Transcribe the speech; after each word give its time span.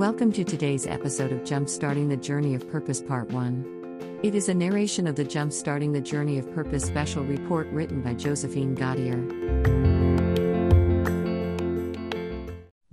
Welcome 0.00 0.32
to 0.32 0.44
today's 0.44 0.86
episode 0.86 1.30
of 1.30 1.40
Jumpstarting 1.40 2.08
the 2.08 2.16
Journey 2.16 2.54
of 2.54 2.66
Purpose 2.70 3.02
Part 3.02 3.30
1. 3.32 4.20
It 4.22 4.34
is 4.34 4.48
a 4.48 4.54
narration 4.54 5.06
of 5.06 5.14
the 5.14 5.26
Jumpstarting 5.26 5.92
the 5.92 6.00
Journey 6.00 6.38
of 6.38 6.50
Purpose 6.54 6.84
special 6.84 7.22
report 7.22 7.66
written 7.66 8.00
by 8.00 8.14
Josephine 8.14 8.74
Gaudier. 8.74 9.18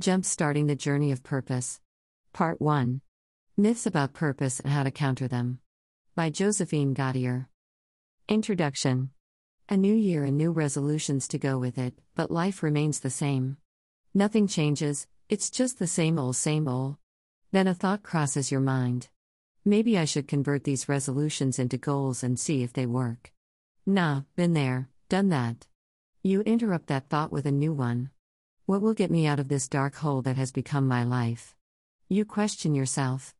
Jumpstarting 0.02 0.68
the 0.68 0.76
Journey 0.76 1.14
of 1.14 1.24
Purpose. 1.24 1.80
Part 2.34 2.60
1 2.60 3.00
Myths 3.56 3.86
about 3.86 4.12
Purpose 4.12 4.60
and 4.60 4.74
How 4.74 4.84
to 4.84 4.92
Counter 4.92 5.30
Them. 5.30 5.60
By 6.14 6.30
Josephine 6.30 6.94
Gaudier. 6.94 7.48
Introduction 8.28 9.12
A 9.70 9.78
new 9.78 9.96
year 9.96 10.26
and 10.26 10.38
new 10.38 10.52
resolutions 10.52 11.30
to 11.30 11.38
go 11.38 11.58
with 11.58 11.78
it, 11.78 11.94
but 12.16 12.32
life 12.32 12.62
remains 12.62 13.00
the 13.00 13.10
same. 13.10 13.56
Nothing 14.14 14.46
changes, 14.48 15.08
it's 15.30 15.50
just 15.50 15.78
the 15.78 15.88
same 15.88 16.18
old, 16.18 16.38
same 16.38 16.68
old. 16.68 16.96
Then 17.52 17.68
a 17.68 17.74
thought 17.74 18.02
crosses 18.02 18.50
your 18.50 18.62
mind. 18.62 19.10
Maybe 19.66 19.98
I 19.98 20.06
should 20.06 20.28
convert 20.28 20.64
these 20.64 20.88
resolutions 20.88 21.60
into 21.60 21.78
goals 21.78 22.24
and 22.24 22.40
see 22.40 22.64
if 22.64 22.72
they 22.72 22.86
work. 22.86 23.34
Nah, 23.86 24.22
been 24.38 24.54
there, 24.54 24.90
done 25.10 25.28
that. 25.30 25.68
You 26.24 26.42
interrupt 26.42 26.88
that 26.88 27.10
thought 27.10 27.32
with 27.32 27.46
a 27.46 27.52
new 27.52 27.74
one. 27.74 28.10
What 28.66 28.82
will 28.82 28.94
get 28.94 29.12
me 29.12 29.28
out 29.28 29.40
of 29.40 29.50
this 29.50 29.68
dark 29.68 29.96
hole 29.96 30.22
that 30.22 30.38
has 30.38 30.52
become 30.54 30.88
my 30.88 31.04
life? 31.04 31.56
You 32.08 32.24
question 32.24 32.74
yourself. 32.74 33.36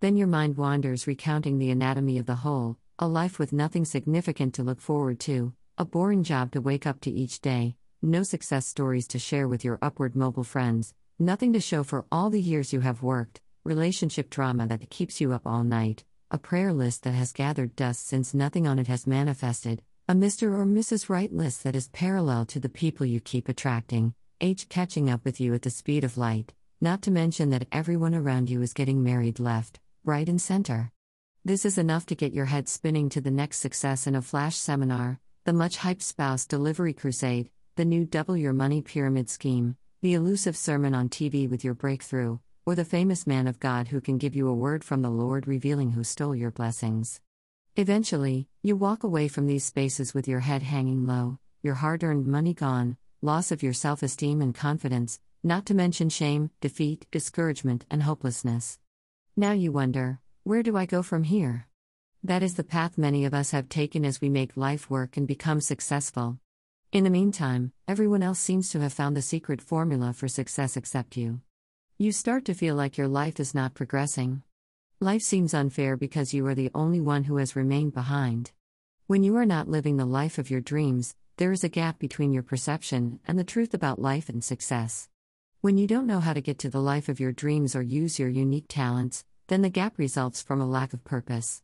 Then 0.00 0.16
your 0.16 0.26
mind 0.26 0.56
wanders, 0.56 1.06
recounting 1.06 1.58
the 1.58 1.70
anatomy 1.70 2.18
of 2.18 2.26
the 2.26 2.36
hole 2.36 2.76
a 2.98 3.08
life 3.08 3.40
with 3.40 3.52
nothing 3.52 3.84
significant 3.84 4.54
to 4.54 4.62
look 4.62 4.80
forward 4.80 5.18
to, 5.18 5.52
a 5.76 5.84
boring 5.84 6.22
job 6.22 6.52
to 6.52 6.60
wake 6.60 6.86
up 6.86 7.00
to 7.00 7.10
each 7.10 7.40
day, 7.40 7.74
no 8.00 8.22
success 8.22 8.66
stories 8.66 9.08
to 9.08 9.18
share 9.18 9.48
with 9.48 9.64
your 9.64 9.80
upward 9.82 10.14
mobile 10.14 10.44
friends, 10.44 10.94
Nothing 11.20 11.52
to 11.52 11.60
show 11.60 11.84
for 11.84 12.06
all 12.10 12.28
the 12.28 12.40
years 12.40 12.72
you 12.72 12.80
have 12.80 13.04
worked, 13.04 13.40
relationship 13.62 14.30
drama 14.30 14.66
that 14.66 14.90
keeps 14.90 15.20
you 15.20 15.32
up 15.32 15.46
all 15.46 15.62
night, 15.62 16.02
a 16.32 16.38
prayer 16.38 16.72
list 16.72 17.04
that 17.04 17.14
has 17.14 17.32
gathered 17.32 17.76
dust 17.76 18.08
since 18.08 18.34
nothing 18.34 18.66
on 18.66 18.80
it 18.80 18.88
has 18.88 19.06
manifested, 19.06 19.80
a 20.08 20.12
Mr. 20.14 20.52
or 20.52 20.66
Mrs. 20.66 21.08
Right 21.08 21.32
list 21.32 21.62
that 21.62 21.76
is 21.76 21.86
parallel 21.86 22.46
to 22.46 22.58
the 22.58 22.68
people 22.68 23.06
you 23.06 23.20
keep 23.20 23.48
attracting, 23.48 24.12
age 24.40 24.68
catching 24.68 25.08
up 25.08 25.24
with 25.24 25.40
you 25.40 25.54
at 25.54 25.62
the 25.62 25.70
speed 25.70 26.02
of 26.02 26.18
light, 26.18 26.52
not 26.80 27.00
to 27.02 27.12
mention 27.12 27.50
that 27.50 27.68
everyone 27.70 28.16
around 28.16 28.50
you 28.50 28.60
is 28.60 28.72
getting 28.72 29.00
married 29.00 29.38
left, 29.38 29.78
right, 30.04 30.28
and 30.28 30.42
center. 30.42 30.90
This 31.44 31.64
is 31.64 31.78
enough 31.78 32.06
to 32.06 32.16
get 32.16 32.34
your 32.34 32.46
head 32.46 32.68
spinning 32.68 33.08
to 33.10 33.20
the 33.20 33.30
next 33.30 33.58
success 33.58 34.08
in 34.08 34.16
a 34.16 34.20
flash 34.20 34.56
seminar, 34.56 35.20
the 35.44 35.52
much 35.52 35.78
hyped 35.78 36.02
spouse 36.02 36.44
delivery 36.44 36.92
crusade, 36.92 37.50
the 37.76 37.84
new 37.84 38.04
double 38.04 38.36
your 38.36 38.52
money 38.52 38.82
pyramid 38.82 39.30
scheme, 39.30 39.76
the 40.04 40.12
elusive 40.12 40.54
sermon 40.54 40.94
on 40.94 41.08
TV 41.08 41.48
with 41.48 41.64
your 41.64 41.72
breakthrough, 41.72 42.36
or 42.66 42.74
the 42.74 42.84
famous 42.84 43.26
man 43.26 43.46
of 43.46 43.58
God 43.58 43.88
who 43.88 44.02
can 44.02 44.18
give 44.18 44.36
you 44.36 44.46
a 44.48 44.52
word 44.52 44.84
from 44.84 45.00
the 45.00 45.08
Lord 45.08 45.48
revealing 45.48 45.92
who 45.92 46.04
stole 46.04 46.34
your 46.34 46.50
blessings. 46.50 47.22
Eventually, 47.76 48.46
you 48.62 48.76
walk 48.76 49.02
away 49.02 49.28
from 49.28 49.46
these 49.46 49.64
spaces 49.64 50.12
with 50.12 50.28
your 50.28 50.40
head 50.40 50.62
hanging 50.62 51.06
low, 51.06 51.38
your 51.62 51.76
hard 51.76 52.04
earned 52.04 52.26
money 52.26 52.52
gone, 52.52 52.98
loss 53.22 53.50
of 53.50 53.62
your 53.62 53.72
self 53.72 54.02
esteem 54.02 54.42
and 54.42 54.54
confidence, 54.54 55.20
not 55.42 55.64
to 55.64 55.74
mention 55.74 56.10
shame, 56.10 56.50
defeat, 56.60 57.06
discouragement, 57.10 57.86
and 57.90 58.02
hopelessness. 58.02 58.78
Now 59.38 59.52
you 59.52 59.72
wonder, 59.72 60.20
where 60.42 60.62
do 60.62 60.76
I 60.76 60.84
go 60.84 61.02
from 61.02 61.22
here? 61.22 61.66
That 62.22 62.42
is 62.42 62.56
the 62.56 62.62
path 62.62 62.98
many 62.98 63.24
of 63.24 63.32
us 63.32 63.52
have 63.52 63.70
taken 63.70 64.04
as 64.04 64.20
we 64.20 64.28
make 64.28 64.54
life 64.54 64.90
work 64.90 65.16
and 65.16 65.26
become 65.26 65.62
successful. 65.62 66.40
In 66.94 67.02
the 67.02 67.10
meantime, 67.10 67.72
everyone 67.88 68.22
else 68.22 68.38
seems 68.38 68.70
to 68.70 68.78
have 68.78 68.92
found 68.92 69.16
the 69.16 69.20
secret 69.20 69.60
formula 69.60 70.12
for 70.12 70.28
success 70.28 70.76
except 70.76 71.16
you. 71.16 71.40
You 71.98 72.12
start 72.12 72.44
to 72.44 72.54
feel 72.54 72.76
like 72.76 72.96
your 72.96 73.08
life 73.08 73.40
is 73.40 73.52
not 73.52 73.74
progressing. 73.74 74.44
Life 75.00 75.22
seems 75.22 75.54
unfair 75.54 75.96
because 75.96 76.32
you 76.32 76.46
are 76.46 76.54
the 76.54 76.70
only 76.72 77.00
one 77.00 77.24
who 77.24 77.38
has 77.38 77.56
remained 77.56 77.94
behind. 77.94 78.52
When 79.08 79.24
you 79.24 79.34
are 79.34 79.44
not 79.44 79.68
living 79.68 79.96
the 79.96 80.04
life 80.04 80.38
of 80.38 80.50
your 80.50 80.60
dreams, 80.60 81.16
there 81.36 81.50
is 81.50 81.64
a 81.64 81.68
gap 81.68 81.98
between 81.98 82.32
your 82.32 82.44
perception 82.44 83.18
and 83.26 83.36
the 83.36 83.42
truth 83.42 83.74
about 83.74 83.98
life 83.98 84.28
and 84.28 84.44
success. 84.44 85.08
When 85.62 85.76
you 85.76 85.88
don't 85.88 86.06
know 86.06 86.20
how 86.20 86.32
to 86.32 86.40
get 86.40 86.60
to 86.60 86.70
the 86.70 86.78
life 86.78 87.08
of 87.08 87.18
your 87.18 87.32
dreams 87.32 87.74
or 87.74 87.82
use 87.82 88.20
your 88.20 88.28
unique 88.28 88.66
talents, 88.68 89.24
then 89.48 89.62
the 89.62 89.68
gap 89.68 89.98
results 89.98 90.42
from 90.42 90.60
a 90.60 90.64
lack 90.64 90.92
of 90.92 91.02
purpose. 91.02 91.60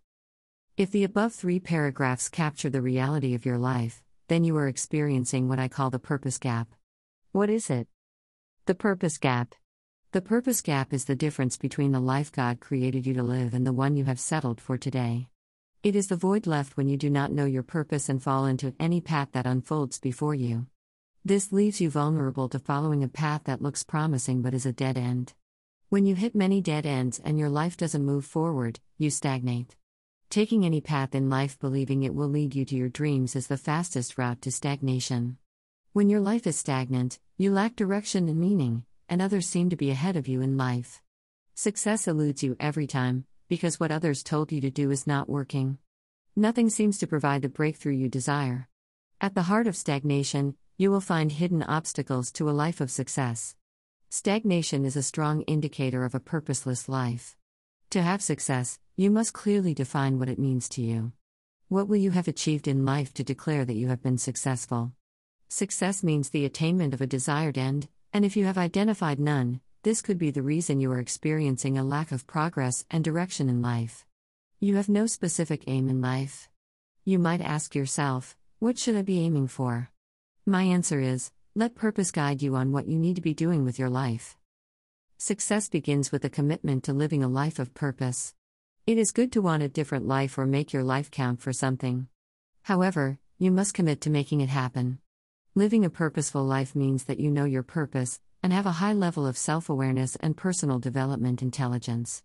If 0.76 0.90
the 0.90 1.04
above 1.04 1.32
three 1.32 1.60
paragraphs 1.60 2.28
capture 2.28 2.68
the 2.68 2.82
reality 2.82 3.32
of 3.36 3.46
your 3.46 3.58
life, 3.58 4.02
then 4.30 4.44
you 4.44 4.56
are 4.56 4.68
experiencing 4.68 5.48
what 5.48 5.58
I 5.58 5.66
call 5.66 5.90
the 5.90 5.98
purpose 5.98 6.38
gap. 6.38 6.68
What 7.32 7.50
is 7.50 7.68
it? 7.68 7.88
The 8.66 8.76
purpose 8.76 9.18
gap. 9.18 9.56
The 10.12 10.20
purpose 10.20 10.60
gap 10.60 10.92
is 10.92 11.06
the 11.06 11.16
difference 11.16 11.56
between 11.56 11.90
the 11.90 11.98
life 11.98 12.30
God 12.30 12.60
created 12.60 13.08
you 13.08 13.14
to 13.14 13.24
live 13.24 13.54
and 13.54 13.66
the 13.66 13.72
one 13.72 13.96
you 13.96 14.04
have 14.04 14.20
settled 14.20 14.60
for 14.60 14.78
today. 14.78 15.26
It 15.82 15.96
is 15.96 16.06
the 16.06 16.14
void 16.14 16.46
left 16.46 16.76
when 16.76 16.88
you 16.88 16.96
do 16.96 17.10
not 17.10 17.32
know 17.32 17.44
your 17.44 17.64
purpose 17.64 18.08
and 18.08 18.22
fall 18.22 18.46
into 18.46 18.72
any 18.78 19.00
path 19.00 19.30
that 19.32 19.46
unfolds 19.46 19.98
before 19.98 20.36
you. 20.36 20.68
This 21.24 21.50
leaves 21.50 21.80
you 21.80 21.90
vulnerable 21.90 22.48
to 22.50 22.60
following 22.60 23.02
a 23.02 23.08
path 23.08 23.42
that 23.46 23.60
looks 23.60 23.82
promising 23.82 24.42
but 24.42 24.54
is 24.54 24.64
a 24.64 24.72
dead 24.72 24.96
end. 24.96 25.34
When 25.88 26.06
you 26.06 26.14
hit 26.14 26.36
many 26.36 26.60
dead 26.60 26.86
ends 26.86 27.20
and 27.24 27.36
your 27.36 27.48
life 27.48 27.76
doesn't 27.76 28.06
move 28.06 28.24
forward, 28.24 28.78
you 28.96 29.10
stagnate. 29.10 29.74
Taking 30.30 30.64
any 30.64 30.80
path 30.80 31.16
in 31.16 31.28
life 31.28 31.58
believing 31.58 32.04
it 32.04 32.14
will 32.14 32.28
lead 32.28 32.54
you 32.54 32.64
to 32.66 32.76
your 32.76 32.88
dreams 32.88 33.34
is 33.34 33.48
the 33.48 33.56
fastest 33.56 34.16
route 34.16 34.40
to 34.42 34.52
stagnation. 34.52 35.38
When 35.92 36.08
your 36.08 36.20
life 36.20 36.46
is 36.46 36.56
stagnant, 36.56 37.18
you 37.36 37.50
lack 37.50 37.74
direction 37.74 38.28
and 38.28 38.38
meaning, 38.38 38.84
and 39.08 39.20
others 39.20 39.48
seem 39.48 39.70
to 39.70 39.76
be 39.76 39.90
ahead 39.90 40.14
of 40.14 40.28
you 40.28 40.40
in 40.40 40.56
life. 40.56 41.02
Success 41.56 42.06
eludes 42.06 42.44
you 42.44 42.54
every 42.60 42.86
time, 42.86 43.24
because 43.48 43.80
what 43.80 43.90
others 43.90 44.22
told 44.22 44.52
you 44.52 44.60
to 44.60 44.70
do 44.70 44.92
is 44.92 45.04
not 45.04 45.28
working. 45.28 45.78
Nothing 46.36 46.70
seems 46.70 46.98
to 46.98 47.08
provide 47.08 47.42
the 47.42 47.48
breakthrough 47.48 47.94
you 47.94 48.08
desire. 48.08 48.68
At 49.20 49.34
the 49.34 49.42
heart 49.50 49.66
of 49.66 49.74
stagnation, 49.74 50.54
you 50.78 50.92
will 50.92 51.00
find 51.00 51.32
hidden 51.32 51.64
obstacles 51.64 52.30
to 52.34 52.48
a 52.48 52.52
life 52.52 52.80
of 52.80 52.92
success. 52.92 53.56
Stagnation 54.10 54.84
is 54.84 54.94
a 54.94 55.02
strong 55.02 55.42
indicator 55.42 56.04
of 56.04 56.14
a 56.14 56.20
purposeless 56.20 56.88
life. 56.88 57.36
To 57.90 58.02
have 58.02 58.22
success, 58.22 58.78
you 58.96 59.10
must 59.10 59.32
clearly 59.32 59.74
define 59.74 60.20
what 60.20 60.28
it 60.28 60.38
means 60.38 60.68
to 60.70 60.80
you. 60.80 61.10
What 61.66 61.88
will 61.88 61.96
you 61.96 62.12
have 62.12 62.28
achieved 62.28 62.68
in 62.68 62.84
life 62.84 63.12
to 63.14 63.24
declare 63.24 63.64
that 63.64 63.74
you 63.74 63.88
have 63.88 64.00
been 64.00 64.16
successful? 64.16 64.92
Success 65.48 66.04
means 66.04 66.30
the 66.30 66.44
attainment 66.44 66.94
of 66.94 67.00
a 67.00 67.06
desired 67.08 67.58
end, 67.58 67.88
and 68.12 68.24
if 68.24 68.36
you 68.36 68.44
have 68.44 68.56
identified 68.56 69.18
none, 69.18 69.60
this 69.82 70.02
could 70.02 70.18
be 70.18 70.30
the 70.30 70.40
reason 70.40 70.80
you 70.80 70.92
are 70.92 71.00
experiencing 71.00 71.76
a 71.76 71.82
lack 71.82 72.12
of 72.12 72.28
progress 72.28 72.84
and 72.92 73.02
direction 73.02 73.48
in 73.48 73.60
life. 73.60 74.06
You 74.60 74.76
have 74.76 74.88
no 74.88 75.06
specific 75.06 75.64
aim 75.66 75.88
in 75.88 76.00
life. 76.00 76.48
You 77.04 77.18
might 77.18 77.40
ask 77.40 77.74
yourself, 77.74 78.36
what 78.60 78.78
should 78.78 78.94
I 78.94 79.02
be 79.02 79.18
aiming 79.18 79.48
for? 79.48 79.90
My 80.46 80.62
answer 80.62 81.00
is, 81.00 81.32
let 81.56 81.74
purpose 81.74 82.12
guide 82.12 82.40
you 82.40 82.54
on 82.54 82.70
what 82.70 82.86
you 82.86 83.00
need 83.00 83.16
to 83.16 83.20
be 83.20 83.34
doing 83.34 83.64
with 83.64 83.80
your 83.80 83.90
life. 83.90 84.36
Success 85.22 85.68
begins 85.68 86.10
with 86.10 86.24
a 86.24 86.30
commitment 86.30 86.82
to 86.84 86.94
living 86.94 87.22
a 87.22 87.28
life 87.28 87.58
of 87.58 87.74
purpose. 87.74 88.32
It 88.86 88.96
is 88.96 89.12
good 89.12 89.30
to 89.32 89.42
want 89.42 89.62
a 89.62 89.68
different 89.68 90.08
life 90.08 90.38
or 90.38 90.46
make 90.46 90.72
your 90.72 90.82
life 90.82 91.10
count 91.10 91.42
for 91.42 91.52
something. 91.52 92.08
However, 92.62 93.18
you 93.36 93.50
must 93.50 93.74
commit 93.74 94.00
to 94.00 94.08
making 94.08 94.40
it 94.40 94.48
happen. 94.48 94.98
Living 95.54 95.84
a 95.84 95.90
purposeful 95.90 96.42
life 96.42 96.74
means 96.74 97.04
that 97.04 97.20
you 97.20 97.30
know 97.30 97.44
your 97.44 97.62
purpose 97.62 98.18
and 98.42 98.50
have 98.50 98.64
a 98.64 98.80
high 98.80 98.94
level 98.94 99.26
of 99.26 99.36
self 99.36 99.68
awareness 99.68 100.16
and 100.16 100.38
personal 100.38 100.78
development 100.78 101.42
intelligence. 101.42 102.22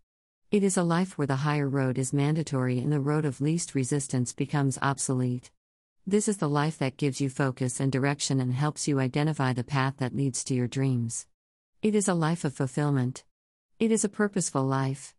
It 0.49 0.63
is 0.63 0.77
a 0.77 0.83
life 0.83 1.17
where 1.17 1.27
the 1.27 1.43
higher 1.43 1.67
road 1.67 1.97
is 1.97 2.13
mandatory 2.13 2.79
and 2.79 2.93
the 2.93 3.01
road 3.01 3.25
of 3.25 3.41
least 3.41 3.75
resistance 3.75 4.31
becomes 4.31 4.79
obsolete. 4.81 5.51
This 6.07 6.29
is 6.29 6.37
the 6.37 6.47
life 6.47 6.77
that 6.77 6.95
gives 6.95 7.19
you 7.19 7.29
focus 7.29 7.81
and 7.81 7.91
direction 7.91 8.39
and 8.39 8.53
helps 8.53 8.87
you 8.87 9.01
identify 9.01 9.51
the 9.51 9.65
path 9.65 9.95
that 9.97 10.15
leads 10.15 10.45
to 10.45 10.53
your 10.53 10.69
dreams. 10.69 11.27
It 11.81 11.93
is 11.93 12.07
a 12.07 12.13
life 12.13 12.43
of 12.43 12.53
fulfillment. 12.53 13.23
It 13.79 13.91
is 13.91 14.03
a 14.03 14.09
purposeful 14.09 14.63
life. 14.63 15.13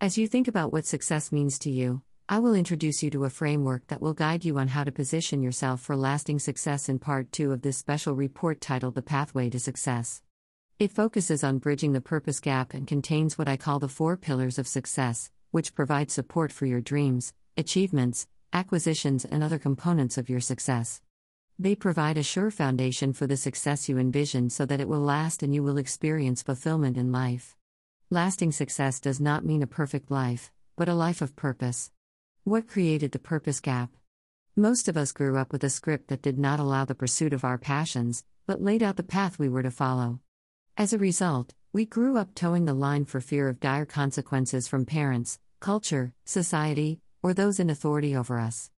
As 0.00 0.16
you 0.16 0.26
think 0.26 0.48
about 0.48 0.72
what 0.72 0.86
success 0.86 1.30
means 1.30 1.58
to 1.60 1.70
you, 1.70 2.02
I 2.28 2.38
will 2.38 2.54
introduce 2.54 3.02
you 3.02 3.10
to 3.10 3.24
a 3.24 3.30
framework 3.30 3.86
that 3.88 4.00
will 4.00 4.14
guide 4.14 4.44
you 4.44 4.58
on 4.58 4.68
how 4.68 4.84
to 4.84 4.92
position 4.92 5.42
yourself 5.42 5.80
for 5.80 5.94
lasting 5.94 6.38
success 6.38 6.88
in 6.88 6.98
part 6.98 7.32
2 7.32 7.52
of 7.52 7.62
this 7.62 7.76
special 7.76 8.14
report 8.14 8.60
titled 8.60 8.94
The 8.94 9.02
Pathway 9.02 9.50
to 9.50 9.60
Success. 9.60 10.22
It 10.78 10.92
focuses 10.92 11.44
on 11.44 11.58
bridging 11.58 11.92
the 11.92 12.00
purpose 12.00 12.40
gap 12.40 12.72
and 12.72 12.86
contains 12.86 13.36
what 13.36 13.48
I 13.48 13.56
call 13.56 13.78
the 13.78 13.88
four 13.88 14.16
pillars 14.16 14.58
of 14.58 14.66
success, 14.66 15.30
which 15.50 15.74
provide 15.74 16.10
support 16.10 16.50
for 16.50 16.66
your 16.66 16.80
dreams, 16.80 17.32
achievements, 17.56 18.26
acquisitions, 18.52 19.24
and 19.24 19.42
other 19.42 19.58
components 19.58 20.18
of 20.18 20.28
your 20.30 20.40
success. 20.40 21.00
They 21.58 21.74
provide 21.74 22.18
a 22.18 22.22
sure 22.22 22.50
foundation 22.50 23.14
for 23.14 23.26
the 23.26 23.36
success 23.36 23.88
you 23.88 23.98
envision 23.98 24.50
so 24.50 24.66
that 24.66 24.80
it 24.80 24.88
will 24.88 25.00
last 25.00 25.42
and 25.42 25.54
you 25.54 25.62
will 25.62 25.78
experience 25.78 26.42
fulfillment 26.42 26.98
in 26.98 27.12
life. 27.12 27.56
Lasting 28.10 28.52
success 28.52 29.00
does 29.00 29.20
not 29.20 29.44
mean 29.44 29.62
a 29.62 29.66
perfect 29.66 30.10
life, 30.10 30.52
but 30.76 30.88
a 30.88 30.94
life 30.94 31.22
of 31.22 31.34
purpose. 31.34 31.90
What 32.44 32.68
created 32.68 33.12
the 33.12 33.18
purpose 33.18 33.60
gap? 33.60 33.90
Most 34.54 34.86
of 34.86 34.96
us 34.98 35.12
grew 35.12 35.38
up 35.38 35.50
with 35.50 35.64
a 35.64 35.70
script 35.70 36.08
that 36.08 36.22
did 36.22 36.38
not 36.38 36.60
allow 36.60 36.84
the 36.84 36.94
pursuit 36.94 37.32
of 37.32 37.44
our 37.44 37.58
passions, 37.58 38.24
but 38.46 38.62
laid 38.62 38.82
out 38.82 38.96
the 38.96 39.02
path 39.02 39.38
we 39.38 39.48
were 39.48 39.62
to 39.62 39.70
follow. 39.70 40.20
As 40.76 40.92
a 40.92 40.98
result, 40.98 41.54
We 41.76 41.84
grew 41.84 42.16
up 42.16 42.34
toeing 42.34 42.64
the 42.64 42.72
line 42.72 43.04
for 43.04 43.20
fear 43.20 43.50
of 43.50 43.60
dire 43.60 43.84
consequences 43.84 44.66
from 44.66 44.86
parents, 44.86 45.38
culture, 45.60 46.14
society, 46.24 47.00
or 47.22 47.34
those 47.34 47.60
in 47.60 47.68
authority 47.68 48.16
over 48.16 48.38
us. 48.38 48.70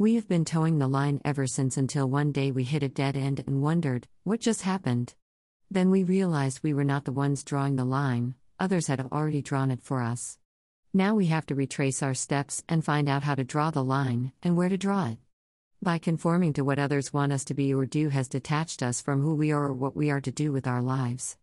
We 0.00 0.14
have 0.14 0.26
been 0.26 0.46
toeing 0.46 0.78
the 0.78 0.88
line 0.88 1.20
ever 1.26 1.46
since 1.46 1.76
until 1.76 2.08
one 2.08 2.32
day 2.32 2.52
we 2.52 2.64
hit 2.64 2.82
a 2.82 2.88
dead 2.88 3.18
end 3.18 3.44
and 3.46 3.60
wondered, 3.60 4.08
what 4.24 4.40
just 4.40 4.62
happened? 4.62 5.12
Then 5.70 5.90
we 5.90 6.04
realized 6.04 6.60
we 6.62 6.72
were 6.72 6.84
not 6.84 7.04
the 7.04 7.12
ones 7.12 7.44
drawing 7.44 7.76
the 7.76 7.84
line, 7.84 8.34
others 8.58 8.86
had 8.86 9.06
already 9.12 9.42
drawn 9.42 9.70
it 9.70 9.82
for 9.82 10.00
us. 10.00 10.38
Now 10.94 11.14
we 11.14 11.26
have 11.26 11.44
to 11.44 11.54
retrace 11.54 12.02
our 12.02 12.14
steps 12.14 12.64
and 12.66 12.82
find 12.82 13.10
out 13.10 13.24
how 13.24 13.34
to 13.34 13.44
draw 13.44 13.70
the 13.70 13.84
line 13.84 14.32
and 14.42 14.56
where 14.56 14.70
to 14.70 14.78
draw 14.78 15.08
it. 15.08 15.18
By 15.82 15.98
conforming 15.98 16.54
to 16.54 16.64
what 16.64 16.78
others 16.78 17.12
want 17.12 17.32
us 17.32 17.44
to 17.44 17.52
be 17.52 17.74
or 17.74 17.84
do 17.84 18.08
has 18.08 18.26
detached 18.26 18.82
us 18.82 19.02
from 19.02 19.20
who 19.20 19.34
we 19.34 19.52
are 19.52 19.66
or 19.66 19.74
what 19.74 19.94
we 19.94 20.10
are 20.10 20.22
to 20.22 20.32
do 20.32 20.50
with 20.50 20.66
our 20.66 20.80
lives. 20.80 21.36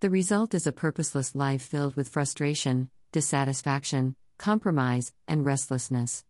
The 0.00 0.08
result 0.08 0.54
is 0.54 0.66
a 0.66 0.72
purposeless 0.72 1.34
life 1.34 1.60
filled 1.60 1.94
with 1.94 2.08
frustration, 2.08 2.88
dissatisfaction, 3.12 4.16
compromise, 4.38 5.12
and 5.26 5.44
restlessness. 5.44 6.24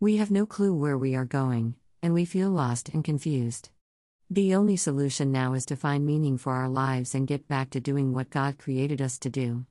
We 0.00 0.18
have 0.18 0.30
no 0.30 0.46
clue 0.46 0.72
where 0.72 0.96
we 0.96 1.16
are 1.16 1.24
going, 1.24 1.74
and 2.04 2.14
we 2.14 2.24
feel 2.24 2.50
lost 2.50 2.88
and 2.90 3.02
confused. 3.02 3.70
The 4.30 4.54
only 4.54 4.76
solution 4.76 5.32
now 5.32 5.54
is 5.54 5.66
to 5.66 5.76
find 5.76 6.06
meaning 6.06 6.38
for 6.38 6.52
our 6.52 6.68
lives 6.68 7.16
and 7.16 7.26
get 7.26 7.48
back 7.48 7.70
to 7.70 7.80
doing 7.80 8.12
what 8.12 8.30
God 8.30 8.58
created 8.58 9.02
us 9.02 9.18
to 9.18 9.28
do. 9.28 9.66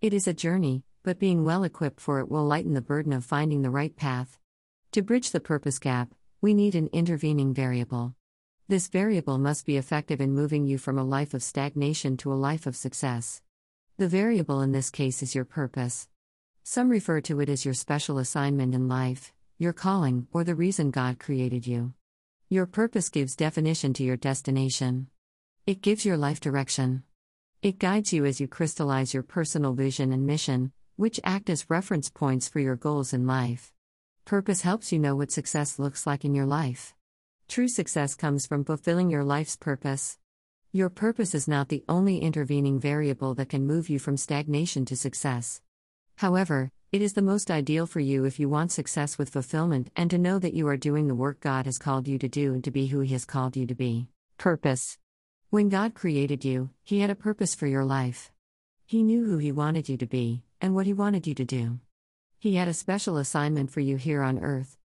It 0.00 0.14
is 0.14 0.28
a 0.28 0.32
journey, 0.32 0.84
but 1.02 1.18
being 1.18 1.44
well 1.44 1.64
equipped 1.64 2.00
for 2.00 2.20
it 2.20 2.30
will 2.30 2.44
lighten 2.44 2.74
the 2.74 2.80
burden 2.80 3.12
of 3.12 3.24
finding 3.24 3.62
the 3.62 3.70
right 3.70 3.96
path. 3.96 4.38
To 4.92 5.02
bridge 5.02 5.32
the 5.32 5.40
purpose 5.40 5.80
gap, 5.80 6.14
we 6.40 6.54
need 6.54 6.76
an 6.76 6.88
intervening 6.92 7.52
variable. 7.52 8.14
This 8.68 8.86
variable 8.86 9.38
must 9.38 9.66
be 9.66 9.76
effective 9.76 10.20
in 10.20 10.36
moving 10.36 10.66
you 10.66 10.78
from 10.78 10.98
a 10.98 11.04
life 11.04 11.34
of 11.34 11.42
stagnation 11.42 12.16
to 12.18 12.32
a 12.32 12.34
life 12.34 12.68
of 12.68 12.76
success. 12.76 13.42
The 13.96 14.06
variable 14.06 14.60
in 14.60 14.70
this 14.70 14.90
case 14.90 15.20
is 15.20 15.34
your 15.34 15.44
purpose. 15.44 16.06
Some 16.62 16.90
refer 16.90 17.20
to 17.22 17.40
it 17.40 17.48
as 17.48 17.64
your 17.64 17.74
special 17.74 18.18
assignment 18.18 18.72
in 18.72 18.86
life, 18.86 19.32
your 19.58 19.72
calling, 19.72 20.26
or 20.32 20.42
the 20.42 20.54
reason 20.54 20.90
God 20.90 21.20
created 21.20 21.66
you. 21.66 21.94
Your 22.50 22.66
purpose 22.66 23.08
gives 23.08 23.36
definition 23.36 23.92
to 23.94 24.02
your 24.02 24.16
destination. 24.16 25.06
It 25.64 25.80
gives 25.80 26.04
your 26.04 26.16
life 26.16 26.40
direction. 26.40 27.04
It 27.62 27.78
guides 27.78 28.12
you 28.12 28.24
as 28.24 28.40
you 28.40 28.48
crystallize 28.48 29.14
your 29.14 29.22
personal 29.22 29.72
vision 29.72 30.12
and 30.12 30.26
mission, 30.26 30.72
which 30.96 31.20
act 31.22 31.48
as 31.48 31.70
reference 31.70 32.10
points 32.10 32.48
for 32.48 32.58
your 32.58 32.76
goals 32.76 33.12
in 33.12 33.26
life. 33.26 33.72
Purpose 34.24 34.62
helps 34.62 34.90
you 34.90 34.98
know 34.98 35.14
what 35.14 35.30
success 35.30 35.78
looks 35.78 36.06
like 36.06 36.24
in 36.24 36.34
your 36.34 36.46
life. 36.46 36.94
True 37.46 37.68
success 37.68 38.14
comes 38.14 38.46
from 38.46 38.64
fulfilling 38.64 39.08
your 39.08 39.22
life's 39.22 39.56
purpose. 39.56 40.18
Your 40.72 40.90
purpose 40.90 41.34
is 41.34 41.46
not 41.46 41.68
the 41.68 41.84
only 41.88 42.18
intervening 42.18 42.80
variable 42.80 43.34
that 43.34 43.50
can 43.50 43.66
move 43.66 43.88
you 43.88 44.00
from 44.00 44.16
stagnation 44.16 44.84
to 44.86 44.96
success. 44.96 45.60
However, 46.16 46.72
it 46.94 47.02
is 47.02 47.14
the 47.14 47.22
most 47.22 47.50
ideal 47.50 47.88
for 47.88 47.98
you 47.98 48.24
if 48.24 48.38
you 48.38 48.48
want 48.48 48.70
success 48.70 49.18
with 49.18 49.28
fulfillment 49.28 49.90
and 49.96 50.08
to 50.08 50.16
know 50.16 50.38
that 50.38 50.54
you 50.54 50.68
are 50.68 50.76
doing 50.76 51.08
the 51.08 51.14
work 51.16 51.40
God 51.40 51.66
has 51.66 51.76
called 51.76 52.06
you 52.06 52.18
to 52.18 52.28
do 52.28 52.54
and 52.54 52.62
to 52.62 52.70
be 52.70 52.86
who 52.86 53.00
He 53.00 53.12
has 53.14 53.24
called 53.24 53.56
you 53.56 53.66
to 53.66 53.74
be. 53.74 54.06
Purpose. 54.38 54.96
When 55.50 55.68
God 55.68 55.94
created 55.94 56.44
you, 56.44 56.70
He 56.84 57.00
had 57.00 57.10
a 57.10 57.16
purpose 57.16 57.52
for 57.52 57.66
your 57.66 57.84
life. 57.84 58.30
He 58.86 59.02
knew 59.02 59.24
who 59.24 59.38
He 59.38 59.50
wanted 59.50 59.88
you 59.88 59.96
to 59.96 60.06
be, 60.06 60.44
and 60.60 60.72
what 60.72 60.86
He 60.86 60.92
wanted 60.92 61.26
you 61.26 61.34
to 61.34 61.44
do. 61.44 61.80
He 62.38 62.54
had 62.54 62.68
a 62.68 62.72
special 62.72 63.16
assignment 63.16 63.72
for 63.72 63.80
you 63.80 63.96
here 63.96 64.22
on 64.22 64.38
earth. 64.38 64.78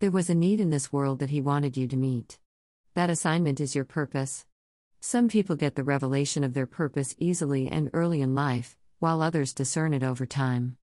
There 0.00 0.10
was 0.10 0.28
a 0.28 0.34
need 0.34 0.58
in 0.58 0.70
this 0.70 0.92
world 0.92 1.20
that 1.20 1.30
He 1.30 1.40
wanted 1.40 1.76
you 1.76 1.86
to 1.86 1.96
meet. 1.96 2.40
That 2.94 3.08
assignment 3.08 3.60
is 3.60 3.76
your 3.76 3.84
purpose. 3.84 4.46
Some 4.98 5.28
people 5.28 5.54
get 5.54 5.76
the 5.76 5.84
revelation 5.84 6.42
of 6.42 6.54
their 6.54 6.66
purpose 6.66 7.14
easily 7.18 7.68
and 7.68 7.88
early 7.92 8.20
in 8.20 8.34
life, 8.34 8.76
while 8.98 9.22
others 9.22 9.54
discern 9.54 9.94
it 9.94 10.02
over 10.02 10.26
time. 10.26 10.76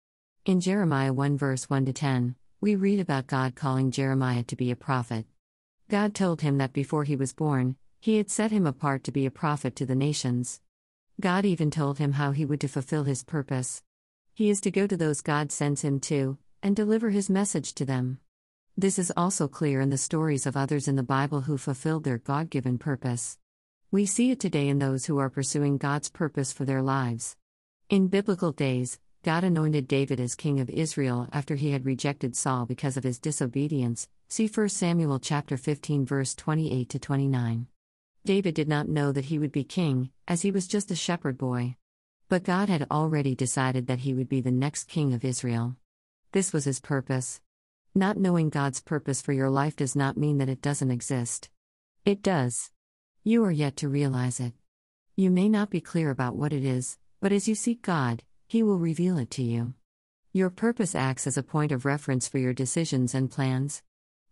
In 0.48 0.60
Jeremiah 0.60 1.12
1 1.12 1.36
verse 1.36 1.68
1 1.68 1.84
to 1.84 1.92
10, 1.92 2.34
we 2.62 2.74
read 2.74 3.00
about 3.00 3.26
God 3.26 3.54
calling 3.54 3.90
Jeremiah 3.90 4.42
to 4.44 4.56
be 4.56 4.70
a 4.70 4.76
prophet. 4.76 5.26
God 5.90 6.14
told 6.14 6.40
him 6.40 6.56
that 6.56 6.72
before 6.72 7.04
he 7.04 7.16
was 7.16 7.34
born, 7.34 7.76
he 8.00 8.16
had 8.16 8.30
set 8.30 8.50
him 8.50 8.66
apart 8.66 9.04
to 9.04 9.12
be 9.12 9.26
a 9.26 9.30
prophet 9.30 9.76
to 9.76 9.84
the 9.84 9.94
nations. 9.94 10.62
God 11.20 11.44
even 11.44 11.70
told 11.70 11.98
him 11.98 12.12
how 12.12 12.30
he 12.30 12.46
would 12.46 12.62
to 12.62 12.68
fulfill 12.68 13.04
his 13.04 13.24
purpose. 13.24 13.82
He 14.32 14.48
is 14.48 14.62
to 14.62 14.70
go 14.70 14.86
to 14.86 14.96
those 14.96 15.20
God 15.20 15.52
sends 15.52 15.82
him 15.82 16.00
to, 16.08 16.38
and 16.62 16.74
deliver 16.74 17.10
his 17.10 17.28
message 17.28 17.74
to 17.74 17.84
them. 17.84 18.18
This 18.74 18.98
is 18.98 19.12
also 19.18 19.48
clear 19.48 19.82
in 19.82 19.90
the 19.90 19.98
stories 19.98 20.46
of 20.46 20.56
others 20.56 20.88
in 20.88 20.96
the 20.96 21.02
Bible 21.02 21.42
who 21.42 21.58
fulfilled 21.58 22.04
their 22.04 22.16
God 22.16 22.48
given 22.48 22.78
purpose. 22.78 23.36
We 23.90 24.06
see 24.06 24.30
it 24.30 24.40
today 24.40 24.68
in 24.68 24.78
those 24.78 25.04
who 25.04 25.18
are 25.18 25.28
pursuing 25.28 25.76
God's 25.76 26.08
purpose 26.08 26.54
for 26.54 26.64
their 26.64 26.80
lives. 26.80 27.36
In 27.90 28.08
biblical 28.08 28.52
days, 28.52 28.98
God 29.28 29.44
anointed 29.44 29.86
David 29.86 30.20
as 30.20 30.34
king 30.34 30.58
of 30.58 30.70
Israel 30.70 31.28
after 31.34 31.54
he 31.54 31.72
had 31.72 31.84
rejected 31.84 32.34
Saul 32.34 32.64
because 32.64 32.96
of 32.96 33.04
his 33.04 33.18
disobedience. 33.18 34.08
See 34.28 34.46
1 34.48 34.70
Samuel 34.70 35.18
chapter 35.18 35.58
15 35.58 36.06
verse 36.06 36.34
28 36.34 36.88
to 36.88 36.98
29. 36.98 37.66
David 38.24 38.54
did 38.54 38.68
not 38.68 38.88
know 38.88 39.12
that 39.12 39.26
he 39.26 39.38
would 39.38 39.52
be 39.52 39.64
king, 39.64 40.08
as 40.26 40.40
he 40.40 40.50
was 40.50 40.66
just 40.66 40.90
a 40.90 40.96
shepherd 40.96 41.36
boy. 41.36 41.76
But 42.30 42.42
God 42.42 42.70
had 42.70 42.86
already 42.90 43.34
decided 43.34 43.86
that 43.86 43.98
he 43.98 44.14
would 44.14 44.30
be 44.30 44.40
the 44.40 44.50
next 44.50 44.84
king 44.84 45.12
of 45.12 45.26
Israel. 45.26 45.76
This 46.32 46.54
was 46.54 46.64
his 46.64 46.80
purpose. 46.80 47.42
Not 47.94 48.16
knowing 48.16 48.48
God's 48.48 48.80
purpose 48.80 49.20
for 49.20 49.34
your 49.34 49.50
life 49.50 49.76
does 49.76 49.94
not 49.94 50.16
mean 50.16 50.38
that 50.38 50.48
it 50.48 50.62
doesn't 50.62 50.90
exist. 50.90 51.50
It 52.06 52.22
does. 52.22 52.70
You 53.24 53.44
are 53.44 53.50
yet 53.50 53.76
to 53.76 53.90
realize 53.90 54.40
it. 54.40 54.54
You 55.16 55.30
may 55.30 55.50
not 55.50 55.68
be 55.68 55.82
clear 55.82 56.08
about 56.08 56.34
what 56.34 56.54
it 56.54 56.64
is, 56.64 56.96
but 57.20 57.30
as 57.30 57.46
you 57.46 57.54
seek 57.54 57.82
God, 57.82 58.22
He 58.50 58.62
will 58.62 58.78
reveal 58.78 59.18
it 59.18 59.30
to 59.32 59.42
you. 59.42 59.74
Your 60.32 60.48
purpose 60.48 60.94
acts 60.94 61.26
as 61.26 61.36
a 61.36 61.42
point 61.42 61.70
of 61.70 61.84
reference 61.84 62.28
for 62.28 62.38
your 62.38 62.54
decisions 62.54 63.14
and 63.14 63.30
plans. 63.30 63.82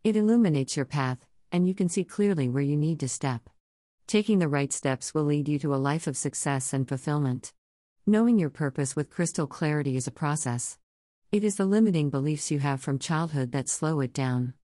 It 0.05 0.17
illuminates 0.17 0.75
your 0.75 0.87
path, 0.87 1.27
and 1.53 1.69
you 1.69 1.75
can 1.75 1.91
see 1.91 2.03
clearly 2.03 2.49
where 2.49 2.63
you 2.63 2.79
need 2.79 2.99
to 3.01 3.11
step. 3.11 3.51
Taking 4.07 4.39
the 4.39 4.49
right 4.49 4.73
steps 4.73 5.13
will 5.13 5.25
lead 5.25 5.51
you 5.51 5.59
to 5.59 5.75
a 5.75 5.77
life 5.77 6.07
of 6.07 6.17
success 6.17 6.73
and 6.73 6.89
fulfillment. 6.89 7.53
Knowing 8.07 8.39
your 8.39 8.49
purpose 8.49 8.97
with 8.97 9.11
crystal 9.11 9.47
clarity 9.47 9.97
is 9.97 10.07
a 10.07 10.11
process. 10.11 10.79
It 11.31 11.45
is 11.45 11.57
the 11.57 11.67
limiting 11.67 12.09
beliefs 12.09 12.51
you 12.51 12.61
have 12.61 12.81
from 12.81 12.99
childhood 12.99 13.53
that 13.53 13.69
slow 13.69 14.01
it 14.01 14.15
down. 14.15 14.55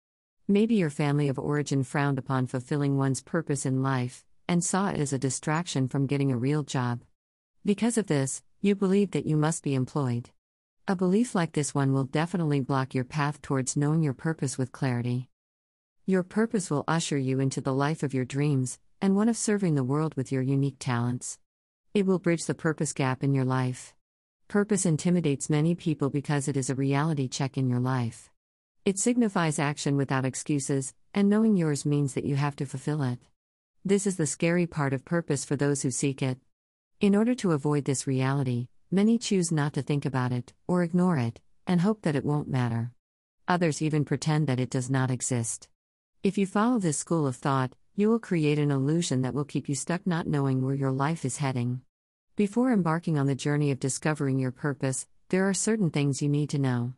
Maybe 0.48 0.76
your 0.76 0.88
family 0.88 1.28
of 1.28 1.38
origin 1.38 1.84
frowned 1.84 2.18
upon 2.18 2.46
fulfilling 2.46 2.96
one's 2.96 3.20
purpose 3.20 3.66
in 3.66 3.82
life, 3.82 4.24
and 4.48 4.64
saw 4.64 4.88
it 4.88 4.98
as 4.98 5.12
a 5.12 5.18
distraction 5.18 5.88
from 5.88 6.06
getting 6.06 6.32
a 6.32 6.38
real 6.38 6.62
job. 6.62 7.02
Because 7.66 7.98
of 7.98 8.06
this, 8.06 8.42
you 8.64 8.76
believe 8.76 9.10
that 9.10 9.26
you 9.26 9.36
must 9.36 9.64
be 9.64 9.74
employed. 9.74 10.30
A 10.86 10.94
belief 10.94 11.34
like 11.34 11.50
this 11.50 11.74
one 11.74 11.92
will 11.92 12.04
definitely 12.04 12.60
block 12.60 12.94
your 12.94 13.02
path 13.02 13.42
towards 13.42 13.76
knowing 13.76 14.04
your 14.04 14.14
purpose 14.14 14.56
with 14.56 14.70
clarity. 14.70 15.28
Your 16.06 16.22
purpose 16.22 16.70
will 16.70 16.84
usher 16.86 17.18
you 17.18 17.40
into 17.40 17.60
the 17.60 17.74
life 17.74 18.04
of 18.04 18.14
your 18.14 18.24
dreams, 18.24 18.78
and 19.00 19.16
one 19.16 19.28
of 19.28 19.36
serving 19.36 19.74
the 19.74 19.82
world 19.82 20.14
with 20.14 20.30
your 20.30 20.42
unique 20.42 20.76
talents. 20.78 21.40
It 21.92 22.06
will 22.06 22.20
bridge 22.20 22.44
the 22.44 22.54
purpose 22.54 22.92
gap 22.92 23.24
in 23.24 23.34
your 23.34 23.44
life. 23.44 23.94
Purpose 24.46 24.86
intimidates 24.86 25.50
many 25.50 25.74
people 25.74 26.08
because 26.08 26.46
it 26.46 26.56
is 26.56 26.70
a 26.70 26.76
reality 26.76 27.26
check 27.26 27.58
in 27.58 27.68
your 27.68 27.80
life. 27.80 28.30
It 28.84 28.96
signifies 28.96 29.58
action 29.58 29.96
without 29.96 30.24
excuses, 30.24 30.94
and 31.12 31.28
knowing 31.28 31.56
yours 31.56 31.84
means 31.84 32.14
that 32.14 32.24
you 32.24 32.36
have 32.36 32.54
to 32.56 32.66
fulfill 32.66 33.02
it. 33.02 33.18
This 33.84 34.06
is 34.06 34.18
the 34.18 34.26
scary 34.26 34.68
part 34.68 34.92
of 34.92 35.04
purpose 35.04 35.44
for 35.44 35.56
those 35.56 35.82
who 35.82 35.90
seek 35.90 36.22
it. 36.22 36.38
In 37.02 37.16
order 37.16 37.34
to 37.34 37.50
avoid 37.50 37.84
this 37.84 38.06
reality, 38.06 38.68
many 38.88 39.18
choose 39.18 39.50
not 39.50 39.72
to 39.72 39.82
think 39.82 40.06
about 40.06 40.30
it, 40.30 40.52
or 40.68 40.84
ignore 40.84 41.16
it, 41.16 41.40
and 41.66 41.80
hope 41.80 42.02
that 42.02 42.14
it 42.14 42.24
won't 42.24 42.46
matter. 42.46 42.92
Others 43.48 43.82
even 43.82 44.04
pretend 44.04 44.46
that 44.46 44.60
it 44.60 44.70
does 44.70 44.88
not 44.88 45.10
exist. 45.10 45.68
If 46.22 46.38
you 46.38 46.46
follow 46.46 46.78
this 46.78 46.98
school 46.98 47.26
of 47.26 47.34
thought, 47.34 47.74
you 47.96 48.08
will 48.08 48.20
create 48.20 48.60
an 48.60 48.70
illusion 48.70 49.22
that 49.22 49.34
will 49.34 49.44
keep 49.44 49.68
you 49.68 49.74
stuck 49.74 50.06
not 50.06 50.28
knowing 50.28 50.64
where 50.64 50.76
your 50.76 50.92
life 50.92 51.24
is 51.24 51.38
heading. 51.38 51.80
Before 52.36 52.72
embarking 52.72 53.18
on 53.18 53.26
the 53.26 53.34
journey 53.34 53.72
of 53.72 53.80
discovering 53.80 54.38
your 54.38 54.52
purpose, 54.52 55.08
there 55.30 55.48
are 55.48 55.54
certain 55.54 55.90
things 55.90 56.22
you 56.22 56.28
need 56.28 56.50
to 56.50 56.58
know. 56.60 56.92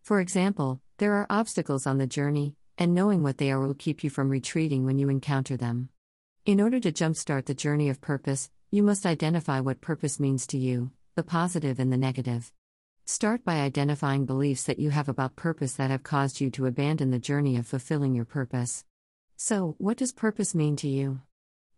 For 0.00 0.20
example, 0.20 0.80
there 0.96 1.12
are 1.12 1.26
obstacles 1.28 1.86
on 1.86 1.98
the 1.98 2.06
journey, 2.06 2.56
and 2.78 2.94
knowing 2.94 3.22
what 3.22 3.36
they 3.36 3.52
are 3.52 3.60
will 3.60 3.74
keep 3.74 4.02
you 4.02 4.08
from 4.08 4.30
retreating 4.30 4.86
when 4.86 4.98
you 4.98 5.10
encounter 5.10 5.58
them. 5.58 5.90
In 6.46 6.58
order 6.58 6.80
to 6.80 6.90
jumpstart 6.90 7.44
the 7.44 7.54
journey 7.54 7.90
of 7.90 8.00
purpose, 8.00 8.48
you 8.74 8.82
must 8.82 9.04
identify 9.04 9.60
what 9.60 9.82
purpose 9.82 10.18
means 10.18 10.46
to 10.46 10.56
you, 10.56 10.90
the 11.14 11.22
positive 11.22 11.78
and 11.78 11.92
the 11.92 11.96
negative. 11.98 12.50
Start 13.04 13.44
by 13.44 13.56
identifying 13.56 14.24
beliefs 14.24 14.62
that 14.62 14.78
you 14.78 14.88
have 14.88 15.10
about 15.10 15.36
purpose 15.36 15.74
that 15.74 15.90
have 15.90 16.02
caused 16.02 16.40
you 16.40 16.48
to 16.52 16.64
abandon 16.64 17.10
the 17.10 17.18
journey 17.18 17.58
of 17.58 17.66
fulfilling 17.66 18.14
your 18.14 18.24
purpose. 18.24 18.86
So, 19.36 19.74
what 19.76 19.98
does 19.98 20.10
purpose 20.10 20.54
mean 20.54 20.76
to 20.76 20.88
you? 20.88 21.20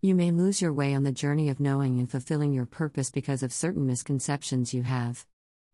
You 0.02 0.14
may 0.14 0.30
lose 0.30 0.62
your 0.62 0.72
way 0.72 0.94
on 0.94 1.02
the 1.02 1.10
journey 1.10 1.48
of 1.48 1.58
knowing 1.58 1.98
and 1.98 2.08
fulfilling 2.08 2.52
your 2.52 2.64
purpose 2.64 3.10
because 3.10 3.42
of 3.42 3.52
certain 3.52 3.88
misconceptions 3.88 4.72
you 4.72 4.84
have. 4.84 5.26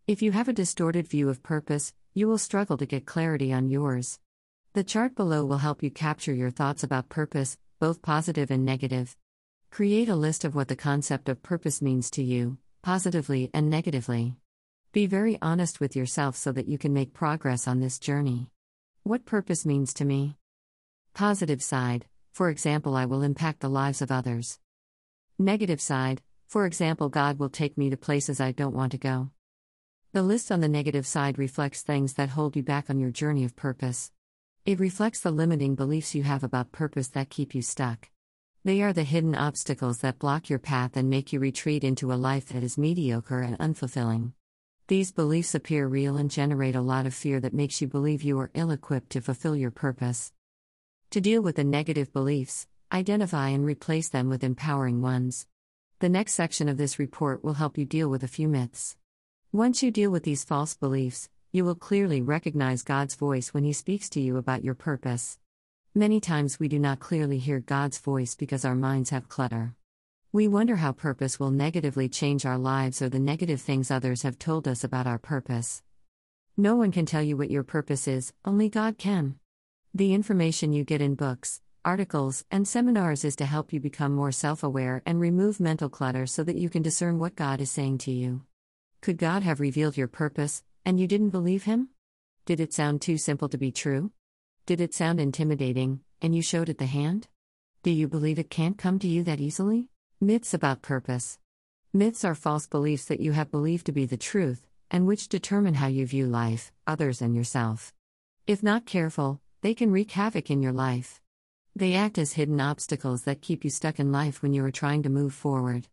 If 0.06 0.22
you 0.22 0.32
have 0.32 0.48
a 0.48 0.54
distorted 0.54 1.06
view 1.06 1.28
of 1.28 1.42
purpose, 1.42 1.92
you 2.14 2.28
will 2.28 2.38
struggle 2.38 2.78
to 2.78 2.86
get 2.86 3.04
clarity 3.04 3.52
on 3.52 3.68
yours. 3.68 4.18
The 4.72 4.84
chart 4.84 5.16
below 5.16 5.44
will 5.44 5.58
help 5.58 5.82
you 5.82 5.90
capture 5.90 6.32
your 6.32 6.50
thoughts 6.50 6.82
about 6.82 7.10
purpose, 7.10 7.58
both 7.78 8.00
positive 8.00 8.50
and 8.50 8.64
negative. 8.64 9.18
Create 9.70 10.08
a 10.08 10.16
list 10.16 10.44
of 10.44 10.56
what 10.56 10.66
the 10.66 10.74
concept 10.74 11.28
of 11.28 11.44
purpose 11.44 11.80
means 11.80 12.10
to 12.10 12.24
you, 12.24 12.58
positively 12.82 13.50
and 13.54 13.70
negatively. 13.70 14.36
Be 14.92 15.06
very 15.06 15.38
honest 15.40 15.78
with 15.78 15.94
yourself 15.94 16.34
so 16.34 16.50
that 16.50 16.66
you 16.66 16.76
can 16.76 16.92
make 16.92 17.14
progress 17.14 17.68
on 17.68 17.78
this 17.78 18.00
journey. 18.00 18.50
What 19.04 19.24
purpose 19.24 19.64
means 19.64 19.94
to 19.94 20.04
me? 20.04 20.36
Positive 21.14 21.62
side, 21.62 22.06
for 22.32 22.50
example, 22.50 22.96
I 22.96 23.06
will 23.06 23.22
impact 23.22 23.60
the 23.60 23.68
lives 23.68 24.02
of 24.02 24.10
others. 24.10 24.58
Negative 25.38 25.80
side, 25.80 26.20
for 26.48 26.66
example, 26.66 27.08
God 27.08 27.38
will 27.38 27.48
take 27.48 27.78
me 27.78 27.90
to 27.90 27.96
places 27.96 28.40
I 28.40 28.50
don't 28.50 28.74
want 28.74 28.90
to 28.92 28.98
go. 28.98 29.30
The 30.12 30.24
list 30.24 30.50
on 30.50 30.60
the 30.60 30.68
negative 30.68 31.06
side 31.06 31.38
reflects 31.38 31.82
things 31.82 32.14
that 32.14 32.30
hold 32.30 32.56
you 32.56 32.64
back 32.64 32.90
on 32.90 32.98
your 32.98 33.12
journey 33.12 33.44
of 33.44 33.54
purpose. 33.54 34.10
It 34.66 34.80
reflects 34.80 35.20
the 35.20 35.30
limiting 35.30 35.76
beliefs 35.76 36.12
you 36.16 36.24
have 36.24 36.42
about 36.42 36.72
purpose 36.72 37.06
that 37.08 37.30
keep 37.30 37.54
you 37.54 37.62
stuck. 37.62 38.09
They 38.62 38.82
are 38.82 38.92
the 38.92 39.04
hidden 39.04 39.34
obstacles 39.34 40.00
that 40.00 40.18
block 40.18 40.50
your 40.50 40.58
path 40.58 40.94
and 40.94 41.08
make 41.08 41.32
you 41.32 41.40
retreat 41.40 41.82
into 41.82 42.12
a 42.12 42.14
life 42.14 42.48
that 42.48 42.62
is 42.62 42.76
mediocre 42.76 43.40
and 43.40 43.58
unfulfilling. 43.58 44.32
These 44.86 45.12
beliefs 45.12 45.54
appear 45.54 45.88
real 45.88 46.18
and 46.18 46.30
generate 46.30 46.76
a 46.76 46.82
lot 46.82 47.06
of 47.06 47.14
fear 47.14 47.40
that 47.40 47.54
makes 47.54 47.80
you 47.80 47.88
believe 47.88 48.22
you 48.22 48.38
are 48.38 48.50
ill 48.52 48.70
equipped 48.70 49.08
to 49.10 49.22
fulfill 49.22 49.56
your 49.56 49.70
purpose. 49.70 50.34
To 51.12 51.22
deal 51.22 51.40
with 51.40 51.56
the 51.56 51.64
negative 51.64 52.12
beliefs, 52.12 52.66
identify 52.92 53.48
and 53.48 53.64
replace 53.64 54.10
them 54.10 54.28
with 54.28 54.44
empowering 54.44 55.00
ones. 55.00 55.46
The 56.00 56.10
next 56.10 56.34
section 56.34 56.68
of 56.68 56.76
this 56.76 56.98
report 56.98 57.42
will 57.42 57.54
help 57.54 57.78
you 57.78 57.86
deal 57.86 58.10
with 58.10 58.22
a 58.22 58.28
few 58.28 58.46
myths. 58.46 58.94
Once 59.52 59.82
you 59.82 59.90
deal 59.90 60.10
with 60.10 60.24
these 60.24 60.44
false 60.44 60.74
beliefs, 60.74 61.30
you 61.50 61.64
will 61.64 61.74
clearly 61.74 62.20
recognize 62.20 62.82
God's 62.82 63.14
voice 63.14 63.54
when 63.54 63.64
He 63.64 63.72
speaks 63.72 64.10
to 64.10 64.20
you 64.20 64.36
about 64.36 64.62
your 64.62 64.74
purpose. 64.74 65.39
Many 65.94 66.20
times 66.20 66.60
we 66.60 66.68
do 66.68 66.78
not 66.78 67.00
clearly 67.00 67.38
hear 67.38 67.58
God's 67.58 67.98
voice 67.98 68.36
because 68.36 68.64
our 68.64 68.76
minds 68.76 69.10
have 69.10 69.28
clutter. 69.28 69.74
We 70.30 70.46
wonder 70.46 70.76
how 70.76 70.92
purpose 70.92 71.40
will 71.40 71.50
negatively 71.50 72.08
change 72.08 72.46
our 72.46 72.58
lives 72.58 73.02
or 73.02 73.08
the 73.08 73.18
negative 73.18 73.60
things 73.60 73.90
others 73.90 74.22
have 74.22 74.38
told 74.38 74.68
us 74.68 74.84
about 74.84 75.08
our 75.08 75.18
purpose. 75.18 75.82
No 76.56 76.76
one 76.76 76.92
can 76.92 77.06
tell 77.06 77.24
you 77.24 77.36
what 77.36 77.50
your 77.50 77.64
purpose 77.64 78.06
is, 78.06 78.32
only 78.44 78.68
God 78.68 78.98
can. 78.98 79.40
The 79.92 80.14
information 80.14 80.72
you 80.72 80.84
get 80.84 81.02
in 81.02 81.16
books, 81.16 81.60
articles, 81.84 82.44
and 82.52 82.68
seminars 82.68 83.24
is 83.24 83.34
to 83.34 83.44
help 83.44 83.72
you 83.72 83.80
become 83.80 84.14
more 84.14 84.30
self 84.30 84.62
aware 84.62 85.02
and 85.04 85.20
remove 85.20 85.58
mental 85.58 85.88
clutter 85.88 86.24
so 86.24 86.44
that 86.44 86.56
you 86.56 86.70
can 86.70 86.82
discern 86.82 87.18
what 87.18 87.34
God 87.34 87.60
is 87.60 87.68
saying 87.72 87.98
to 87.98 88.12
you. 88.12 88.42
Could 89.00 89.18
God 89.18 89.42
have 89.42 89.58
revealed 89.58 89.96
your 89.96 90.06
purpose, 90.06 90.62
and 90.84 91.00
you 91.00 91.08
didn't 91.08 91.30
believe 91.30 91.64
Him? 91.64 91.88
Did 92.46 92.60
it 92.60 92.72
sound 92.72 93.02
too 93.02 93.18
simple 93.18 93.48
to 93.48 93.58
be 93.58 93.72
true? 93.72 94.12
Did 94.70 94.80
it 94.80 94.94
sound 94.94 95.18
intimidating, 95.18 95.98
and 96.22 96.32
you 96.32 96.42
showed 96.42 96.68
it 96.68 96.78
the 96.78 96.86
hand? 96.86 97.26
Do 97.82 97.90
you 97.90 98.06
believe 98.06 98.38
it 98.38 98.50
can't 98.50 98.78
come 98.78 99.00
to 99.00 99.08
you 99.08 99.24
that 99.24 99.40
easily? 99.40 99.88
Myths 100.20 100.54
about 100.54 100.80
purpose. 100.80 101.40
Myths 101.92 102.24
are 102.24 102.36
false 102.36 102.68
beliefs 102.68 103.06
that 103.06 103.18
you 103.18 103.32
have 103.32 103.50
believed 103.50 103.86
to 103.86 103.92
be 103.92 104.06
the 104.06 104.16
truth, 104.16 104.68
and 104.88 105.08
which 105.08 105.28
determine 105.28 105.74
how 105.74 105.88
you 105.88 106.06
view 106.06 106.26
life, 106.26 106.70
others, 106.86 107.20
and 107.20 107.34
yourself. 107.34 107.92
If 108.46 108.62
not 108.62 108.86
careful, 108.86 109.40
they 109.60 109.74
can 109.74 109.90
wreak 109.90 110.12
havoc 110.12 110.52
in 110.52 110.62
your 110.62 110.72
life. 110.72 111.20
They 111.74 111.94
act 111.94 112.16
as 112.16 112.34
hidden 112.34 112.60
obstacles 112.60 113.24
that 113.24 113.42
keep 113.42 113.64
you 113.64 113.70
stuck 113.70 113.98
in 113.98 114.12
life 114.12 114.40
when 114.40 114.52
you 114.52 114.64
are 114.64 114.70
trying 114.70 115.02
to 115.02 115.08
move 115.08 115.34
forward. 115.34 115.88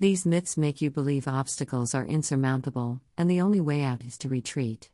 These 0.00 0.26
myths 0.26 0.56
make 0.56 0.82
you 0.82 0.90
believe 0.90 1.28
obstacles 1.28 1.94
are 1.94 2.04
insurmountable, 2.04 3.00
and 3.16 3.30
the 3.30 3.40
only 3.40 3.60
way 3.60 3.84
out 3.84 4.02
is 4.02 4.18
to 4.18 4.28
retreat. 4.28 4.90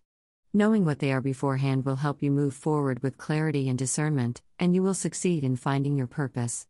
Knowing 0.54 0.84
what 0.84 0.98
they 0.98 1.10
are 1.10 1.22
beforehand 1.22 1.82
will 1.82 1.96
help 1.96 2.22
you 2.22 2.30
move 2.30 2.52
forward 2.52 3.02
with 3.02 3.16
clarity 3.16 3.70
and 3.70 3.78
discernment, 3.78 4.42
and 4.58 4.74
you 4.74 4.82
will 4.82 4.92
succeed 4.92 5.42
in 5.42 5.56
finding 5.56 5.96
your 5.96 6.06
purpose. 6.06 6.66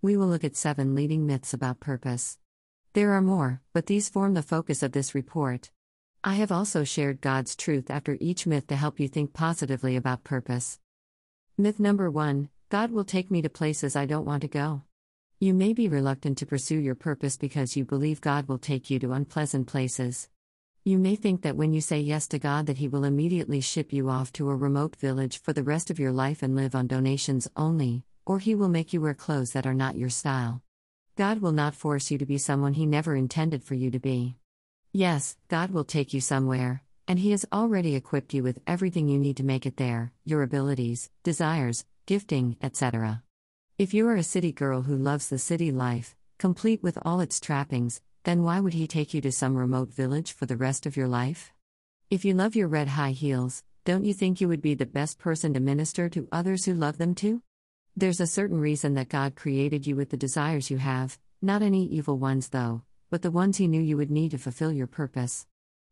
We 0.00 0.16
will 0.16 0.28
look 0.28 0.44
at 0.44 0.54
seven 0.54 0.94
leading 0.94 1.26
myths 1.26 1.52
about 1.52 1.80
purpose. 1.80 2.38
There 2.92 3.10
are 3.10 3.20
more, 3.20 3.60
but 3.72 3.86
these 3.86 4.08
form 4.08 4.34
the 4.34 4.42
focus 4.42 4.84
of 4.84 4.92
this 4.92 5.16
report. 5.16 5.72
I 6.22 6.34
have 6.34 6.52
also 6.52 6.84
shared 6.84 7.20
God's 7.20 7.56
truth 7.56 7.90
after 7.90 8.16
each 8.20 8.46
myth 8.46 8.68
to 8.68 8.76
help 8.76 9.00
you 9.00 9.08
think 9.08 9.32
positively 9.32 9.96
about 9.96 10.22
purpose. 10.22 10.78
Myth 11.58 11.80
number 11.80 12.08
one 12.08 12.50
God 12.68 12.92
will 12.92 13.04
take 13.04 13.32
me 13.32 13.42
to 13.42 13.48
places 13.48 13.96
I 13.96 14.06
don't 14.06 14.24
want 14.24 14.42
to 14.42 14.48
go. 14.48 14.82
You 15.40 15.54
may 15.54 15.72
be 15.72 15.88
reluctant 15.88 16.38
to 16.38 16.46
pursue 16.46 16.78
your 16.78 16.94
purpose 16.94 17.36
because 17.36 17.76
you 17.76 17.84
believe 17.84 18.20
God 18.20 18.46
will 18.46 18.58
take 18.58 18.90
you 18.90 19.00
to 19.00 19.12
unpleasant 19.12 19.66
places. 19.66 20.28
You 20.86 20.98
may 20.98 21.16
think 21.16 21.40
that 21.40 21.56
when 21.56 21.72
you 21.72 21.80
say 21.80 21.98
yes 22.00 22.28
to 22.28 22.38
God 22.38 22.66
that 22.66 22.76
he 22.76 22.88
will 22.88 23.04
immediately 23.04 23.62
ship 23.62 23.90
you 23.90 24.10
off 24.10 24.30
to 24.34 24.50
a 24.50 24.54
remote 24.54 24.96
village 24.96 25.40
for 25.40 25.54
the 25.54 25.62
rest 25.62 25.88
of 25.88 25.98
your 25.98 26.12
life 26.12 26.42
and 26.42 26.54
live 26.54 26.74
on 26.74 26.86
donations 26.86 27.48
only, 27.56 28.04
or 28.26 28.38
he 28.38 28.54
will 28.54 28.68
make 28.68 28.92
you 28.92 29.00
wear 29.00 29.14
clothes 29.14 29.52
that 29.52 29.66
are 29.66 29.72
not 29.72 29.96
your 29.96 30.10
style. 30.10 30.60
God 31.16 31.40
will 31.40 31.52
not 31.52 31.74
force 31.74 32.10
you 32.10 32.18
to 32.18 32.26
be 32.26 32.36
someone 32.36 32.74
he 32.74 32.84
never 32.84 33.16
intended 33.16 33.64
for 33.64 33.72
you 33.72 33.90
to 33.92 33.98
be. 33.98 34.36
Yes, 34.92 35.38
God 35.48 35.70
will 35.70 35.84
take 35.84 36.12
you 36.12 36.20
somewhere, 36.20 36.82
and 37.08 37.18
He 37.18 37.30
has 37.30 37.46
already 37.50 37.94
equipped 37.94 38.34
you 38.34 38.42
with 38.42 38.60
everything 38.66 39.08
you 39.08 39.18
need 39.18 39.38
to 39.38 39.42
make 39.42 39.64
it 39.64 39.78
there 39.78 40.12
your 40.26 40.42
abilities, 40.42 41.10
desires, 41.22 41.86
gifting, 42.04 42.58
etc. 42.62 43.22
If 43.78 43.94
you 43.94 44.06
are 44.08 44.16
a 44.16 44.22
city 44.22 44.52
girl 44.52 44.82
who 44.82 44.96
loves 44.96 45.30
the 45.30 45.38
city 45.38 45.72
life, 45.72 46.14
complete 46.38 46.82
with 46.82 46.98
all 47.02 47.20
its 47.20 47.40
trappings, 47.40 48.02
then 48.24 48.42
why 48.42 48.58
would 48.58 48.72
He 48.72 48.86
take 48.86 49.14
you 49.14 49.20
to 49.20 49.30
some 49.30 49.54
remote 49.54 49.90
village 49.90 50.32
for 50.32 50.46
the 50.46 50.56
rest 50.56 50.86
of 50.86 50.96
your 50.96 51.08
life? 51.08 51.52
If 52.10 52.24
you 52.24 52.34
love 52.34 52.56
your 52.56 52.68
red 52.68 52.88
high 52.88 53.12
heels, 53.12 53.62
don't 53.84 54.04
you 54.04 54.14
think 54.14 54.40
you 54.40 54.48
would 54.48 54.62
be 54.62 54.74
the 54.74 54.86
best 54.86 55.18
person 55.18 55.52
to 55.52 55.60
minister 55.60 56.08
to 56.08 56.28
others 56.32 56.64
who 56.64 56.72
love 56.72 56.96
them 56.96 57.14
too? 57.14 57.42
There's 57.94 58.20
a 58.20 58.26
certain 58.26 58.58
reason 58.58 58.94
that 58.94 59.10
God 59.10 59.36
created 59.36 59.86
you 59.86 59.94
with 59.94 60.08
the 60.08 60.16
desires 60.16 60.70
you 60.70 60.78
have, 60.78 61.18
not 61.42 61.60
any 61.60 61.84
evil 61.84 62.18
ones 62.18 62.48
though, 62.48 62.82
but 63.10 63.20
the 63.20 63.30
ones 63.30 63.58
He 63.58 63.68
knew 63.68 63.80
you 63.80 63.98
would 63.98 64.10
need 64.10 64.30
to 64.30 64.38
fulfill 64.38 64.72
your 64.72 64.86
purpose. 64.86 65.46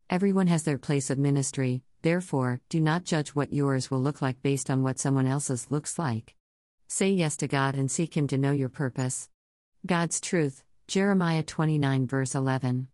Everyone 0.09 0.47
has 0.47 0.63
their 0.63 0.79
place 0.79 1.11
of 1.11 1.19
ministry, 1.19 1.83
therefore, 2.01 2.61
do 2.67 2.81
not 2.81 3.03
judge 3.03 3.29
what 3.29 3.53
yours 3.53 3.91
will 3.91 4.01
look 4.01 4.23
like 4.23 4.41
based 4.41 4.71
on 4.71 4.81
what 4.81 4.97
someone 4.97 5.27
else's 5.27 5.69
looks 5.69 5.99
like. 5.99 6.35
Say 6.87 7.11
yes 7.11 7.37
to 7.37 7.47
God 7.47 7.75
and 7.75 7.91
seek 7.91 8.17
Him 8.17 8.27
to 8.27 8.39
know 8.39 8.51
your 8.51 8.69
purpose. 8.69 9.29
God's 9.85 10.19
truth, 10.19 10.63
Jeremiah 10.93 11.41
29, 11.41 12.05
verse 12.05 12.35
11. 12.35 12.87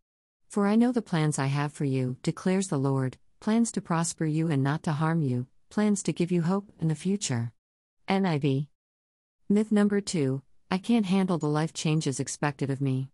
For 0.47 0.65
I 0.65 0.77
know 0.77 0.93
the 0.93 1.01
plans 1.01 1.37
I 1.37 1.47
have 1.47 1.73
for 1.73 1.83
you, 1.83 2.15
declares 2.23 2.69
the 2.69 2.77
Lord 2.77 3.17
plans 3.41 3.73
to 3.73 3.81
prosper 3.81 4.25
you 4.25 4.49
and 4.49 4.63
not 4.63 4.83
to 4.83 4.93
harm 4.93 5.21
you, 5.21 5.47
plans 5.69 6.01
to 6.03 6.13
give 6.13 6.31
you 6.31 6.43
hope 6.43 6.71
and 6.79 6.93
a 6.93 6.95
future. 6.95 7.51
NIV. 8.07 8.67
Myth 9.49 9.69
number 9.73 9.99
two 9.99 10.41
I 10.71 10.77
can't 10.77 11.07
handle 11.07 11.37
the 11.37 11.49
life 11.49 11.73
changes 11.73 12.21
expected 12.21 12.69
of 12.69 12.79
me. 12.79 13.09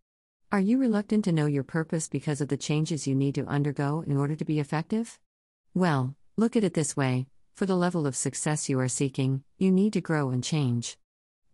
Are 0.51 0.59
you 0.59 0.77
reluctant 0.77 1.25
to 1.25 1.31
know 1.31 1.47
your 1.47 1.63
purpose 1.63 2.07
because 2.07 2.39
of 2.39 2.49
the 2.49 2.55
changes 2.55 3.07
you 3.07 3.15
need 3.15 3.33
to 3.33 3.47
undergo 3.47 4.03
in 4.05 4.17
order 4.17 4.35
to 4.35 4.45
be 4.45 4.59
effective? 4.59 5.17
Well, 5.73 6.15
look 6.37 6.55
at 6.55 6.63
it 6.63 6.75
this 6.75 6.95
way 6.95 7.25
for 7.55 7.65
the 7.65 7.75
level 7.75 8.05
of 8.05 8.15
success 8.15 8.69
you 8.69 8.79
are 8.79 8.87
seeking, 8.87 9.43
you 9.57 9.71
need 9.71 9.93
to 9.93 10.01
grow 10.01 10.29
and 10.29 10.43
change. 10.43 10.95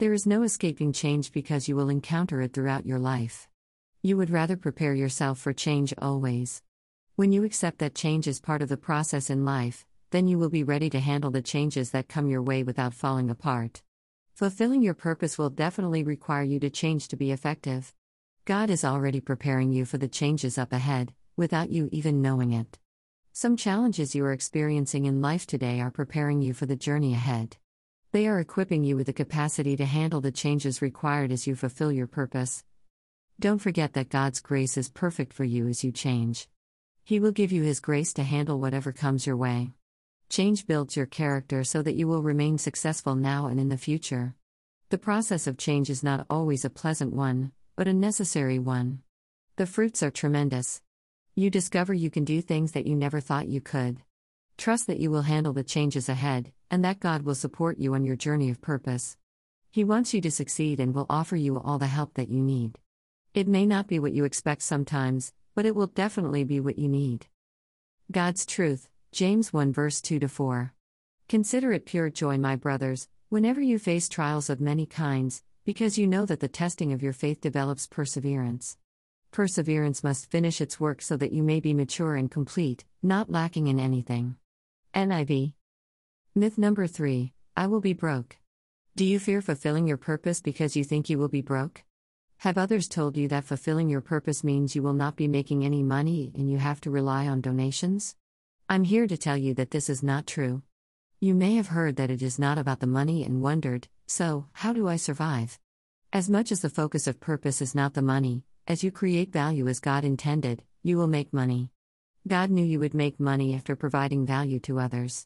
There 0.01 0.13
is 0.13 0.25
no 0.25 0.41
escaping 0.41 0.93
change 0.93 1.31
because 1.31 1.67
you 1.67 1.75
will 1.75 1.89
encounter 1.89 2.41
it 2.41 2.53
throughout 2.53 2.87
your 2.87 2.97
life. 2.97 3.47
You 4.01 4.17
would 4.17 4.31
rather 4.31 4.57
prepare 4.57 4.95
yourself 4.95 5.37
for 5.37 5.53
change 5.53 5.93
always. 5.95 6.63
When 7.17 7.31
you 7.31 7.43
accept 7.43 7.77
that 7.77 7.93
change 7.93 8.27
is 8.27 8.39
part 8.39 8.63
of 8.63 8.69
the 8.69 8.77
process 8.77 9.29
in 9.29 9.45
life, 9.45 9.85
then 10.09 10.27
you 10.27 10.39
will 10.39 10.49
be 10.49 10.63
ready 10.63 10.89
to 10.89 10.99
handle 10.99 11.29
the 11.29 11.43
changes 11.43 11.91
that 11.91 12.09
come 12.09 12.27
your 12.27 12.41
way 12.41 12.63
without 12.63 12.95
falling 12.95 13.29
apart. 13.29 13.83
Fulfilling 14.33 14.81
your 14.81 14.95
purpose 14.95 15.37
will 15.37 15.51
definitely 15.51 16.01
require 16.01 16.41
you 16.41 16.59
to 16.61 16.71
change 16.71 17.07
to 17.09 17.15
be 17.15 17.31
effective. 17.31 17.93
God 18.45 18.71
is 18.71 18.83
already 18.83 19.19
preparing 19.19 19.71
you 19.71 19.85
for 19.85 19.99
the 19.99 20.07
changes 20.07 20.57
up 20.57 20.73
ahead, 20.73 21.13
without 21.37 21.69
you 21.69 21.89
even 21.91 22.23
knowing 22.23 22.53
it. 22.53 22.79
Some 23.33 23.55
challenges 23.55 24.15
you 24.15 24.25
are 24.25 24.33
experiencing 24.33 25.05
in 25.05 25.21
life 25.21 25.45
today 25.45 25.79
are 25.79 25.91
preparing 25.91 26.41
you 26.41 26.55
for 26.55 26.65
the 26.65 26.75
journey 26.75 27.13
ahead. 27.13 27.57
They 28.13 28.27
are 28.27 28.41
equipping 28.41 28.83
you 28.83 28.97
with 28.97 29.07
the 29.07 29.13
capacity 29.13 29.77
to 29.77 29.85
handle 29.85 30.19
the 30.19 30.33
changes 30.33 30.81
required 30.81 31.31
as 31.31 31.47
you 31.47 31.55
fulfill 31.55 31.93
your 31.93 32.07
purpose. 32.07 32.65
Don't 33.39 33.59
forget 33.59 33.93
that 33.93 34.09
God's 34.09 34.41
grace 34.41 34.75
is 34.75 34.89
perfect 34.89 35.31
for 35.31 35.45
you 35.45 35.69
as 35.69 35.81
you 35.81 35.93
change. 35.93 36.49
He 37.05 37.21
will 37.21 37.31
give 37.31 37.53
you 37.53 37.63
His 37.63 37.79
grace 37.79 38.11
to 38.15 38.23
handle 38.23 38.59
whatever 38.59 38.91
comes 38.91 39.25
your 39.25 39.37
way. 39.37 39.71
Change 40.29 40.67
builds 40.67 40.97
your 40.97 41.05
character 41.05 41.63
so 41.63 41.81
that 41.81 41.95
you 41.95 42.05
will 42.05 42.21
remain 42.21 42.57
successful 42.57 43.15
now 43.15 43.47
and 43.47 43.61
in 43.61 43.69
the 43.69 43.77
future. 43.77 44.35
The 44.89 44.97
process 44.97 45.47
of 45.47 45.57
change 45.57 45.89
is 45.89 46.03
not 46.03 46.25
always 46.29 46.65
a 46.65 46.69
pleasant 46.69 47.13
one, 47.13 47.53
but 47.77 47.87
a 47.87 47.93
necessary 47.93 48.59
one. 48.59 49.03
The 49.55 49.65
fruits 49.65 50.03
are 50.03 50.11
tremendous. 50.11 50.81
You 51.33 51.49
discover 51.49 51.93
you 51.93 52.09
can 52.09 52.25
do 52.25 52.41
things 52.41 52.73
that 52.73 52.85
you 52.85 52.93
never 52.93 53.21
thought 53.21 53.47
you 53.47 53.61
could. 53.61 54.01
Trust 54.61 54.85
that 54.85 54.99
you 54.99 55.09
will 55.09 55.23
handle 55.23 55.53
the 55.53 55.63
changes 55.63 56.07
ahead, 56.07 56.51
and 56.69 56.85
that 56.85 56.99
God 56.99 57.23
will 57.23 57.33
support 57.33 57.79
you 57.79 57.95
on 57.95 58.05
your 58.05 58.15
journey 58.15 58.51
of 58.51 58.61
purpose. 58.61 59.17
He 59.71 59.83
wants 59.83 60.13
you 60.13 60.21
to 60.21 60.29
succeed 60.29 60.79
and 60.79 60.93
will 60.93 61.07
offer 61.09 61.35
you 61.35 61.59
all 61.59 61.79
the 61.79 61.87
help 61.87 62.13
that 62.13 62.29
you 62.29 62.43
need. 62.43 62.77
It 63.33 63.47
may 63.47 63.65
not 63.65 63.87
be 63.87 63.97
what 63.97 64.13
you 64.13 64.23
expect 64.23 64.61
sometimes, 64.61 65.33
but 65.55 65.65
it 65.65 65.75
will 65.75 65.87
definitely 65.87 66.43
be 66.43 66.59
what 66.59 66.77
you 66.77 66.87
need. 66.87 67.25
God's 68.11 68.45
truth, 68.45 68.87
James 69.11 69.51
1 69.51 69.73
verse 69.73 69.99
2 69.99 70.27
4. 70.27 70.73
Consider 71.27 71.71
it 71.71 71.87
pure 71.87 72.11
joy, 72.11 72.37
my 72.37 72.55
brothers, 72.55 73.07
whenever 73.29 73.61
you 73.61 73.79
face 73.79 74.07
trials 74.07 74.47
of 74.47 74.61
many 74.61 74.85
kinds, 74.85 75.41
because 75.65 75.97
you 75.97 76.05
know 76.05 76.27
that 76.27 76.39
the 76.39 76.47
testing 76.47 76.93
of 76.93 77.01
your 77.01 77.13
faith 77.13 77.41
develops 77.41 77.87
perseverance. 77.87 78.77
Perseverance 79.31 80.03
must 80.03 80.29
finish 80.29 80.61
its 80.61 80.79
work 80.79 81.01
so 81.01 81.17
that 81.17 81.33
you 81.33 81.41
may 81.41 81.59
be 81.59 81.73
mature 81.73 82.15
and 82.15 82.29
complete, 82.29 82.85
not 83.01 83.31
lacking 83.31 83.65
in 83.65 83.79
anything. 83.79 84.35
NIV. 84.93 85.53
Myth 86.35 86.57
number 86.57 86.85
3 86.85 87.31
I 87.55 87.67
will 87.67 87.79
be 87.79 87.93
broke. 87.93 88.37
Do 88.97 89.05
you 89.05 89.19
fear 89.19 89.41
fulfilling 89.41 89.87
your 89.87 89.95
purpose 89.95 90.41
because 90.41 90.75
you 90.75 90.83
think 90.83 91.09
you 91.09 91.17
will 91.17 91.29
be 91.29 91.41
broke? 91.41 91.85
Have 92.39 92.57
others 92.57 92.89
told 92.89 93.15
you 93.15 93.29
that 93.29 93.45
fulfilling 93.45 93.89
your 93.89 94.01
purpose 94.01 94.43
means 94.43 94.75
you 94.75 94.83
will 94.83 94.93
not 94.93 95.15
be 95.15 95.29
making 95.29 95.63
any 95.63 95.81
money 95.81 96.33
and 96.35 96.51
you 96.51 96.57
have 96.57 96.81
to 96.81 96.91
rely 96.91 97.25
on 97.25 97.39
donations? 97.39 98.17
I'm 98.67 98.83
here 98.83 99.07
to 99.07 99.15
tell 99.15 99.37
you 99.37 99.53
that 99.53 99.71
this 99.71 99.89
is 99.89 100.03
not 100.03 100.27
true. 100.27 100.61
You 101.21 101.35
may 101.35 101.55
have 101.55 101.67
heard 101.67 101.95
that 101.95 102.11
it 102.11 102.21
is 102.21 102.37
not 102.37 102.57
about 102.57 102.81
the 102.81 102.87
money 102.87 103.23
and 103.23 103.41
wondered, 103.41 103.87
so, 104.07 104.47
how 104.51 104.73
do 104.73 104.89
I 104.89 104.97
survive? 104.97 105.57
As 106.11 106.29
much 106.29 106.51
as 106.51 106.59
the 106.59 106.69
focus 106.69 107.07
of 107.07 107.21
purpose 107.21 107.61
is 107.61 107.73
not 107.73 107.93
the 107.93 108.01
money, 108.01 108.43
as 108.67 108.83
you 108.83 108.91
create 108.91 109.31
value 109.31 109.69
as 109.69 109.79
God 109.79 110.03
intended, 110.03 110.63
you 110.83 110.97
will 110.97 111.07
make 111.07 111.31
money. 111.31 111.71
God 112.27 112.51
knew 112.51 112.63
you 112.63 112.79
would 112.79 112.93
make 112.93 113.19
money 113.19 113.55
after 113.55 113.75
providing 113.75 114.27
value 114.27 114.59
to 114.61 114.79
others. 114.79 115.25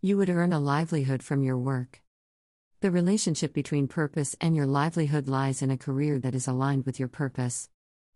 You 0.00 0.16
would 0.16 0.28
earn 0.28 0.52
a 0.52 0.58
livelihood 0.58 1.22
from 1.22 1.44
your 1.44 1.56
work. 1.56 2.02
The 2.80 2.90
relationship 2.90 3.52
between 3.52 3.86
purpose 3.86 4.34
and 4.40 4.56
your 4.56 4.66
livelihood 4.66 5.28
lies 5.28 5.62
in 5.62 5.70
a 5.70 5.78
career 5.78 6.18
that 6.18 6.34
is 6.34 6.48
aligned 6.48 6.84
with 6.84 6.98
your 6.98 7.08
purpose. 7.08 7.70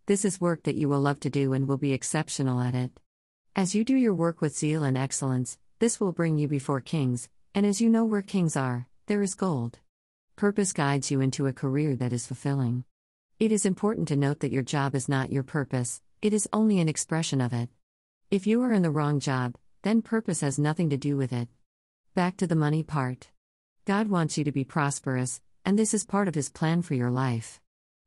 This 0.07 0.25
is 0.25 0.41
work 0.41 0.65
that 0.65 0.75
you 0.75 0.89
will 0.89 0.99
love 1.01 1.21
to 1.21 1.31
do 1.31 1.53
and 1.53 1.69
will 1.69 1.77
be 1.77 1.93
exceptional 1.93 2.61
at 2.61 2.75
it. 2.75 2.99
As 3.55 3.77
you 3.77 3.85
do 3.85 3.95
your 3.95 4.13
work 4.13 4.41
with 4.41 4.57
zeal 4.57 4.83
and 4.83 4.99
excellence, 4.99 5.57
this 5.79 6.01
will 6.01 6.11
bring 6.11 6.37
you 6.37 6.49
before 6.49 6.81
kings, 6.81 7.29
and 7.55 7.65
as 7.65 7.81
you 7.81 7.89
know 7.89 8.05
where 8.05 8.23
kings 8.23 8.57
are, 8.57 8.89
there 9.07 9.23
is 9.23 9.37
gold. 9.37 9.79
Purpose 10.35 10.73
guides 10.73 11.13
you 11.13 11.21
into 11.21 11.47
a 11.47 11.53
career 11.53 11.95
that 11.95 12.13
is 12.13 12.27
fulfilling. 12.27 12.83
It 13.39 13.53
is 13.53 13.65
important 13.65 14.09
to 14.09 14.17
note 14.17 14.41
that 14.41 14.53
your 14.53 14.65
job 14.65 14.97
is 14.97 15.09
not 15.09 15.31
your 15.31 15.45
purpose, 15.45 16.03
it 16.21 16.33
is 16.33 16.49
only 16.53 16.81
an 16.81 16.89
expression 16.89 17.41
of 17.41 17.53
it. 17.53 17.69
If 18.29 18.45
you 18.45 18.61
are 18.63 18.73
in 18.73 18.83
the 18.83 18.91
wrong 18.91 19.21
job, 19.21 19.55
then 19.83 20.03
purpose 20.03 20.41
has 20.41 20.59
nothing 20.59 20.91
to 20.91 20.97
do 20.97 21.17
with 21.17 21.33
it. 21.33 21.47
Back 22.17 22.37
to 22.39 22.49
the 22.49 22.57
money 22.57 22.83
part. 22.83 23.29
God 23.85 24.09
wants 24.09 24.37
you 24.37 24.43
to 24.43 24.51
be 24.51 24.65
prosperous, 24.65 25.41
and 25.65 25.79
this 25.79 25.95
is 25.95 26.05
part 26.05 26.27
of 26.27 26.35
His 26.35 26.49
plan 26.49 26.83
for 26.83 26.95
your 26.95 27.13
life. 27.13 27.61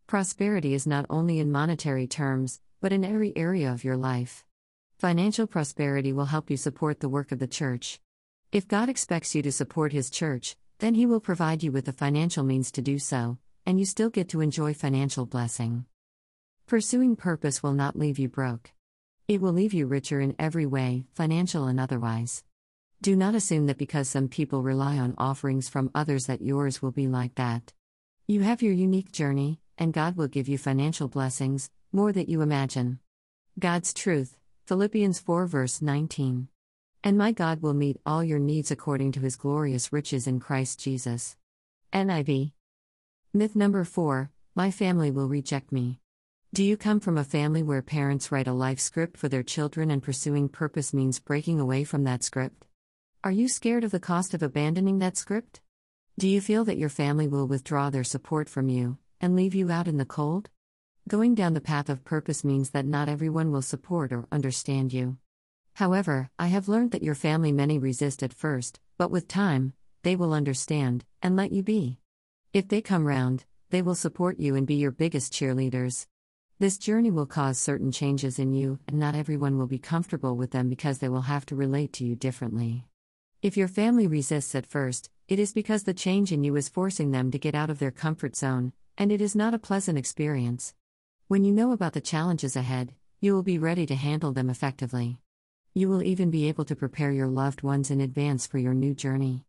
Prosperity 0.08 0.74
is 0.74 0.86
not 0.86 1.06
only 1.10 1.40
in 1.40 1.54
monetary 1.54 2.06
terms, 2.06 2.60
but 2.82 2.92
in 2.92 3.06
every 3.06 3.32
area 3.38 3.72
of 3.72 3.86
your 3.86 3.96
life. 3.96 4.44
Financial 4.98 5.48
prosperity 5.48 6.12
will 6.12 6.26
help 6.26 6.50
you 6.50 6.58
support 6.58 7.00
the 7.00 7.08
work 7.08 7.32
of 7.32 7.40
the 7.40 7.48
church. 7.48 8.02
If 8.52 8.68
God 8.68 8.90
expects 8.90 9.34
you 9.36 9.42
to 9.44 9.54
support 9.54 9.94
His 9.94 10.10
church, 10.10 10.58
then 10.80 10.96
He 10.96 11.06
will 11.06 11.22
provide 11.22 11.64
you 11.64 11.72
with 11.72 11.86
the 11.86 11.94
financial 11.94 12.44
means 12.44 12.74
to 12.74 12.82
do 12.82 13.00
so, 13.00 13.38
and 13.66 13.80
you 13.80 13.86
still 13.86 14.10
get 14.10 14.28
to 14.30 14.42
enjoy 14.42 14.74
financial 14.74 15.26
blessing. 15.26 15.86
Pursuing 16.68 17.16
purpose 17.16 17.64
will 17.64 17.74
not 17.74 17.98
leave 17.98 18.20
you 18.20 18.28
broke. 18.28 18.74
It 19.30 19.42
will 19.42 19.54
leave 19.54 19.76
you 19.76 19.86
richer 19.86 20.20
in 20.20 20.36
every 20.40 20.66
way, 20.66 21.06
financial 21.14 21.68
and 21.68 21.80
otherwise. 21.80 22.44
Do 23.00 23.16
not 23.16 23.36
assume 23.36 23.68
that 23.68 23.78
because 23.78 24.10
some 24.10 24.28
people 24.28 24.64
rely 24.64 24.98
on 24.98 25.14
offerings 25.20 25.70
from 25.70 25.92
others 25.94 26.26
that 26.26 26.42
yours 26.42 26.82
will 26.82 26.90
be 26.90 27.08
like 27.08 27.36
that. 27.36 27.72
You 28.26 28.42
have 28.42 28.64
your 28.64 28.74
unique 28.74 29.12
journey, 29.12 29.60
and 29.78 29.94
God 29.94 30.18
will 30.18 30.28
give 30.28 30.50
you 30.50 30.58
financial 30.58 31.08
blessings, 31.08 31.70
more 31.92 32.12
that 32.12 32.28
you 32.28 32.42
imagine. 32.42 32.98
God's 33.60 33.94
truth, 33.94 34.36
Philippians 34.66 35.20
4 35.20 35.46
verse 35.46 35.80
19. 35.80 36.48
And 37.04 37.16
my 37.16 37.32
God 37.32 37.62
will 37.62 37.76
meet 37.76 38.02
all 38.08 38.24
your 38.24 38.40
needs 38.40 38.72
according 38.72 39.12
to 39.12 39.20
his 39.20 39.36
glorious 39.36 39.94
riches 39.94 40.26
in 40.26 40.40
Christ 40.40 40.80
Jesus. 40.80 41.38
NIV. 41.94 42.54
Myth 43.32 43.56
number 43.56 43.84
4 43.84 44.32
My 44.56 44.72
family 44.72 45.12
will 45.12 45.28
reject 45.28 45.72
me. 45.72 46.00
Do 46.52 46.64
you 46.64 46.78
come 46.78 47.00
from 47.00 47.16
a 47.16 47.24
family 47.24 47.62
where 47.62 47.84
parents 47.84 48.32
write 48.32 48.48
a 48.48 48.54
life 48.54 48.80
script 48.80 49.18
for 49.18 49.30
their 49.30 49.44
children 49.44 49.92
and 49.92 50.02
pursuing 50.02 50.50
purpose 50.50 50.96
means 50.96 51.20
breaking 51.20 51.60
away 51.60 51.84
from 51.84 52.06
that 52.06 52.24
script? 52.24 52.66
Are 53.24 53.32
you 53.32 53.48
scared 53.48 53.84
of 53.84 53.92
the 53.92 54.00
cost 54.00 54.34
of 54.34 54.42
abandoning 54.42 54.98
that 54.98 55.16
script? 55.16 55.62
Do 56.18 56.28
you 56.28 56.42
feel 56.42 56.66
that 56.66 56.80
your 56.80 56.90
family 56.90 57.28
will 57.28 57.46
withdraw 57.48 57.92
their 57.92 58.04
support 58.04 58.50
from 58.50 58.68
you 58.68 58.98
and 59.22 59.36
leave 59.36 59.54
you 59.54 59.70
out 59.70 59.88
in 59.88 59.98
the 59.98 60.06
cold? 60.06 60.50
Going 61.08 61.36
down 61.36 61.54
the 61.54 61.62
path 61.62 61.88
of 61.88 62.04
purpose 62.04 62.44
means 62.44 62.72
that 62.72 62.84
not 62.84 63.10
everyone 63.10 63.52
will 63.52 63.62
support 63.62 64.12
or 64.12 64.28
understand 64.32 64.92
you. 64.92 65.18
However, 65.76 66.32
I 66.40 66.48
have 66.48 66.68
learned 66.68 66.90
that 66.92 67.04
your 67.04 67.14
family 67.14 67.52
many 67.52 67.78
resist 67.78 68.24
at 68.24 68.34
first, 68.34 68.80
but 68.98 69.12
with 69.12 69.28
time, 69.28 69.74
they 70.02 70.16
will 70.16 70.34
understand 70.34 71.06
and 71.22 71.36
let 71.36 71.52
you 71.52 71.62
be. 71.62 72.00
If 72.54 72.68
they 72.68 72.82
come 72.82 73.06
round, 73.06 73.46
they 73.70 73.84
will 73.84 73.94
support 73.94 74.40
you 74.40 74.56
and 74.56 74.66
be 74.66 74.76
your 74.76 74.90
biggest 74.90 75.32
cheerleaders. 75.32 76.08
This 76.60 76.78
journey 76.78 77.10
will 77.10 77.26
cause 77.26 77.58
certain 77.58 77.90
changes 77.90 78.38
in 78.38 78.52
you, 78.52 78.80
and 78.86 79.00
not 79.00 79.16
everyone 79.16 79.58
will 79.58 79.66
be 79.66 79.80
comfortable 79.80 80.36
with 80.36 80.52
them 80.52 80.68
because 80.68 80.98
they 80.98 81.08
will 81.08 81.22
have 81.22 81.46
to 81.46 81.56
relate 81.56 81.94
to 81.94 82.04
you 82.04 82.18
differently. 82.18 82.84
If 83.42 83.56
your 83.56 83.70
family 83.70 84.08
resists 84.08 84.54
at 84.56 84.66
first, 84.66 85.10
it 85.30 85.40
is 85.40 85.54
because 85.54 85.84
the 85.84 85.94
change 85.94 86.34
in 86.34 86.44
you 86.44 86.58
is 86.58 86.68
forcing 86.68 87.12
them 87.12 87.32
to 87.32 87.40
get 87.40 87.56
out 87.56 87.70
of 87.70 87.80
their 87.80 87.92
comfort 87.92 88.36
zone, 88.36 88.74
and 88.98 89.10
it 89.10 89.22
is 89.22 89.38
not 89.38 89.54
a 89.54 89.58
pleasant 89.58 89.98
experience. 89.98 90.74
When 91.30 91.46
you 91.46 91.54
know 91.54 91.72
about 91.72 91.94
the 91.94 92.02
challenges 92.02 92.58
ahead, 92.58 92.94
you 93.22 93.34
will 93.34 93.44
be 93.44 93.58
ready 93.58 93.86
to 93.86 93.96
handle 93.96 94.34
them 94.34 94.50
effectively. 94.50 95.18
You 95.74 95.88
will 95.88 96.04
even 96.04 96.30
be 96.30 96.50
able 96.50 96.66
to 96.66 96.76
prepare 96.76 97.14
your 97.14 97.28
loved 97.28 97.62
ones 97.62 97.90
in 97.90 98.02
advance 98.02 98.46
for 98.46 98.58
your 98.58 98.74
new 98.74 98.94
journey. 98.94 99.46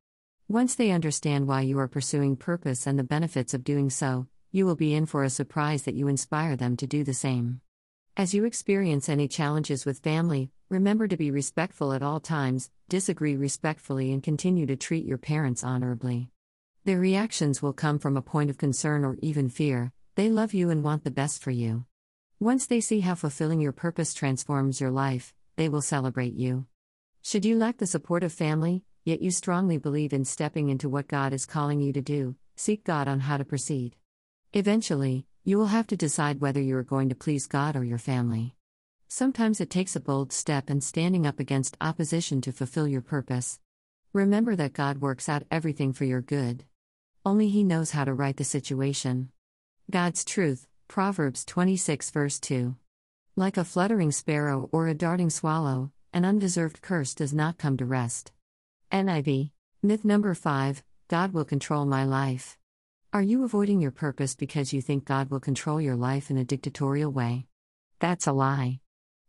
Once 0.46 0.76
they 0.76 0.92
understand 0.92 1.48
why 1.48 1.62
you 1.62 1.76
are 1.80 1.88
pursuing 1.88 2.36
purpose 2.36 2.86
and 2.86 2.96
the 2.96 3.02
benefits 3.02 3.52
of 3.52 3.64
doing 3.64 3.90
so, 3.90 4.28
you 4.52 4.66
will 4.66 4.76
be 4.76 4.94
in 4.94 5.06
for 5.06 5.22
a 5.22 5.30
surprise 5.30 5.84
that 5.84 5.94
you 5.94 6.08
inspire 6.08 6.56
them 6.56 6.76
to 6.76 6.86
do 6.86 7.04
the 7.04 7.14
same. 7.14 7.60
As 8.16 8.34
you 8.34 8.44
experience 8.44 9.08
any 9.08 9.28
challenges 9.28 9.86
with 9.86 10.00
family, 10.00 10.50
remember 10.68 11.06
to 11.06 11.16
be 11.16 11.30
respectful 11.30 11.92
at 11.92 12.02
all 12.02 12.18
times, 12.18 12.70
disagree 12.88 13.36
respectfully, 13.36 14.12
and 14.12 14.22
continue 14.22 14.66
to 14.66 14.76
treat 14.76 15.06
your 15.06 15.18
parents 15.18 15.62
honorably. 15.62 16.30
Their 16.84 16.98
reactions 16.98 17.62
will 17.62 17.72
come 17.72 17.98
from 17.98 18.16
a 18.16 18.22
point 18.22 18.50
of 18.50 18.58
concern 18.58 19.04
or 19.04 19.16
even 19.22 19.48
fear, 19.48 19.92
they 20.16 20.28
love 20.28 20.52
you 20.52 20.70
and 20.70 20.82
want 20.82 21.04
the 21.04 21.10
best 21.10 21.42
for 21.42 21.52
you. 21.52 21.84
Once 22.40 22.66
they 22.66 22.80
see 22.80 23.00
how 23.00 23.14
fulfilling 23.14 23.60
your 23.60 23.72
purpose 23.72 24.12
transforms 24.12 24.80
your 24.80 24.90
life, 24.90 25.32
they 25.56 25.68
will 25.68 25.82
celebrate 25.82 26.34
you. 26.34 26.66
Should 27.22 27.44
you 27.44 27.56
lack 27.56 27.76
the 27.76 27.86
support 27.86 28.24
of 28.24 28.32
family, 28.32 28.82
yet 29.04 29.22
you 29.22 29.30
strongly 29.30 29.78
believe 29.78 30.12
in 30.12 30.24
stepping 30.24 30.70
into 30.70 30.88
what 30.88 31.06
God 31.06 31.32
is 31.32 31.46
calling 31.46 31.80
you 31.80 31.92
to 31.92 32.02
do, 32.02 32.34
seek 32.56 32.82
God 32.82 33.06
on 33.06 33.20
how 33.20 33.36
to 33.36 33.44
proceed. 33.44 33.96
Eventually, 34.52 35.26
you 35.44 35.58
will 35.58 35.66
have 35.66 35.86
to 35.86 35.96
decide 35.96 36.40
whether 36.40 36.60
you 36.60 36.76
are 36.76 36.82
going 36.82 37.08
to 37.08 37.14
please 37.14 37.46
God 37.46 37.76
or 37.76 37.84
your 37.84 37.98
family. 37.98 38.56
Sometimes 39.06 39.60
it 39.60 39.70
takes 39.70 39.94
a 39.94 40.00
bold 40.00 40.32
step 40.32 40.68
and 40.68 40.82
standing 40.82 41.24
up 41.24 41.38
against 41.38 41.76
opposition 41.80 42.40
to 42.40 42.50
fulfill 42.50 42.88
your 42.88 43.00
purpose. 43.00 43.60
Remember 44.12 44.56
that 44.56 44.72
God 44.72 45.00
works 45.00 45.28
out 45.28 45.44
everything 45.52 45.92
for 45.92 46.04
your 46.04 46.20
good. 46.20 46.64
Only 47.24 47.48
He 47.48 47.62
knows 47.62 47.92
how 47.92 48.04
to 48.04 48.12
right 48.12 48.36
the 48.36 48.42
situation. 48.42 49.30
God's 49.88 50.24
truth, 50.24 50.66
Proverbs 50.88 51.44
26, 51.44 52.10
verse 52.10 52.40
2. 52.40 52.74
Like 53.36 53.56
a 53.56 53.64
fluttering 53.64 54.10
sparrow 54.10 54.68
or 54.72 54.88
a 54.88 54.94
darting 54.94 55.30
swallow, 55.30 55.92
an 56.12 56.24
undeserved 56.24 56.82
curse 56.82 57.14
does 57.14 57.32
not 57.32 57.56
come 57.56 57.76
to 57.76 57.84
rest. 57.84 58.32
NIV. 58.90 59.52
Myth 59.80 60.04
number 60.04 60.34
5 60.34 60.82
God 61.06 61.32
will 61.32 61.44
control 61.44 61.84
my 61.86 62.02
life. 62.02 62.58
Are 63.12 63.22
you 63.22 63.42
avoiding 63.42 63.80
your 63.80 63.90
purpose 63.90 64.36
because 64.36 64.72
you 64.72 64.80
think 64.80 65.04
God 65.04 65.30
will 65.30 65.40
control 65.40 65.80
your 65.80 65.96
life 65.96 66.30
in 66.30 66.36
a 66.36 66.44
dictatorial 66.44 67.10
way? 67.10 67.48
That's 67.98 68.28
a 68.28 68.32
lie. 68.32 68.78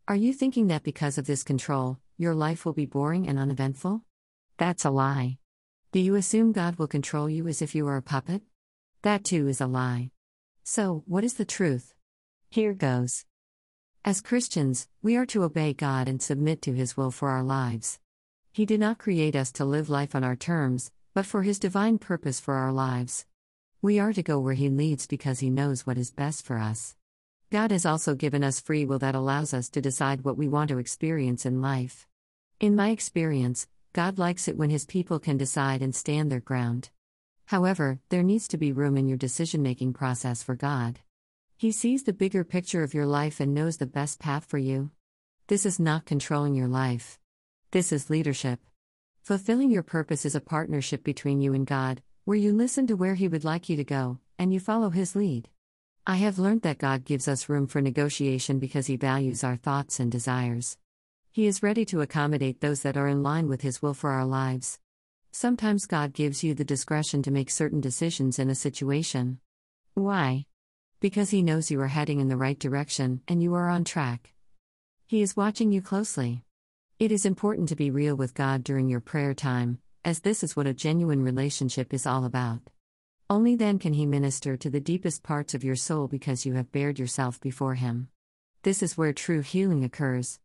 Are 0.06 0.14
you 0.14 0.32
thinking 0.32 0.68
that 0.68 0.84
because 0.84 1.18
of 1.18 1.26
this 1.26 1.42
control, 1.42 1.98
your 2.16 2.32
life 2.32 2.64
will 2.64 2.74
be 2.74 2.86
boring 2.86 3.26
and 3.26 3.40
uneventful? 3.40 4.02
That's 4.56 4.84
a 4.84 4.90
lie. 4.90 5.38
Do 5.90 5.98
you 5.98 6.14
assume 6.14 6.52
God 6.52 6.76
will 6.76 6.86
control 6.86 7.28
you 7.28 7.48
as 7.48 7.60
if 7.60 7.74
you 7.74 7.88
are 7.88 7.96
a 7.96 8.02
puppet? 8.02 8.42
That 9.02 9.24
too 9.24 9.48
is 9.48 9.60
a 9.60 9.66
lie. 9.66 10.12
So, 10.62 11.02
what 11.08 11.24
is 11.24 11.34
the 11.34 11.44
truth? 11.44 11.92
Here 12.50 12.74
goes. 12.74 13.24
As 14.04 14.20
Christians, 14.20 14.86
we 15.02 15.16
are 15.16 15.26
to 15.26 15.42
obey 15.42 15.74
God 15.74 16.06
and 16.06 16.22
submit 16.22 16.62
to 16.62 16.72
His 16.72 16.96
will 16.96 17.10
for 17.10 17.30
our 17.30 17.42
lives. 17.42 17.98
He 18.52 18.64
did 18.64 18.78
not 18.78 18.98
create 18.98 19.34
us 19.34 19.50
to 19.52 19.64
live 19.64 19.90
life 19.90 20.14
on 20.14 20.22
our 20.22 20.36
terms, 20.36 20.92
but 21.14 21.26
for 21.26 21.42
His 21.42 21.58
divine 21.58 21.98
purpose 21.98 22.38
for 22.38 22.54
our 22.54 22.70
lives. 22.70 23.26
We 23.84 23.98
are 23.98 24.12
to 24.12 24.22
go 24.22 24.38
where 24.38 24.54
He 24.54 24.68
leads 24.68 25.08
because 25.08 25.40
He 25.40 25.50
knows 25.50 25.84
what 25.84 25.98
is 25.98 26.12
best 26.12 26.46
for 26.46 26.56
us. 26.56 26.94
God 27.50 27.72
has 27.72 27.84
also 27.84 28.14
given 28.14 28.44
us 28.44 28.60
free 28.60 28.84
will 28.84 29.00
that 29.00 29.16
allows 29.16 29.52
us 29.52 29.68
to 29.70 29.80
decide 29.80 30.22
what 30.22 30.36
we 30.36 30.46
want 30.46 30.68
to 30.70 30.78
experience 30.78 31.44
in 31.44 31.60
life. 31.60 32.06
In 32.60 32.76
my 32.76 32.90
experience, 32.90 33.66
God 33.92 34.20
likes 34.20 34.46
it 34.46 34.56
when 34.56 34.70
His 34.70 34.84
people 34.84 35.18
can 35.18 35.36
decide 35.36 35.82
and 35.82 35.96
stand 35.96 36.30
their 36.30 36.38
ground. 36.38 36.90
However, 37.46 37.98
there 38.08 38.22
needs 38.22 38.46
to 38.48 38.56
be 38.56 38.70
room 38.70 38.96
in 38.96 39.08
your 39.08 39.18
decision 39.18 39.64
making 39.64 39.94
process 39.94 40.44
for 40.44 40.54
God. 40.54 41.00
He 41.56 41.72
sees 41.72 42.04
the 42.04 42.12
bigger 42.12 42.44
picture 42.44 42.84
of 42.84 42.94
your 42.94 43.06
life 43.06 43.40
and 43.40 43.52
knows 43.52 43.78
the 43.78 43.86
best 43.86 44.20
path 44.20 44.44
for 44.44 44.58
you. 44.58 44.92
This 45.48 45.66
is 45.66 45.80
not 45.80 46.06
controlling 46.06 46.54
your 46.54 46.68
life. 46.68 47.18
This 47.72 47.90
is 47.90 48.10
leadership. 48.10 48.60
Fulfilling 49.22 49.72
your 49.72 49.82
purpose 49.82 50.24
is 50.24 50.36
a 50.36 50.40
partnership 50.40 51.02
between 51.02 51.40
you 51.40 51.52
and 51.52 51.66
God, 51.66 52.00
where 52.24 52.38
you 52.38 52.52
listen 52.52 52.86
to 52.86 52.94
where 52.94 53.14
He 53.14 53.26
would 53.26 53.42
like 53.42 53.68
you 53.68 53.76
to 53.76 53.84
go, 53.84 54.18
and 54.38 54.54
you 54.54 54.60
follow 54.60 54.90
His 54.90 55.16
lead. 55.16 55.48
I 56.06 56.16
have 56.16 56.38
learned 56.38 56.62
that 56.62 56.78
God 56.78 57.04
gives 57.04 57.26
us 57.26 57.48
room 57.48 57.66
for 57.66 57.80
negotiation 57.80 58.60
because 58.60 58.86
He 58.86 58.96
values 58.96 59.42
our 59.42 59.56
thoughts 59.56 59.98
and 59.98 60.10
desires. 60.10 60.78
He 61.32 61.48
is 61.48 61.64
ready 61.64 61.84
to 61.86 62.00
accommodate 62.00 62.60
those 62.60 62.82
that 62.82 62.96
are 62.96 63.08
in 63.08 63.24
line 63.24 63.48
with 63.48 63.62
His 63.62 63.82
will 63.82 63.94
for 63.94 64.10
our 64.10 64.24
lives. 64.24 64.78
Sometimes 65.32 65.86
God 65.86 66.12
gives 66.12 66.44
you 66.44 66.54
the 66.54 66.64
discretion 66.64 67.24
to 67.24 67.32
make 67.32 67.50
certain 67.50 67.80
decisions 67.80 68.38
in 68.38 68.50
a 68.50 68.54
situation. 68.54 69.40
Why? 69.94 70.46
Because 71.00 71.30
He 71.30 71.42
knows 71.42 71.72
you 71.72 71.80
are 71.80 71.88
heading 71.88 72.20
in 72.20 72.28
the 72.28 72.36
right 72.36 72.58
direction 72.58 73.22
and 73.26 73.42
you 73.42 73.54
are 73.54 73.68
on 73.68 73.82
track. 73.82 74.32
He 75.06 75.22
is 75.22 75.36
watching 75.36 75.72
you 75.72 75.82
closely. 75.82 76.44
It 77.00 77.10
is 77.10 77.26
important 77.26 77.68
to 77.70 77.76
be 77.76 77.90
real 77.90 78.14
with 78.14 78.34
God 78.34 78.62
during 78.62 78.88
your 78.88 79.00
prayer 79.00 79.34
time, 79.34 79.78
as 80.04 80.20
this 80.20 80.42
is 80.42 80.56
what 80.56 80.66
a 80.66 80.74
genuine 80.74 81.22
relationship 81.22 81.94
is 81.94 82.06
all 82.06 82.24
about. 82.24 82.60
Only 83.30 83.54
then 83.54 83.78
can 83.78 83.92
He 83.92 84.04
minister 84.04 84.56
to 84.56 84.68
the 84.68 84.80
deepest 84.80 85.22
parts 85.22 85.54
of 85.54 85.62
your 85.62 85.76
soul 85.76 86.08
because 86.08 86.44
you 86.44 86.54
have 86.54 86.72
bared 86.72 86.98
yourself 86.98 87.40
before 87.40 87.74
Him. 87.74 88.08
This 88.62 88.82
is 88.82 88.98
where 88.98 89.12
true 89.12 89.42
healing 89.42 89.84
occurs. 89.84 90.40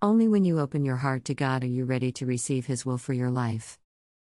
Only 0.00 0.28
when 0.28 0.44
you 0.44 0.60
open 0.60 0.84
your 0.84 0.96
heart 0.96 1.24
to 1.26 1.34
God 1.34 1.64
are 1.64 1.66
you 1.66 1.84
ready 1.84 2.12
to 2.12 2.26
receive 2.26 2.66
His 2.66 2.86
will 2.86 2.98
for 2.98 3.12
your 3.12 3.30
life. 3.30 3.78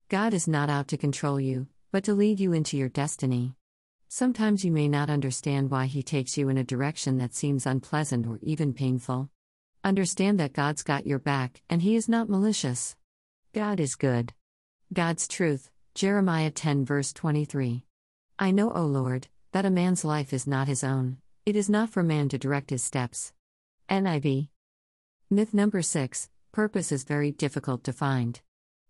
God 0.08 0.34
is 0.34 0.48
not 0.48 0.70
out 0.70 0.88
to 0.88 0.98
control 0.98 1.40
you, 1.40 1.68
but 1.92 2.06
to 2.06 2.14
lead 2.14 2.40
you 2.40 2.54
into 2.54 2.78
your 2.78 2.90
destiny. 2.90 3.56
Sometimes 4.08 4.64
you 4.64 4.72
may 4.72 4.88
not 4.88 5.10
understand 5.10 5.70
why 5.70 5.88
He 5.88 6.02
takes 6.02 6.38
you 6.38 6.48
in 6.48 6.58
a 6.58 6.64
direction 6.64 7.18
that 7.18 7.36
seems 7.36 7.66
unpleasant 7.66 8.26
or 8.26 8.40
even 8.42 8.74
painful. 8.74 9.30
Understand 9.84 10.40
that 10.40 10.54
God's 10.54 10.82
got 10.82 11.06
your 11.06 11.20
back, 11.20 11.62
and 11.70 11.82
He 11.82 11.98
is 11.98 12.08
not 12.08 12.30
malicious. 12.30 12.96
God 13.54 13.82
is 13.82 13.96
good. 13.96 14.34
God's 14.94 15.28
truth, 15.28 15.70
Jeremiah 15.96 16.50
10, 16.50 16.86
verse 16.86 17.12
23. 17.12 17.84
I 18.40 18.52
know, 18.52 18.72
O 18.72 18.86
Lord, 18.86 19.28
that 19.52 19.66
a 19.66 19.70
man's 19.70 20.06
life 20.06 20.32
is 20.32 20.48
not 20.48 20.70
his 20.70 20.82
own, 20.82 21.18
it 21.46 21.58
is 21.58 21.70
not 21.70 21.90
for 21.90 22.04
man 22.04 22.30
to 22.30 22.38
direct 22.38 22.70
his 22.70 22.86
steps. 22.86 23.34
NIV. 23.90 24.48
Myth 25.30 25.54
number 25.54 25.82
6 25.82 26.30
Purpose 26.54 26.94
is 26.94 27.04
very 27.04 27.32
difficult 27.32 27.84
to 27.84 27.92
find. 27.92 28.40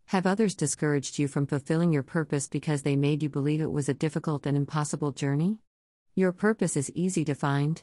Have 0.05 0.27
others 0.27 0.53
discouraged 0.53 1.17
you 1.17 1.27
from 1.27 1.47
fulfilling 1.47 1.91
your 1.91 2.03
purpose 2.03 2.47
because 2.47 2.83
they 2.83 2.95
made 2.95 3.23
you 3.23 3.29
believe 3.29 3.59
it 3.59 3.71
was 3.71 3.89
a 3.89 3.95
difficult 3.95 4.45
and 4.45 4.55
impossible 4.55 5.11
journey? 5.11 5.57
Your 6.13 6.31
purpose 6.31 6.77
is 6.77 6.91
easy 6.91 7.25
to 7.25 7.33
find. 7.33 7.81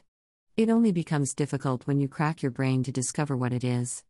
It 0.55 0.69
only 0.69 0.93
becomes 0.93 1.33
difficult 1.33 1.85
when 1.85 1.99
you 1.99 2.07
crack 2.07 2.41
your 2.41 2.51
brain 2.51 2.81
to 2.83 2.93
discover 2.93 3.35
what 3.35 3.51
it 3.51 3.65
is. 3.65 4.05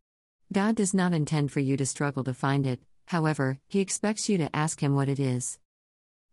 God 0.52 0.76
does 0.76 0.94
not 0.94 1.12
intend 1.12 1.50
for 1.50 1.58
you 1.58 1.76
to 1.76 1.84
struggle 1.84 2.22
to 2.22 2.32
find 2.32 2.68
it, 2.68 2.80
however, 3.06 3.58
He 3.66 3.80
expects 3.80 4.28
you 4.28 4.38
to 4.38 4.54
ask 4.54 4.80
Him 4.80 4.94
what 4.94 5.08
it 5.08 5.18
is. 5.18 5.58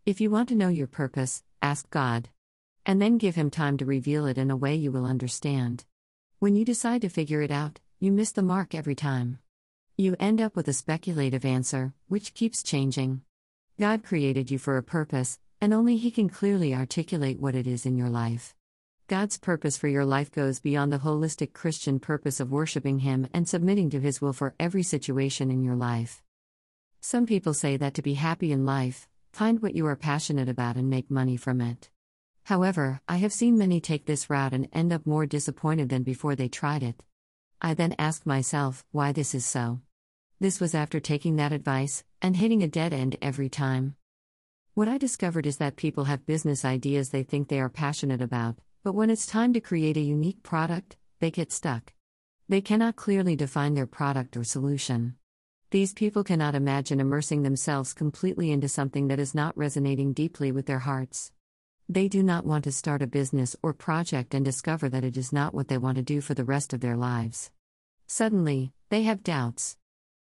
If 0.06 0.20
you 0.20 0.30
want 0.30 0.50
to 0.50 0.56
know 0.56 0.68
your 0.68 0.88
purpose, 0.88 1.44
ask 1.62 1.90
God. 1.90 2.30
And 2.86 3.02
then 3.02 3.18
give 3.18 3.36
Him 3.36 3.50
time 3.50 3.78
to 3.78 3.86
reveal 3.86 4.26
it 4.26 4.38
in 4.38 4.52
a 4.52 4.58
way 4.58 4.76
you 4.76 4.92
will 4.92 5.06
understand. 5.06 5.86
When 6.40 6.56
you 6.56 6.66
decide 6.66 7.02
to 7.04 7.10
figure 7.10 7.42
it 7.42 7.52
out, 7.52 7.80
you 8.00 8.12
miss 8.12 8.32
the 8.32 8.42
mark 8.42 8.76
every 8.76 8.96
time. 8.96 9.40
You 9.96 10.16
end 10.20 10.42
up 10.42 10.56
with 10.56 10.68
a 10.68 10.74
speculative 10.74 11.46
answer, 11.46 11.94
which 12.08 12.34
keeps 12.34 12.64
changing. 12.64 13.22
God 13.80 14.04
created 14.04 14.50
you 14.50 14.58
for 14.58 14.76
a 14.76 14.84
purpose, 14.84 15.40
and 15.62 15.74
only 15.74 15.98
He 15.98 16.12
can 16.12 16.28
clearly 16.30 16.74
articulate 16.74 17.40
what 17.40 17.56
it 17.56 17.68
is 17.68 17.86
in 17.86 17.96
your 17.96 18.10
life. 18.10 18.56
God's 19.08 19.38
purpose 19.38 19.78
for 19.78 19.88
your 19.88 20.06
life 20.06 20.32
goes 20.32 20.60
beyond 20.60 20.92
the 20.92 20.98
holistic 20.98 21.54
Christian 21.54 22.00
purpose 22.00 22.40
of 22.40 22.52
worshiping 22.52 23.00
Him 23.00 23.28
and 23.34 23.48
submitting 23.48 23.92
to 23.92 24.00
His 24.00 24.20
will 24.20 24.34
for 24.34 24.56
every 24.60 24.82
situation 24.82 25.52
in 25.52 25.64
your 25.64 25.76
life. 25.76 26.23
Some 27.06 27.26
people 27.26 27.54
say 27.54 27.76
that 27.76 27.96
to 27.96 28.02
be 28.02 28.14
happy 28.14 28.54
in 28.54 28.66
life, 28.66 29.10
find 29.34 29.62
what 29.62 29.76
you 29.76 29.86
are 29.88 29.96
passionate 29.98 30.48
about 30.48 30.78
and 30.78 30.90
make 30.90 31.12
money 31.12 31.36
from 31.36 31.60
it. 31.60 31.90
However, 32.44 33.02
I 33.10 33.18
have 33.18 33.34
seen 33.34 33.58
many 33.58 33.82
take 33.82 34.06
this 34.06 34.30
route 34.30 34.54
and 34.54 34.70
end 34.72 34.94
up 34.94 35.06
more 35.06 35.26
disappointed 35.26 35.90
than 35.90 36.04
before 36.04 36.34
they 36.34 36.48
tried 36.48 36.82
it. 36.82 37.04
I 37.62 37.74
then 37.74 37.94
asked 38.00 38.26
myself 38.26 38.86
why 38.94 39.12
this 39.12 39.36
is 39.36 39.46
so. 39.46 39.82
This 40.40 40.62
was 40.62 40.74
after 40.74 41.02
taking 41.02 41.36
that 41.36 41.52
advice 41.52 42.06
and 42.22 42.38
hitting 42.38 42.64
a 42.64 42.70
dead 42.70 42.94
end 42.94 43.18
every 43.22 43.50
time. 43.50 43.98
What 44.74 44.88
I 44.88 44.98
discovered 44.98 45.46
is 45.46 45.58
that 45.58 45.76
people 45.76 46.06
have 46.06 46.26
business 46.26 46.64
ideas 46.64 47.10
they 47.10 47.24
think 47.24 47.50
they 47.50 47.60
are 47.60 47.68
passionate 47.68 48.22
about, 48.22 48.60
but 48.82 48.96
when 48.96 49.10
it's 49.10 49.26
time 49.26 49.52
to 49.52 49.60
create 49.60 49.98
a 49.98 50.00
unique 50.00 50.42
product, 50.42 50.96
they 51.20 51.32
get 51.32 51.52
stuck. 51.52 51.92
They 52.48 52.62
cannot 52.62 52.96
clearly 52.96 53.36
define 53.36 53.74
their 53.74 53.88
product 53.88 54.38
or 54.38 54.46
solution. 54.46 55.18
These 55.74 55.96
people 55.96 56.24
cannot 56.24 56.54
imagine 56.54 57.00
immersing 57.00 57.42
themselves 57.42 57.96
completely 57.96 58.52
into 58.52 58.70
something 58.70 59.08
that 59.08 59.18
is 59.18 59.34
not 59.34 59.58
resonating 59.58 60.14
deeply 60.14 60.52
with 60.52 60.68
their 60.68 60.78
hearts. 60.78 61.32
They 61.90 62.08
do 62.08 62.22
not 62.22 62.46
want 62.46 62.66
to 62.66 62.72
start 62.72 63.02
a 63.02 63.08
business 63.08 63.56
or 63.64 63.74
project 63.74 64.36
and 64.36 64.46
discover 64.46 64.88
that 64.90 65.04
it 65.04 65.18
is 65.18 65.34
not 65.34 65.52
what 65.52 65.70
they 65.70 65.80
want 65.80 65.96
to 65.96 66.04
do 66.04 66.22
for 66.22 66.36
the 66.36 66.44
rest 66.44 66.74
of 66.74 66.82
their 66.82 66.96
lives. 66.96 67.50
Suddenly, 68.06 68.72
they 68.90 69.02
have 69.02 69.24
doubts. 69.24 69.76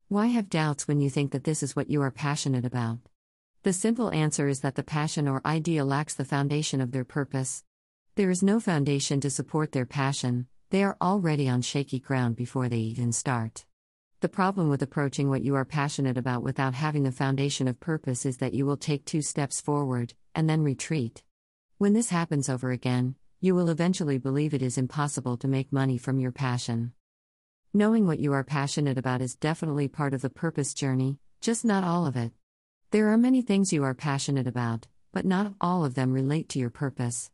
Why 0.08 0.28
have 0.28 0.48
doubts 0.48 0.88
when 0.88 1.02
you 1.02 1.10
think 1.10 1.32
that 1.32 1.44
this 1.44 1.62
is 1.62 1.76
what 1.76 1.90
you 1.90 2.00
are 2.00 2.10
passionate 2.10 2.64
about? 2.64 3.00
The 3.62 3.74
simple 3.74 4.10
answer 4.10 4.48
is 4.48 4.60
that 4.60 4.76
the 4.76 4.82
passion 4.82 5.28
or 5.28 5.46
idea 5.46 5.84
lacks 5.84 6.14
the 6.14 6.24
foundation 6.24 6.80
of 6.80 6.92
their 6.92 7.04
purpose. 7.04 7.62
There 8.14 8.30
is 8.30 8.42
no 8.42 8.58
foundation 8.58 9.20
to 9.20 9.28
support 9.28 9.72
their 9.72 9.84
passion, 9.84 10.46
they 10.70 10.82
are 10.82 10.96
already 11.02 11.46
on 11.46 11.60
shaky 11.60 11.98
ground 11.98 12.36
before 12.36 12.70
they 12.70 12.78
even 12.78 13.12
start. 13.12 13.66
The 14.22 14.28
problem 14.28 14.68
with 14.68 14.82
approaching 14.82 15.28
what 15.28 15.42
you 15.42 15.56
are 15.56 15.64
passionate 15.64 16.16
about 16.16 16.44
without 16.44 16.74
having 16.74 17.02
the 17.02 17.10
foundation 17.10 17.66
of 17.66 17.80
purpose 17.80 18.24
is 18.24 18.36
that 18.36 18.54
you 18.54 18.64
will 18.64 18.76
take 18.76 19.04
two 19.04 19.20
steps 19.20 19.60
forward, 19.60 20.14
and 20.32 20.48
then 20.48 20.62
retreat. 20.62 21.24
When 21.78 21.92
this 21.92 22.10
happens 22.10 22.48
over 22.48 22.70
again, 22.70 23.16
you 23.40 23.56
will 23.56 23.68
eventually 23.68 24.18
believe 24.18 24.54
it 24.54 24.62
is 24.62 24.78
impossible 24.78 25.36
to 25.38 25.48
make 25.48 25.72
money 25.72 25.98
from 25.98 26.20
your 26.20 26.30
passion. 26.30 26.92
Knowing 27.74 28.06
what 28.06 28.20
you 28.20 28.32
are 28.32 28.44
passionate 28.44 28.96
about 28.96 29.20
is 29.20 29.34
definitely 29.34 29.88
part 29.88 30.14
of 30.14 30.22
the 30.22 30.30
purpose 30.30 30.72
journey, 30.72 31.18
just 31.40 31.64
not 31.64 31.82
all 31.82 32.06
of 32.06 32.14
it. 32.14 32.30
There 32.92 33.08
are 33.08 33.18
many 33.18 33.42
things 33.42 33.72
you 33.72 33.82
are 33.82 33.92
passionate 33.92 34.46
about, 34.46 34.86
but 35.12 35.24
not 35.24 35.54
all 35.60 35.84
of 35.84 35.96
them 35.96 36.12
relate 36.12 36.48
to 36.50 36.60
your 36.60 36.70
purpose. 36.70 37.32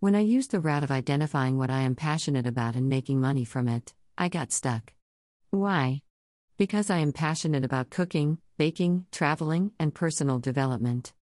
When 0.00 0.14
I 0.14 0.20
used 0.20 0.50
the 0.50 0.60
route 0.60 0.84
of 0.84 0.90
identifying 0.90 1.56
what 1.56 1.70
I 1.70 1.80
am 1.80 1.94
passionate 1.94 2.46
about 2.46 2.76
and 2.76 2.90
making 2.90 3.22
money 3.22 3.46
from 3.46 3.68
it, 3.68 3.94
I 4.18 4.28
got 4.28 4.52
stuck. 4.52 4.92
Why? 5.50 6.02
Because 6.58 6.88
I 6.88 7.00
am 7.00 7.12
passionate 7.12 7.66
about 7.66 7.90
cooking, 7.90 8.38
baking, 8.56 9.04
traveling, 9.12 9.72
and 9.78 9.94
personal 9.94 10.38
development. 10.38 11.12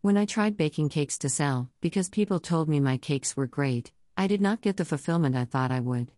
When 0.00 0.16
I 0.16 0.24
tried 0.24 0.56
baking 0.56 0.88
cakes 0.88 1.16
to 1.18 1.28
sell, 1.28 1.70
because 1.80 2.08
people 2.08 2.40
told 2.40 2.68
me 2.68 2.80
my 2.80 2.96
cakes 2.96 3.36
were 3.36 3.46
great, 3.46 3.92
I 4.16 4.26
did 4.26 4.40
not 4.40 4.62
get 4.62 4.78
the 4.78 4.84
fulfillment 4.84 5.36
I 5.36 5.44
thought 5.44 5.70
I 5.70 5.78
would. 5.78 6.10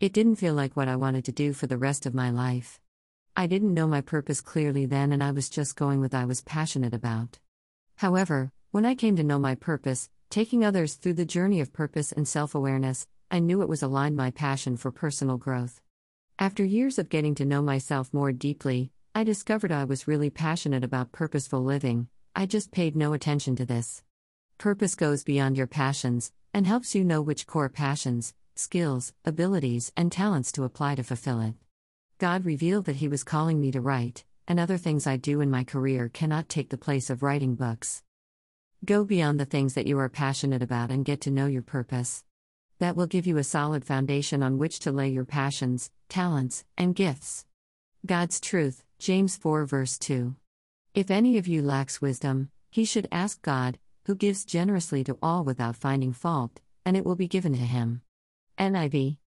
It 0.00 0.12
didn't 0.12 0.36
feel 0.36 0.52
like 0.52 0.76
what 0.76 0.86
I 0.86 0.96
wanted 0.96 1.24
to 1.24 1.32
do 1.32 1.54
for 1.54 1.66
the 1.66 1.78
rest 1.78 2.04
of 2.04 2.12
my 2.12 2.28
life. 2.28 2.78
I 3.38 3.46
didn't 3.46 3.72
know 3.72 3.86
my 3.86 4.02
purpose 4.02 4.42
clearly 4.42 4.84
then, 4.84 5.12
and 5.12 5.24
I 5.24 5.30
was 5.30 5.48
just 5.48 5.74
going 5.74 6.02
with 6.02 6.14
I 6.14 6.26
was 6.26 6.42
passionate 6.42 6.92
about. 6.92 7.38
However, 7.96 8.52
when 8.70 8.84
I 8.84 8.96
came 8.96 9.16
to 9.16 9.24
know 9.24 9.38
my 9.38 9.54
purpose, 9.54 10.10
taking 10.28 10.62
others 10.62 10.96
through 10.96 11.14
the 11.14 11.24
journey 11.24 11.62
of 11.62 11.72
purpose 11.72 12.12
and 12.12 12.28
self 12.28 12.54
awareness, 12.54 13.06
I 13.30 13.38
knew 13.38 13.62
it 13.62 13.68
was 13.70 13.82
aligned 13.82 14.16
my 14.16 14.30
passion 14.30 14.76
for 14.76 14.92
personal 14.92 15.38
growth. 15.38 15.80
After 16.40 16.64
years 16.64 16.98
of 16.98 17.10
getting 17.10 17.34
to 17.34 17.44
know 17.44 17.60
myself 17.60 18.14
more 18.14 18.32
deeply, 18.32 18.90
I 19.14 19.24
discovered 19.24 19.70
I 19.70 19.84
was 19.84 20.08
really 20.08 20.30
passionate 20.30 20.82
about 20.82 21.12
purposeful 21.12 21.62
living, 21.62 22.08
I 22.34 22.46
just 22.46 22.72
paid 22.72 22.96
no 22.96 23.12
attention 23.12 23.56
to 23.56 23.66
this. 23.66 24.02
Purpose 24.56 24.94
goes 24.94 25.22
beyond 25.22 25.58
your 25.58 25.66
passions 25.66 26.32
and 26.54 26.66
helps 26.66 26.94
you 26.94 27.04
know 27.04 27.20
which 27.20 27.46
core 27.46 27.68
passions, 27.68 28.32
skills, 28.54 29.12
abilities, 29.22 29.92
and 29.98 30.10
talents 30.10 30.50
to 30.52 30.64
apply 30.64 30.94
to 30.94 31.02
fulfill 31.02 31.42
it. 31.42 31.56
God 32.16 32.46
revealed 32.46 32.86
that 32.86 32.96
He 32.96 33.08
was 33.08 33.22
calling 33.22 33.60
me 33.60 33.70
to 33.72 33.82
write, 33.82 34.24
and 34.48 34.58
other 34.58 34.78
things 34.78 35.06
I 35.06 35.18
do 35.18 35.42
in 35.42 35.50
my 35.50 35.62
career 35.62 36.08
cannot 36.08 36.48
take 36.48 36.70
the 36.70 36.78
place 36.78 37.10
of 37.10 37.22
writing 37.22 37.54
books. 37.54 38.02
Go 38.82 39.04
beyond 39.04 39.38
the 39.38 39.44
things 39.44 39.74
that 39.74 39.86
you 39.86 39.98
are 39.98 40.08
passionate 40.08 40.62
about 40.62 40.90
and 40.90 41.04
get 41.04 41.20
to 41.20 41.30
know 41.30 41.44
your 41.44 41.60
purpose. 41.60 42.24
That 42.80 42.96
will 42.96 43.06
give 43.06 43.26
you 43.26 43.36
a 43.36 43.44
solid 43.44 43.84
foundation 43.84 44.42
on 44.42 44.56
which 44.56 44.80
to 44.80 44.90
lay 44.90 45.10
your 45.10 45.26
passions, 45.26 45.90
talents, 46.08 46.64
and 46.78 46.94
gifts. 46.94 47.44
God's 48.06 48.40
truth, 48.40 48.82
James 48.98 49.36
4 49.36 49.66
verse 49.66 49.98
2. 49.98 50.34
If 50.94 51.10
any 51.10 51.36
of 51.36 51.46
you 51.46 51.60
lacks 51.60 52.00
wisdom, 52.00 52.50
he 52.70 52.86
should 52.86 53.06
ask 53.12 53.42
God, 53.42 53.78
who 54.06 54.14
gives 54.14 54.46
generously 54.46 55.04
to 55.04 55.18
all 55.22 55.44
without 55.44 55.76
finding 55.76 56.14
fault, 56.14 56.58
and 56.86 56.96
it 56.96 57.04
will 57.04 57.16
be 57.16 57.28
given 57.28 57.52
to 57.52 57.58
him. 57.58 58.00
NIV. 58.58 59.18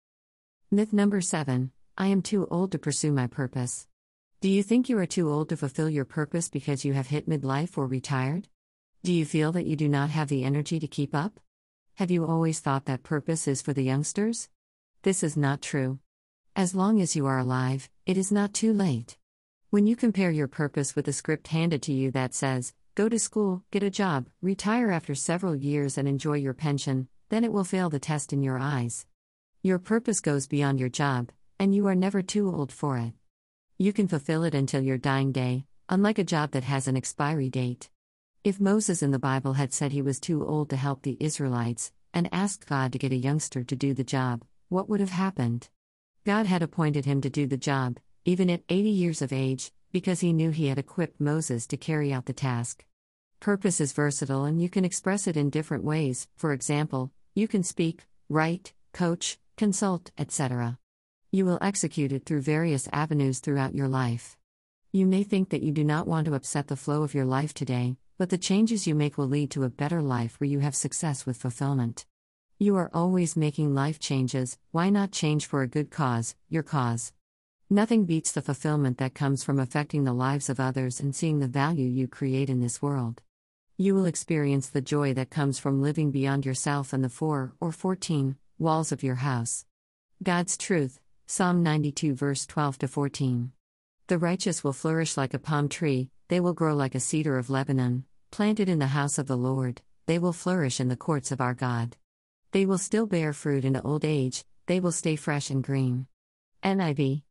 Myth 0.71 0.95
number 0.95 1.21
7 1.21 1.73
I 1.99 2.07
am 2.07 2.23
too 2.23 2.49
old 2.51 2.73
to 2.73 2.79
pursue 2.79 3.12
my 3.12 3.27
purpose. 3.27 3.87
Do 4.41 4.49
you 4.49 4.62
think 4.62 4.88
you 4.88 4.97
are 4.97 5.05
too 5.05 5.31
old 5.31 5.51
to 5.51 5.59
fulfill 5.59 5.91
your 5.91 6.07
purpose 6.07 6.49
because 6.49 6.87
you 6.87 6.95
have 6.95 7.09
hit 7.09 7.29
midlife 7.29 7.77
or 7.77 7.87
retired? 7.87 8.49
Do 9.05 9.12
you 9.12 9.27
feel 9.27 9.53
that 9.53 9.67
you 9.67 9.77
do 9.77 9.91
not 9.91 10.09
have 10.09 10.29
the 10.29 10.43
energy 10.43 10.81
to 10.81 10.87
keep 10.87 11.15
up? 11.15 11.38
Have 11.96 12.11
you 12.11 12.24
always 12.24 12.59
thought 12.59 12.87
that 12.87 13.02
purpose 13.02 13.46
is 13.46 13.61
for 13.61 13.74
the 13.74 13.85
youngsters? 13.85 14.48
This 15.02 15.22
is 15.22 15.37
not 15.37 15.61
true. 15.61 15.98
As 16.57 16.74
long 16.74 17.02
as 17.02 17.14
you 17.14 17.26
are 17.26 17.38
alive, 17.38 17.90
it 18.07 18.16
is 18.16 18.33
not 18.33 18.55
too 18.55 18.72
late. 18.72 19.18
When 19.68 19.87
you 19.87 19.94
compare 19.94 20.31
your 20.31 20.48
purpose 20.48 20.96
with 20.96 21.07
a 21.07 21.12
script 21.12 21.48
handed 21.48 21.83
to 21.83 21.92
you 21.92 22.11
that 22.12 22.35
says, 22.35 22.72
go 22.94 23.11
to 23.11 23.18
school, 23.18 23.62
get 23.70 23.83
a 23.83 23.90
job, 23.90 24.26
retire 24.40 24.90
after 24.90 25.14
several 25.14 25.55
years, 25.55 25.98
and 25.98 26.09
enjoy 26.09 26.38
your 26.38 26.55
pension, 26.55 27.09
then 27.28 27.44
it 27.44 27.52
will 27.52 27.62
fail 27.62 27.90
the 27.90 28.00
test 28.00 28.33
in 28.33 28.42
your 28.42 28.59
eyes. 28.59 29.05
Your 29.62 29.78
purpose 29.78 30.20
goes 30.20 30.46
beyond 30.46 30.81
your 30.81 30.88
job, 30.88 31.31
and 31.59 31.74
you 31.74 31.87
are 31.88 31.94
never 31.94 32.22
too 32.22 32.50
old 32.50 32.72
for 32.72 32.96
it. 32.96 33.12
You 33.76 33.92
can 33.92 34.09
fulfill 34.09 34.44
it 34.44 34.55
until 34.55 34.81
your 34.81 34.98
dying 34.98 35.31
day, 35.31 35.66
unlike 35.90 36.18
a 36.18 36.24
job 36.24 36.52
that 36.52 36.64
has 36.64 36.88
an 36.88 36.96
expiry 36.96 37.50
date. 37.50 37.90
If 38.44 38.61
Moses 38.61 39.05
in 39.05 39.12
the 39.12 39.20
Bible 39.20 39.52
had 39.52 39.72
said 39.72 39.92
he 39.92 40.02
was 40.02 40.18
too 40.18 40.44
old 40.44 40.68
to 40.70 40.76
help 40.76 41.02
the 41.02 41.16
Israelites, 41.20 41.92
and 42.12 42.28
asked 42.33 42.66
God 42.66 42.90
to 42.90 42.98
get 42.98 43.12
a 43.12 43.16
youngster 43.16 43.62
to 43.62 43.76
do 43.76 43.94
the 43.94 44.02
job, 44.02 44.42
what 44.68 44.88
would 44.88 44.98
have 44.98 45.11
happened? 45.11 45.68
God 46.24 46.46
had 46.46 46.61
appointed 46.61 47.05
him 47.05 47.20
to 47.20 47.31
do 47.31 47.46
the 47.46 47.57
job, 47.57 48.00
even 48.24 48.50
at 48.50 48.64
80 48.68 48.88
years 48.88 49.22
of 49.22 49.33
age, 49.33 49.70
because 49.92 50.18
he 50.18 50.33
knew 50.33 50.50
he 50.50 50.66
had 50.66 50.78
equipped 50.78 51.20
Moses 51.20 51.68
to 51.68 51.76
carry 51.76 52.12
out 52.12 52.26
the 52.26 52.33
task. 52.33 52.85
Purpose 53.38 53.81
is 53.81 53.92
versatile 53.92 54.44
and 54.44 54.61
you 54.61 54.68
can 54.68 54.85
express 54.85 55.28
it 55.28 55.37
in 55.37 55.48
different 55.48 55.85
ways, 55.85 56.26
for 56.37 56.52
example, 56.52 57.12
you 57.37 57.46
can 57.46 57.62
speak, 57.62 58.09
write, 58.28 58.72
coach, 58.92 59.38
consult, 59.57 60.11
etc. 60.18 60.81
You 61.31 61.44
will 61.44 61.59
execute 61.62 62.11
it 62.11 62.26
through 62.26 62.40
various 62.40 62.88
avenues 62.92 63.38
throughout 63.38 63.76
your 63.76 63.88
life. 63.88 64.37
You 64.90 65.07
may 65.07 65.22
think 65.22 65.50
that 65.50 65.62
you 65.62 65.70
do 65.70 65.85
not 65.85 66.09
want 66.09 66.26
to 66.26 66.35
upset 66.35 66.66
the 66.66 66.76
flow 66.76 67.05
of 67.05 67.14
your 67.14 67.24
life 67.24 67.55
today, 67.55 67.96
but 68.22 68.30
the 68.30 68.38
changes 68.38 68.87
you 68.87 68.94
make 68.94 69.18
will 69.18 69.26
lead 69.26 69.50
to 69.50 69.64
a 69.64 69.68
better 69.68 70.00
life 70.00 70.38
where 70.38 70.46
you 70.46 70.61
have 70.61 70.76
success 70.76 71.26
with 71.26 71.37
fulfillment. 71.37 72.06
You 72.56 72.76
are 72.76 72.88
always 72.94 73.37
making 73.37 73.74
life 73.74 73.98
changes, 73.98 74.58
why 74.70 74.90
not 74.90 75.11
change 75.11 75.44
for 75.44 75.61
a 75.61 75.66
good 75.66 75.90
cause, 75.90 76.37
your 76.48 76.62
cause? 76.62 77.12
Nothing 77.68 78.04
beats 78.04 78.30
the 78.30 78.40
fulfillment 78.40 78.98
that 78.98 79.12
comes 79.12 79.42
from 79.42 79.58
affecting 79.58 80.04
the 80.04 80.12
lives 80.12 80.48
of 80.48 80.61
others 80.61 81.00
and 81.00 81.16
seeing 81.16 81.40
the 81.40 81.48
value 81.48 81.88
you 81.88 82.06
create 82.06 82.48
in 82.48 82.61
this 82.61 82.80
world. 82.80 83.22
You 83.76 83.92
will 83.92 84.06
experience 84.06 84.68
the 84.68 84.80
joy 84.80 85.14
that 85.14 85.30
comes 85.30 85.58
from 85.58 85.82
living 85.82 86.12
beyond 86.12 86.46
yourself 86.46 86.92
and 86.92 87.02
the 87.02 87.08
four, 87.08 87.54
or 87.58 87.72
14, 87.72 88.37
walls 88.56 88.92
of 88.92 89.02
your 89.02 89.16
house. 89.16 89.66
God's 90.22 90.56
truth, 90.56 91.00
Psalm 91.26 91.64
92, 91.64 92.14
verse 92.14 92.46
12 92.46 92.78
to 92.78 92.87
14. 92.87 93.50
The 94.06 94.18
righteous 94.18 94.62
will 94.62 94.72
flourish 94.72 95.16
like 95.16 95.35
a 95.35 95.40
palm 95.40 95.68
tree, 95.68 96.11
they 96.28 96.38
will 96.38 96.54
grow 96.54 96.76
like 96.76 96.94
a 96.94 97.00
cedar 97.00 97.37
of 97.37 97.50
Lebanon, 97.50 98.04
planted 98.33 98.66
in 98.66 98.79
the 98.79 98.87
house 98.87 99.18
of 99.18 99.27
the 99.27 99.37
Lord, 99.37 99.83
they 100.07 100.18
will 100.18 100.33
flourish 100.33 100.81
in 100.81 100.88
the 100.88 100.97
courts 100.97 101.31
of 101.31 101.40
our 101.40 101.53
God. 101.53 101.99
They 102.53 102.64
will 102.64 102.79
still 102.79 103.07
bear 103.07 103.35
fruit 103.35 103.62
in 103.62 103.77
old 103.77 104.07
age, 104.07 104.45
they 104.66 104.81
will 104.81 104.90
stay 104.90 105.16
fresh 105.16 105.51
and 105.51 105.62
green. 105.62 106.07
NIV. 106.64 107.23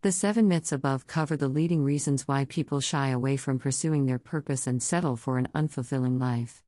The 0.00 0.12
seven 0.12 0.48
myths 0.48 0.72
above 0.72 1.06
cover 1.06 1.36
the 1.36 1.48
leading 1.48 1.84
reasons 1.84 2.26
why 2.26 2.46
people 2.46 2.80
shy 2.80 3.08
away 3.08 3.36
from 3.36 3.58
pursuing 3.58 4.06
their 4.06 4.18
purpose 4.18 4.66
and 4.66 4.82
settle 4.82 5.16
for 5.16 5.36
an 5.36 5.48
unfulfilling 5.54 6.18
life. 6.18 6.62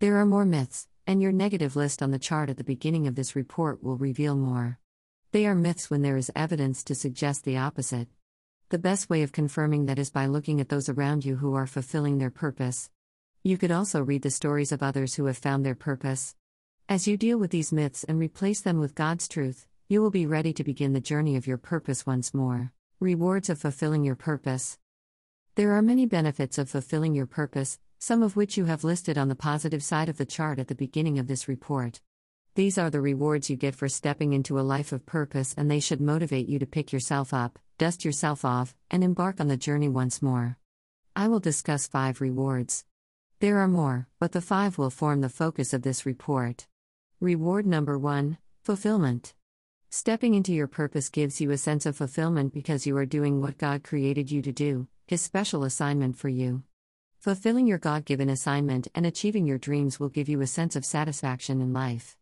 There 0.00 0.18
are 0.18 0.26
more 0.26 0.44
myths, 0.44 0.86
and 1.06 1.22
your 1.22 1.32
negative 1.32 1.76
list 1.76 2.02
on 2.02 2.10
the 2.10 2.18
chart 2.18 2.50
at 2.50 2.58
the 2.58 2.64
beginning 2.64 3.06
of 3.06 3.14
this 3.14 3.34
report 3.34 3.82
will 3.82 3.96
reveal 3.96 4.36
more. 4.36 4.78
They 5.32 5.46
are 5.46 5.54
myths 5.54 5.88
when 5.88 6.02
there 6.02 6.18
is 6.18 6.30
evidence 6.36 6.84
to 6.84 6.94
suggest 6.94 7.44
the 7.44 7.56
opposite. 7.56 8.08
The 8.68 8.78
best 8.78 9.08
way 9.08 9.22
of 9.22 9.32
confirming 9.32 9.86
that 9.86 9.98
is 9.98 10.10
by 10.10 10.26
looking 10.26 10.60
at 10.60 10.68
those 10.68 10.90
around 10.90 11.24
you 11.24 11.36
who 11.36 11.54
are 11.54 11.66
fulfilling 11.66 12.18
their 12.18 12.30
purpose. 12.30 12.90
You 13.42 13.56
could 13.56 13.70
also 13.70 14.02
read 14.02 14.20
the 14.20 14.30
stories 14.30 14.70
of 14.70 14.82
others 14.82 15.14
who 15.14 15.24
have 15.24 15.38
found 15.38 15.64
their 15.64 15.74
purpose. 15.74 16.34
As 16.90 17.08
you 17.08 17.16
deal 17.16 17.38
with 17.38 17.50
these 17.50 17.72
myths 17.72 18.04
and 18.04 18.18
replace 18.18 18.60
them 18.60 18.78
with 18.78 18.94
God's 18.94 19.26
truth, 19.28 19.66
you 19.88 20.02
will 20.02 20.10
be 20.10 20.26
ready 20.26 20.52
to 20.52 20.62
begin 20.62 20.92
the 20.92 21.00
journey 21.00 21.36
of 21.36 21.46
your 21.46 21.56
purpose 21.56 22.04
once 22.04 22.34
more. 22.34 22.74
Rewards 23.00 23.48
of 23.48 23.58
fulfilling 23.58 24.04
your 24.04 24.14
purpose. 24.14 24.78
There 25.54 25.72
are 25.72 25.80
many 25.80 26.04
benefits 26.04 26.58
of 26.58 26.68
fulfilling 26.68 27.14
your 27.14 27.24
purpose, 27.24 27.78
some 27.98 28.22
of 28.22 28.36
which 28.36 28.58
you 28.58 28.66
have 28.66 28.84
listed 28.84 29.16
on 29.16 29.28
the 29.28 29.34
positive 29.34 29.82
side 29.82 30.10
of 30.10 30.18
the 30.18 30.26
chart 30.26 30.58
at 30.58 30.68
the 30.68 30.74
beginning 30.74 31.18
of 31.18 31.26
this 31.26 31.48
report. 31.48 32.02
These 32.56 32.76
are 32.76 32.90
the 32.90 33.00
rewards 33.00 33.48
you 33.48 33.56
get 33.56 33.74
for 33.74 33.88
stepping 33.88 34.34
into 34.34 34.60
a 34.60 34.68
life 34.74 34.92
of 34.92 35.06
purpose, 35.06 35.54
and 35.56 35.70
they 35.70 35.80
should 35.80 36.02
motivate 36.02 36.46
you 36.46 36.58
to 36.58 36.66
pick 36.66 36.92
yourself 36.92 37.32
up, 37.32 37.58
dust 37.78 38.04
yourself 38.04 38.44
off, 38.44 38.74
and 38.90 39.02
embark 39.02 39.40
on 39.40 39.48
the 39.48 39.56
journey 39.56 39.88
once 39.88 40.20
more. 40.20 40.58
I 41.16 41.28
will 41.28 41.40
discuss 41.40 41.86
five 41.86 42.20
rewards. 42.20 42.84
There 43.40 43.56
are 43.56 43.68
more, 43.68 44.06
but 44.18 44.32
the 44.32 44.42
five 44.42 44.76
will 44.76 44.90
form 44.90 45.22
the 45.22 45.30
focus 45.30 45.72
of 45.72 45.80
this 45.80 46.04
report. 46.04 46.66
Reward 47.20 47.66
number 47.66 47.98
one 47.98 48.36
Fulfillment. 48.62 49.32
Stepping 49.88 50.34
into 50.34 50.52
your 50.52 50.66
purpose 50.66 51.08
gives 51.08 51.40
you 51.40 51.50
a 51.50 51.56
sense 51.56 51.86
of 51.86 51.96
fulfillment 51.96 52.52
because 52.52 52.86
you 52.86 52.94
are 52.98 53.06
doing 53.06 53.40
what 53.40 53.56
God 53.56 53.82
created 53.82 54.30
you 54.30 54.42
to 54.42 54.52
do, 54.52 54.88
His 55.06 55.22
special 55.22 55.64
assignment 55.64 56.18
for 56.18 56.28
you. 56.28 56.64
Fulfilling 57.18 57.66
your 57.66 57.78
God 57.78 58.04
given 58.04 58.28
assignment 58.28 58.88
and 58.94 59.06
achieving 59.06 59.46
your 59.46 59.56
dreams 59.56 59.98
will 59.98 60.10
give 60.10 60.28
you 60.28 60.42
a 60.42 60.46
sense 60.46 60.76
of 60.76 60.84
satisfaction 60.84 61.62
in 61.62 61.72
life. 61.72 62.18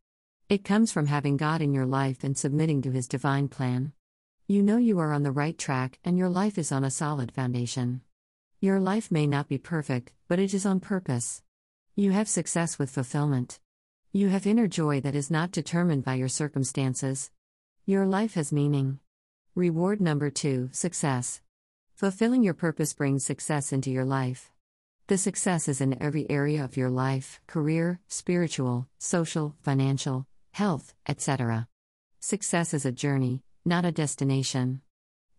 It 0.48 0.64
comes 0.64 0.92
from 0.92 1.06
having 1.06 1.36
God 1.36 1.60
in 1.60 1.74
your 1.74 1.86
life 1.86 2.22
and 2.22 2.38
submitting 2.38 2.80
to 2.82 2.92
His 2.92 3.08
divine 3.08 3.48
plan. 3.48 3.92
You 4.46 4.62
know 4.62 4.76
you 4.76 5.00
are 5.00 5.12
on 5.12 5.24
the 5.24 5.32
right 5.32 5.58
track 5.58 5.98
and 6.04 6.16
your 6.16 6.28
life 6.28 6.58
is 6.58 6.70
on 6.70 6.84
a 6.84 6.92
solid 6.92 7.32
foundation. 7.32 8.02
Your 8.60 8.80
life 8.80 9.12
may 9.12 9.24
not 9.24 9.46
be 9.46 9.56
perfect, 9.56 10.12
but 10.26 10.40
it 10.40 10.52
is 10.52 10.66
on 10.66 10.80
purpose. 10.80 11.44
You 11.94 12.10
have 12.10 12.28
success 12.28 12.76
with 12.76 12.90
fulfillment. 12.90 13.60
You 14.10 14.30
have 14.30 14.48
inner 14.48 14.66
joy 14.66 15.00
that 15.02 15.14
is 15.14 15.30
not 15.30 15.52
determined 15.52 16.02
by 16.02 16.14
your 16.14 16.28
circumstances. 16.28 17.30
Your 17.86 18.04
life 18.04 18.34
has 18.34 18.52
meaning. 18.52 18.98
Reward 19.54 20.00
number 20.00 20.28
two 20.28 20.70
success. 20.72 21.40
Fulfilling 21.94 22.42
your 22.42 22.54
purpose 22.54 22.94
brings 22.94 23.24
success 23.24 23.72
into 23.72 23.92
your 23.92 24.04
life. 24.04 24.50
The 25.06 25.18
success 25.18 25.68
is 25.68 25.80
in 25.80 26.02
every 26.02 26.28
area 26.28 26.64
of 26.64 26.76
your 26.76 26.90
life 26.90 27.40
career, 27.46 28.00
spiritual, 28.08 28.88
social, 28.98 29.54
financial, 29.62 30.26
health, 30.50 30.94
etc. 31.06 31.68
Success 32.18 32.74
is 32.74 32.84
a 32.84 32.90
journey, 32.90 33.44
not 33.64 33.84
a 33.84 33.92
destination. 33.92 34.80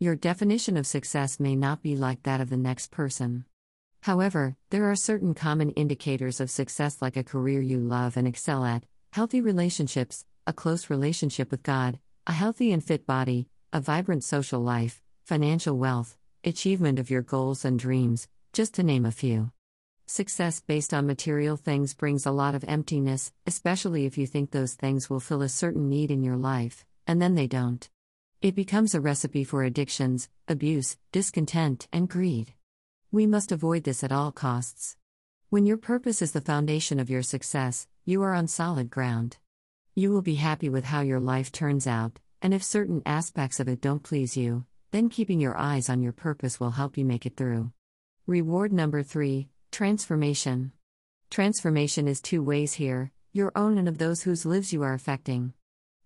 Your 0.02 0.16
definition 0.16 0.78
of 0.78 0.88
success 0.88 1.42
may 1.42 1.58
not 1.58 1.82
be 1.82 1.98
like 1.98 2.24
that 2.24 2.40
of 2.40 2.50
the 2.50 2.56
next 2.56 2.90
person. 2.90 3.44
However, 4.00 4.56
there 4.70 4.90
are 4.90 4.96
certain 4.96 5.34
common 5.34 5.72
indicators 5.72 6.40
of 6.40 6.50
success 6.50 7.02
like 7.02 7.18
a 7.18 7.24
career 7.24 7.60
you 7.60 7.80
love 7.80 8.16
and 8.16 8.26
excel 8.26 8.64
at, 8.64 8.86
healthy 9.12 9.42
relationships, 9.42 10.24
a 10.48 10.54
close 10.54 10.90
relationship 10.90 11.52
with 11.52 11.64
God, 11.64 12.00
a 12.26 12.32
healthy 12.32 12.72
and 12.72 12.82
fit 12.82 13.06
body, 13.06 13.50
a 13.74 13.82
vibrant 13.82 14.24
social 14.24 14.62
life, 14.62 15.02
financial 15.26 15.78
wealth, 15.78 16.16
achievement 16.46 16.98
of 16.98 17.10
your 17.10 17.22
goals 17.22 17.66
and 17.66 17.78
dreams, 17.78 18.30
just 18.54 18.76
to 18.76 18.84
name 18.84 19.06
a 19.06 19.12
few. 19.12 19.52
Success 20.08 20.62
based 20.62 20.94
on 20.94 21.08
material 21.08 21.58
things 21.58 21.94
brings 21.94 22.26
a 22.26 22.32
lot 22.32 22.56
of 22.56 22.64
emptiness, 22.70 23.34
especially 23.46 24.06
if 24.06 24.18
you 24.18 24.26
think 24.26 24.52
those 24.52 24.76
things 24.76 25.10
will 25.10 25.20
fill 25.20 25.42
a 25.42 25.50
certain 25.50 25.90
need 25.90 26.10
in 26.10 26.24
your 26.24 26.38
life, 26.38 26.86
and 27.06 27.22
then 27.22 27.36
they 27.36 27.48
don't. 27.48 27.90
It 28.42 28.56
becomes 28.56 28.96
a 28.96 29.02
recipe 29.02 29.44
for 29.44 29.64
addictions, 29.64 30.30
abuse, 30.48 30.96
discontent, 31.12 31.90
and 31.92 32.08
greed. 32.08 32.54
We 33.12 33.28
must 33.28 33.52
avoid 33.52 33.84
this 33.84 34.02
at 34.02 34.14
all 34.14 34.32
costs. 34.32 34.96
When 35.50 35.66
your 35.66 35.76
purpose 35.76 36.22
is 36.22 36.32
the 36.32 36.40
foundation 36.40 37.02
of 37.02 37.10
your 37.10 37.22
success, 37.22 37.86
you 38.06 38.24
are 38.24 38.34
on 38.34 38.48
solid 38.48 38.90
ground. 38.90 39.36
You 39.94 40.12
will 40.12 40.22
be 40.22 40.36
happy 40.36 40.70
with 40.70 40.86
how 40.86 41.02
your 41.02 41.20
life 41.20 41.52
turns 41.52 41.86
out, 41.86 42.18
and 42.42 42.54
if 42.54 42.64
certain 42.64 43.02
aspects 43.06 43.60
of 43.60 43.68
it 43.68 43.82
don't 43.82 44.04
please 44.04 44.38
you, 44.38 44.64
then 44.92 45.10
keeping 45.10 45.42
your 45.42 45.58
eyes 45.58 45.90
on 45.90 46.02
your 46.02 46.14
purpose 46.14 46.62
will 46.62 46.72
help 46.72 46.98
you 46.98 47.04
make 47.04 47.26
it 47.26 47.36
through. 47.36 47.74
Reward 48.26 48.72
number 48.72 49.04
three 49.04 49.50
Transformation. 49.70 50.72
Transformation 51.30 52.08
is 52.08 52.22
two 52.22 52.42
ways 52.42 52.76
here 52.76 53.12
your 53.34 53.52
own 53.54 53.78
and 53.78 53.90
of 53.90 53.98
those 53.98 54.22
whose 54.22 54.46
lives 54.46 54.72
you 54.72 54.82
are 54.82 54.94
affecting. 54.94 55.54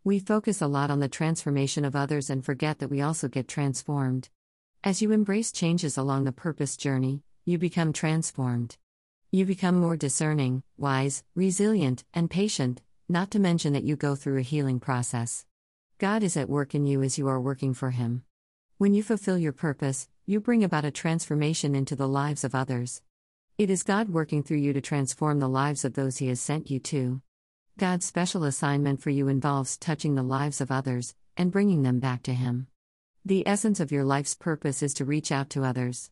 We 0.06 0.20
focus 0.20 0.62
a 0.62 0.68
lot 0.68 0.92
on 0.92 1.00
the 1.00 1.08
transformation 1.08 1.86
of 1.86 1.96
others 1.96 2.30
and 2.30 2.44
forget 2.44 2.80
that 2.80 2.90
we 2.90 3.00
also 3.00 3.30
get 3.30 3.48
transformed. 3.48 4.28
As 4.84 5.02
you 5.02 5.14
embrace 5.14 5.50
changes 5.50 5.98
along 5.98 6.26
the 6.26 6.34
purpose 6.34 6.76
journey, 6.76 7.24
you 7.46 7.58
become 7.58 7.94
transformed. 7.94 8.76
You 9.32 9.46
become 9.46 9.80
more 9.80 9.96
discerning, 9.96 10.64
wise, 10.76 11.24
resilient, 11.36 12.04
and 12.14 12.30
patient, 12.30 12.82
not 13.08 13.32
to 13.32 13.40
mention 13.40 13.72
that 13.72 13.86
you 13.86 13.96
go 13.96 14.14
through 14.14 14.40
a 14.40 14.42
healing 14.42 14.82
process. 14.82 15.46
God 16.00 16.22
is 16.22 16.36
at 16.36 16.50
work 16.50 16.76
in 16.76 16.86
you 16.86 17.02
as 17.02 17.18
you 17.18 17.30
are 17.30 17.40
working 17.40 17.74
for 17.74 17.92
Him. 17.92 18.26
When 18.78 18.94
you 18.94 19.04
fulfill 19.04 19.38
your 19.38 19.54
purpose, 19.54 20.10
you 20.26 20.42
bring 20.42 20.66
about 20.66 20.84
a 20.84 20.92
transformation 20.92 21.76
into 21.76 21.96
the 21.96 22.10
lives 22.10 22.44
of 22.44 22.54
others. 22.54 23.02
It 23.58 23.70
is 23.70 23.84
God 23.84 24.10
working 24.10 24.44
through 24.44 24.58
you 24.58 24.74
to 24.74 24.82
transform 24.82 25.40
the 25.40 25.48
lives 25.48 25.86
of 25.86 25.94
those 25.94 26.18
He 26.18 26.28
has 26.28 26.42
sent 26.42 26.70
you 26.70 26.80
to. 26.80 27.22
God's 27.80 28.06
special 28.06 28.44
assignment 28.44 29.02
for 29.02 29.10
you 29.10 29.28
involves 29.28 29.78
touching 29.78 30.14
the 30.14 30.22
lives 30.22 30.62
of 30.62 30.70
others 30.70 31.16
and 31.36 31.52
bringing 31.52 31.82
them 31.82 32.00
back 32.00 32.22
to 32.24 32.34
Him. 32.34 32.68
The 33.26 33.48
essence 33.48 33.80
of 33.80 33.92
your 33.92 34.04
life's 34.04 34.36
purpose 34.36 34.84
is 34.84 34.94
to 34.96 35.06
reach 35.06 35.32
out 35.32 35.50
to 35.52 35.64
others. 35.64 36.12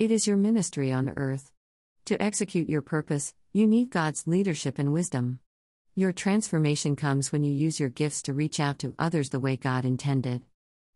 It 0.00 0.10
is 0.10 0.26
your 0.26 0.36
ministry 0.36 0.90
on 0.90 1.12
earth. 1.16 1.52
To 2.06 2.20
execute 2.20 2.68
your 2.68 2.82
purpose, 2.82 3.34
you 3.52 3.68
need 3.68 3.90
God's 3.90 4.26
leadership 4.26 4.80
and 4.80 4.92
wisdom. 4.92 5.38
Your 5.94 6.12
transformation 6.12 6.96
comes 6.96 7.30
when 7.30 7.44
you 7.44 7.52
use 7.52 7.78
your 7.78 7.88
gifts 7.88 8.20
to 8.22 8.34
reach 8.34 8.58
out 8.58 8.80
to 8.80 8.94
others 8.98 9.30
the 9.30 9.40
way 9.40 9.56
God 9.56 9.84
intended. 9.84 10.42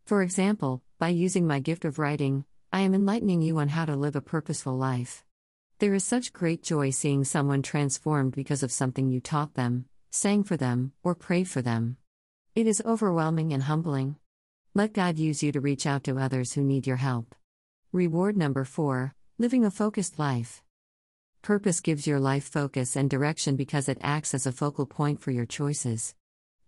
For 0.07 0.23
example, 0.23 0.83
by 0.99 1.11
using 1.11 1.47
my 1.47 1.61
gift 1.61 1.85
of 1.85 2.01
writing, 2.01 2.45
I 2.73 2.81
am 2.81 2.95
enlightening 2.95 3.43
you 3.43 3.59
on 3.59 3.69
how 3.69 3.85
to 3.85 3.95
live 3.95 4.17
a 4.17 4.21
purposeful 4.21 4.77
life. 4.77 5.25
There 5.79 5.95
is 5.95 6.03
such 6.03 6.33
great 6.33 6.65
joy 6.65 6.91
seeing 6.91 7.25
someone 7.25 7.63
transformed 7.63 8.33
because 8.33 8.65
of 8.65 8.73
something 8.73 9.09
you 9.09 9.21
taught 9.21 9.55
them, 9.55 9.87
sang 10.11 10.43
for 10.45 10.57
them, 10.57 10.93
or 11.03 11.15
prayed 11.15 11.49
for 11.49 11.63
them. 11.63 11.97
It 12.55 12.67
is 12.67 12.83
overwhelming 12.85 13.53
and 13.53 13.63
humbling. 13.63 14.17
Let 14.75 14.93
God 14.93 15.19
use 15.19 15.43
you 15.43 15.53
to 15.53 15.61
reach 15.61 15.87
out 15.87 16.05
to 16.05 16.19
others 16.19 16.53
who 16.53 16.63
need 16.63 16.87
your 16.87 16.97
help. 16.97 17.35
Reward 17.93 18.37
number 18.37 18.65
four 18.65 19.15
living 19.39 19.65
a 19.65 19.71
focused 19.71 20.19
life. 20.19 20.63
Purpose 21.41 21.81
gives 21.81 22.07
your 22.07 22.21
life 22.21 22.45
focus 22.45 22.95
and 22.95 23.09
direction 23.09 23.57
because 23.57 23.89
it 23.89 23.97
acts 24.03 24.35
as 24.35 24.47
a 24.47 24.53
focal 24.53 24.85
point 24.85 25.23
for 25.23 25.31
your 25.31 25.47
choices. 25.47 26.15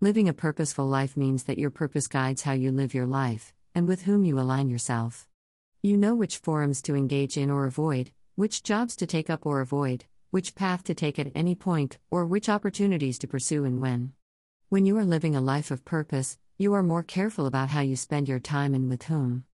Living 0.01 0.27
a 0.27 0.33
purposeful 0.33 0.87
life 0.87 1.15
means 1.15 1.45
that 1.45 1.59
your 1.59 1.71
purpose 1.71 2.09
guides 2.09 2.43
how 2.43 2.53
you 2.53 2.73
live 2.73 2.95
your 2.95 3.05
life, 3.05 3.53
and 3.75 3.87
with 3.87 4.03
whom 4.03 4.25
you 4.25 4.41
align 4.41 4.71
yourself. 4.71 5.29
You 5.83 5.99
know 5.99 6.15
which 6.15 6.39
forums 6.39 6.81
to 6.83 6.97
engage 6.97 7.37
in 7.37 7.51
or 7.51 7.67
avoid, 7.67 8.13
which 8.37 8.63
jobs 8.63 8.97
to 8.97 9.07
take 9.07 9.29
up 9.29 9.45
or 9.45 9.61
avoid, 9.61 10.07
which 10.33 10.55
path 10.55 10.83
to 10.83 10.95
take 10.95 11.19
at 11.19 11.31
any 11.35 11.55
point, 11.55 11.99
or 12.11 12.25
which 12.25 12.49
opportunities 12.49 13.19
to 13.19 13.29
pursue 13.29 13.67
and 13.67 13.83
when. 13.83 14.15
When 14.71 14.87
you 14.87 14.97
are 14.97 15.05
living 15.05 15.37
a 15.37 15.43
life 15.43 15.71
of 15.71 15.85
purpose, 15.85 16.39
you 16.57 16.73
are 16.73 16.83
more 16.83 17.03
careful 17.03 17.45
about 17.45 17.69
how 17.69 17.83
you 17.83 17.97
spend 17.97 18.31
your 18.31 18.41
time 18.41 18.73
and 18.73 18.89
with 18.89 19.03
whom. 19.03 19.45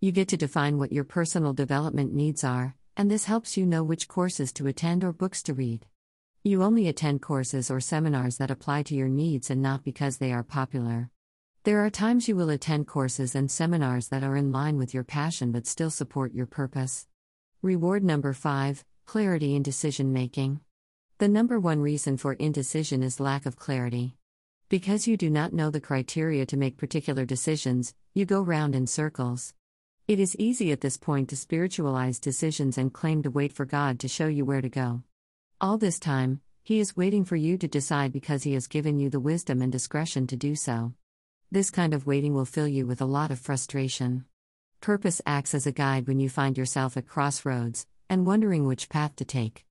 You 0.00 0.10
get 0.10 0.28
to 0.28 0.38
define 0.38 0.78
what 0.78 0.90
your 0.90 1.04
personal 1.04 1.52
development 1.52 2.14
needs 2.14 2.44
are, 2.44 2.74
and 2.96 3.10
this 3.10 3.26
helps 3.26 3.58
you 3.58 3.66
know 3.66 3.84
which 3.84 4.08
courses 4.08 4.54
to 4.54 4.66
attend 4.66 5.04
or 5.04 5.12
books 5.12 5.42
to 5.42 5.52
read. 5.52 5.84
You 6.42 6.62
only 6.62 6.88
attend 6.88 7.20
courses 7.20 7.70
or 7.70 7.80
seminars 7.80 8.38
that 8.38 8.50
apply 8.50 8.84
to 8.84 8.94
your 8.94 9.08
needs 9.08 9.50
and 9.50 9.60
not 9.60 9.84
because 9.84 10.16
they 10.16 10.32
are 10.32 10.42
popular. 10.42 11.10
There 11.64 11.84
are 11.84 11.90
times 11.90 12.26
you 12.26 12.36
will 12.36 12.48
attend 12.48 12.86
courses 12.86 13.34
and 13.34 13.50
seminars 13.50 14.08
that 14.08 14.24
are 14.24 14.36
in 14.36 14.50
line 14.50 14.78
with 14.78 14.94
your 14.94 15.04
passion 15.04 15.52
but 15.52 15.66
still 15.66 15.90
support 15.90 16.32
your 16.32 16.46
purpose. 16.46 17.06
Reward 17.60 18.02
number 18.02 18.32
5 18.32 18.82
Clarity 19.12 19.54
in 19.54 19.62
decision 19.62 20.10
making. 20.10 20.58
The 21.18 21.28
number 21.28 21.60
one 21.60 21.80
reason 21.82 22.16
for 22.16 22.32
indecision 22.32 23.02
is 23.02 23.20
lack 23.20 23.44
of 23.44 23.56
clarity. 23.56 24.16
Because 24.70 25.06
you 25.06 25.18
do 25.18 25.28
not 25.28 25.52
know 25.52 25.68
the 25.68 25.82
criteria 25.82 26.46
to 26.46 26.56
make 26.56 26.78
particular 26.78 27.26
decisions, 27.26 27.92
you 28.14 28.24
go 28.24 28.40
round 28.40 28.74
in 28.74 28.86
circles. 28.86 29.52
It 30.08 30.18
is 30.18 30.34
easy 30.36 30.72
at 30.72 30.80
this 30.80 30.96
point 30.96 31.28
to 31.28 31.36
spiritualize 31.36 32.18
decisions 32.20 32.78
and 32.78 32.90
claim 32.90 33.22
to 33.24 33.30
wait 33.30 33.52
for 33.52 33.66
God 33.66 34.00
to 34.00 34.08
show 34.08 34.28
you 34.28 34.46
where 34.46 34.62
to 34.62 34.70
go. 34.70 35.02
All 35.60 35.76
this 35.76 35.98
time, 35.98 36.40
He 36.62 36.80
is 36.80 36.96
waiting 36.96 37.26
for 37.26 37.36
you 37.36 37.58
to 37.58 37.68
decide 37.68 38.14
because 38.14 38.44
He 38.44 38.54
has 38.54 38.66
given 38.66 38.98
you 38.98 39.10
the 39.10 39.20
wisdom 39.20 39.60
and 39.60 39.70
discretion 39.70 40.26
to 40.28 40.36
do 40.36 40.54
so. 40.54 40.94
This 41.50 41.70
kind 41.70 41.92
of 41.92 42.06
waiting 42.06 42.32
will 42.32 42.46
fill 42.46 42.66
you 42.66 42.86
with 42.86 43.02
a 43.02 43.12
lot 43.18 43.30
of 43.30 43.38
frustration. 43.38 44.24
Purpose 44.80 45.20
acts 45.26 45.52
as 45.52 45.66
a 45.66 45.70
guide 45.70 46.08
when 46.08 46.18
you 46.18 46.30
find 46.30 46.56
yourself 46.56 46.96
at 46.96 47.06
crossroads 47.06 47.86
and 48.08 48.26
wondering 48.26 48.66
which 48.66 48.88
path 48.88 49.16
to 49.16 49.24
take. 49.24 49.64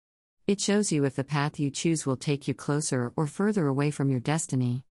It 0.48 0.60
shows 0.60 0.92
you 0.92 1.06
if 1.06 1.16
the 1.16 1.24
path 1.24 1.60
you 1.60 1.72
choose 1.72 2.06
will 2.06 2.18
take 2.18 2.48
you 2.48 2.54
closer 2.54 3.14
or 3.16 3.28
further 3.28 3.68
away 3.68 3.92
from 3.92 4.10
your 4.10 4.20
destiny. 4.20 4.84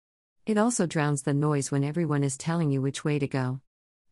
It 0.45 0.57
also 0.57 0.85
drowns 0.85 1.23
the 1.23 1.33
noise 1.33 1.71
when 1.71 1.83
everyone 1.83 2.23
is 2.23 2.37
telling 2.37 2.71
you 2.71 2.81
which 2.81 3.03
way 3.03 3.19
to 3.19 3.27
go. 3.27 3.61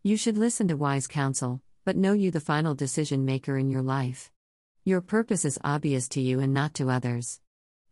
You 0.04 0.18
should 0.18 0.38
listen 0.38 0.68
to 0.68 0.78
wise 0.78 1.08
counsel, 1.08 1.62
but 1.86 1.98
know 1.98 2.14
you 2.14 2.32
the 2.32 2.40
final 2.40 2.76
decision 2.76 3.26
maker 3.26 3.58
in 3.58 3.70
your 3.70 3.82
life. 3.82 4.32
Your 4.84 5.02
purpose 5.02 5.46
is 5.46 5.60
obvious 5.64 6.08
to 6.10 6.22
you 6.22 6.40
and 6.40 6.54
not 6.54 6.74
to 6.76 6.90
others. 6.90 7.42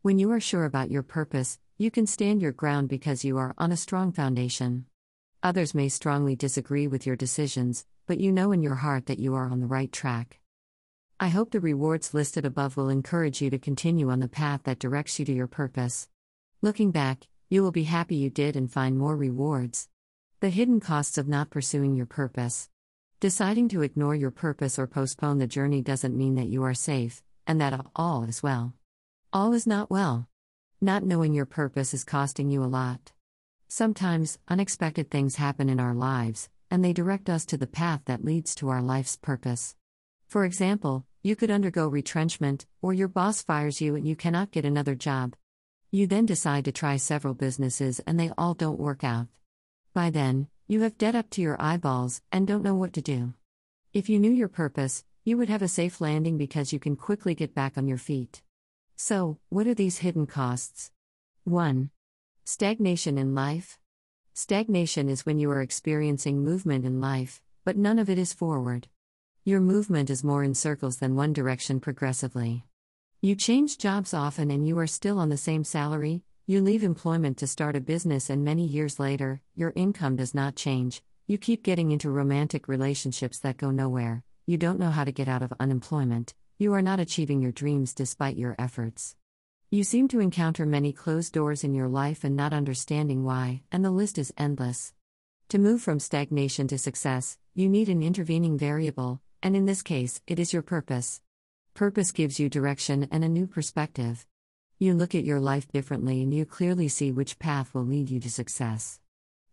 When 0.01 0.19
you 0.19 0.31
are 0.31 0.39
sure 0.39 0.65
about 0.65 0.91
your 0.91 1.03
purpose, 1.03 1.59
you 1.77 1.91
can 1.91 2.07
stand 2.07 2.41
your 2.41 2.51
ground 2.51 2.89
because 2.89 3.25
you 3.25 3.37
are 3.37 3.53
on 3.57 3.71
a 3.71 3.77
strong 3.77 4.11
foundation. 4.11 4.85
Others 5.43 5.75
may 5.75 5.89
strongly 5.89 6.35
disagree 6.35 6.87
with 6.87 7.05
your 7.05 7.15
decisions, 7.15 7.85
but 8.05 8.19
you 8.19 8.31
know 8.31 8.51
in 8.51 8.61
your 8.61 8.75
heart 8.75 9.07
that 9.07 9.19
you 9.19 9.35
are 9.35 9.49
on 9.49 9.59
the 9.59 9.67
right 9.67 9.91
track. 9.91 10.39
I 11.17 11.29
hope 11.29 11.51
the 11.51 11.61
rewards 11.61 12.13
listed 12.13 12.45
above 12.45 12.75
will 12.75 12.89
encourage 12.89 13.41
you 13.41 13.49
to 13.49 13.57
continue 13.57 14.09
on 14.09 14.19
the 14.19 14.27
path 14.27 14.63
that 14.63 14.79
directs 14.79 15.17
you 15.17 15.23
to 15.25 15.31
your 15.31 15.47
purpose. 15.47 16.09
Looking 16.61 16.91
back, 16.91 17.27
you 17.49 17.63
will 17.63 17.71
be 17.71 17.83
happy 17.83 18.17
you 18.17 18.29
did 18.29 18.57
and 18.57 18.69
find 18.69 18.97
more 18.97 19.15
rewards. 19.15 19.87
The 20.41 20.49
hidden 20.49 20.81
costs 20.81 21.17
of 21.17 21.25
not 21.25 21.49
pursuing 21.49 21.95
your 21.95 22.05
purpose. 22.05 22.69
Deciding 23.21 23.69
to 23.69 23.81
ignore 23.81 24.13
your 24.13 24.29
purpose 24.29 24.77
or 24.77 24.87
postpone 24.87 25.37
the 25.37 25.47
journey 25.47 25.81
doesn't 25.81 26.17
mean 26.17 26.35
that 26.35 26.49
you 26.49 26.63
are 26.63 26.73
safe, 26.73 27.23
and 27.47 27.61
that 27.61 27.85
all 27.95 28.25
is 28.25 28.43
well. 28.43 28.73
All 29.31 29.53
is 29.53 29.65
not 29.65 29.89
well. 29.89 30.27
Not 30.81 31.05
knowing 31.05 31.33
your 31.33 31.45
purpose 31.45 31.93
is 31.93 32.03
costing 32.03 32.49
you 32.49 32.61
a 32.61 32.65
lot. 32.67 33.13
Sometimes, 33.69 34.37
unexpected 34.49 35.09
things 35.09 35.37
happen 35.37 35.69
in 35.69 35.79
our 35.79 35.93
lives, 35.93 36.49
and 36.69 36.83
they 36.83 36.91
direct 36.91 37.29
us 37.29 37.45
to 37.45 37.57
the 37.57 37.67
path 37.67 38.01
that 38.03 38.25
leads 38.25 38.53
to 38.55 38.67
our 38.67 38.81
life's 38.81 39.15
purpose. 39.15 39.77
For 40.35 40.43
example, 40.43 41.05
you 41.23 41.37
could 41.37 41.49
undergo 41.49 41.87
retrenchment, 41.87 42.65
or 42.81 42.93
your 42.93 43.07
boss 43.07 43.41
fires 43.41 43.79
you 43.79 43.95
and 43.95 44.05
you 44.05 44.17
cannot 44.17 44.51
get 44.51 44.65
another 44.65 44.93
job. 44.93 45.33
You 45.91 46.07
then 46.07 46.25
decide 46.25 46.65
to 46.65 46.73
try 46.73 46.97
several 46.97 47.33
businesses 47.33 48.01
and 48.05 48.19
they 48.19 48.31
all 48.37 48.53
don't 48.53 48.77
work 48.77 49.05
out. 49.05 49.27
By 49.93 50.09
then, 50.09 50.49
you 50.67 50.81
have 50.81 50.97
debt 50.97 51.15
up 51.15 51.29
to 51.29 51.41
your 51.41 51.55
eyeballs 51.57 52.21
and 52.33 52.45
don't 52.45 52.63
know 52.63 52.75
what 52.75 52.91
to 52.95 53.01
do. 53.01 53.33
If 53.93 54.09
you 54.09 54.19
knew 54.19 54.29
your 54.29 54.49
purpose, 54.49 55.05
you 55.23 55.37
would 55.37 55.47
have 55.47 55.61
a 55.61 55.69
safe 55.69 56.01
landing 56.01 56.37
because 56.37 56.73
you 56.73 56.79
can 56.79 56.97
quickly 56.97 57.33
get 57.33 57.55
back 57.55 57.77
on 57.77 57.87
your 57.87 57.97
feet. 57.97 58.41
So, 58.97 59.37
what 59.47 59.67
are 59.67 59.73
these 59.73 59.99
hidden 59.99 60.27
costs? 60.27 60.91
1. 61.45 61.91
Stagnation 62.43 63.17
in 63.17 63.33
life. 63.33 63.79
Stagnation 64.33 65.07
is 65.07 65.25
when 65.25 65.39
you 65.39 65.49
are 65.51 65.61
experiencing 65.61 66.43
movement 66.43 66.83
in 66.83 66.99
life, 66.99 67.41
but 67.63 67.77
none 67.77 67.99
of 67.99 68.09
it 68.09 68.17
is 68.17 68.33
forward. 68.33 68.89
Your 69.47 69.61
movement 69.61 70.09
is 70.09 70.23
more 70.23 70.43
in 70.43 70.55
circles 70.55 70.97
than 70.97 71.15
one 71.15 71.31
direction 71.31 71.79
progressively. 71.79 72.65
You 73.21 73.35
change 73.35 73.77
jobs 73.77 74.11
often 74.11 74.49
and 74.49 74.67
you 74.67 74.79
are 74.79 74.87
still 74.87 75.19
on 75.19 75.29
the 75.29 75.37
same 75.37 75.63
salary, 75.63 76.23
you 76.47 76.61
leave 76.61 76.83
employment 76.83 77.37
to 77.37 77.45
start 77.45 77.75
a 77.75 77.79
business, 77.79 78.31
and 78.31 78.43
many 78.43 78.65
years 78.65 78.99
later, 78.99 79.41
your 79.53 79.71
income 79.75 80.15
does 80.15 80.33
not 80.33 80.55
change. 80.55 81.03
You 81.27 81.37
keep 81.37 81.61
getting 81.61 81.91
into 81.91 82.09
romantic 82.09 82.67
relationships 82.67 83.37
that 83.41 83.57
go 83.57 83.69
nowhere. 83.69 84.23
You 84.47 84.57
don't 84.57 84.79
know 84.79 84.89
how 84.89 85.03
to 85.03 85.11
get 85.11 85.27
out 85.27 85.43
of 85.43 85.53
unemployment. 85.59 86.33
You 86.57 86.73
are 86.73 86.81
not 86.81 86.99
achieving 86.99 87.39
your 87.39 87.51
dreams 87.51 87.93
despite 87.93 88.37
your 88.37 88.55
efforts. 88.57 89.15
You 89.69 89.83
seem 89.83 90.07
to 90.07 90.21
encounter 90.21 90.65
many 90.65 90.91
closed 90.91 91.33
doors 91.33 91.63
in 91.63 91.75
your 91.75 91.87
life 91.87 92.23
and 92.23 92.35
not 92.35 92.51
understanding 92.51 93.23
why, 93.23 93.61
and 93.71 93.85
the 93.85 93.91
list 93.91 94.17
is 94.17 94.33
endless. 94.39 94.91
To 95.49 95.59
move 95.59 95.83
from 95.83 95.99
stagnation 95.99 96.67
to 96.69 96.79
success, 96.79 97.37
you 97.53 97.69
need 97.69 97.89
an 97.89 98.01
intervening 98.01 98.57
variable, 98.57 99.21
and 99.45 99.55
in 99.55 99.67
this 99.67 99.83
case, 99.83 100.19
it 100.25 100.39
is 100.39 100.51
your 100.51 100.63
purpose. 100.63 101.21
Purpose 101.75 102.11
gives 102.11 102.39
you 102.39 102.49
direction 102.49 103.07
and 103.11 103.23
a 103.23 103.29
new 103.29 103.45
perspective. 103.45 104.25
You 104.79 104.95
look 104.95 105.13
at 105.13 105.23
your 105.23 105.39
life 105.39 105.67
differently 105.67 106.23
and 106.23 106.33
you 106.33 106.47
clearly 106.47 106.87
see 106.87 107.11
which 107.11 107.37
path 107.37 107.71
will 107.71 107.85
lead 107.85 108.09
you 108.09 108.19
to 108.21 108.31
success. 108.31 108.99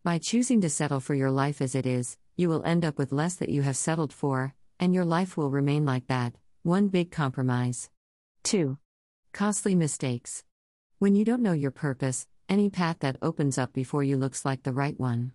By 0.03 0.17
choosing 0.17 0.63
to 0.63 0.71
settle 0.71 0.99
for 0.99 1.15
your 1.15 1.31
life 1.31 1.61
as 1.61 1.75
it 1.75 1.85
is, 1.85 2.17
you 2.37 2.49
will 2.49 2.65
end 2.65 2.87
up 2.87 2.97
with 2.97 3.13
less 3.13 3.35
that 3.35 3.51
you 3.51 3.61
have 3.61 3.77
settled 3.77 4.15
for, 4.15 4.55
and 4.81 4.95
your 4.95 5.05
life 5.05 5.37
will 5.37 5.51
remain 5.51 5.85
like 5.85 6.07
that 6.07 6.33
one 6.63 6.89
big 6.89 7.11
compromise. 7.11 7.91
2. 8.45 8.79
Costly 9.35 9.75
mistakes. 9.75 10.43
When 11.01 11.15
you 11.15 11.27
don't 11.27 11.43
know 11.43 11.53
your 11.53 11.71
purpose, 11.71 12.27
any 12.49 12.71
path 12.71 13.01
that 13.01 13.19
opens 13.21 13.59
up 13.59 13.75
before 13.75 14.05
you 14.05 14.17
looks 14.17 14.47
like 14.47 14.63
the 14.63 14.73
right 14.73 14.99
one. 14.99 15.33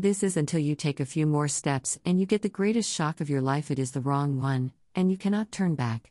This 0.00 0.22
is 0.22 0.38
until 0.38 0.60
you 0.60 0.74
take 0.74 0.98
a 0.98 1.04
few 1.04 1.26
more 1.26 1.46
steps 1.46 1.98
and 2.06 2.18
you 2.18 2.24
get 2.24 2.40
the 2.40 2.48
greatest 2.48 2.90
shock 2.90 3.20
of 3.20 3.28
your 3.28 3.42
life 3.42 3.70
it 3.70 3.78
is 3.78 3.90
the 3.90 4.00
wrong 4.00 4.40
one, 4.40 4.72
and 4.94 5.10
you 5.10 5.18
cannot 5.18 5.52
turn 5.52 5.74
back. 5.74 6.10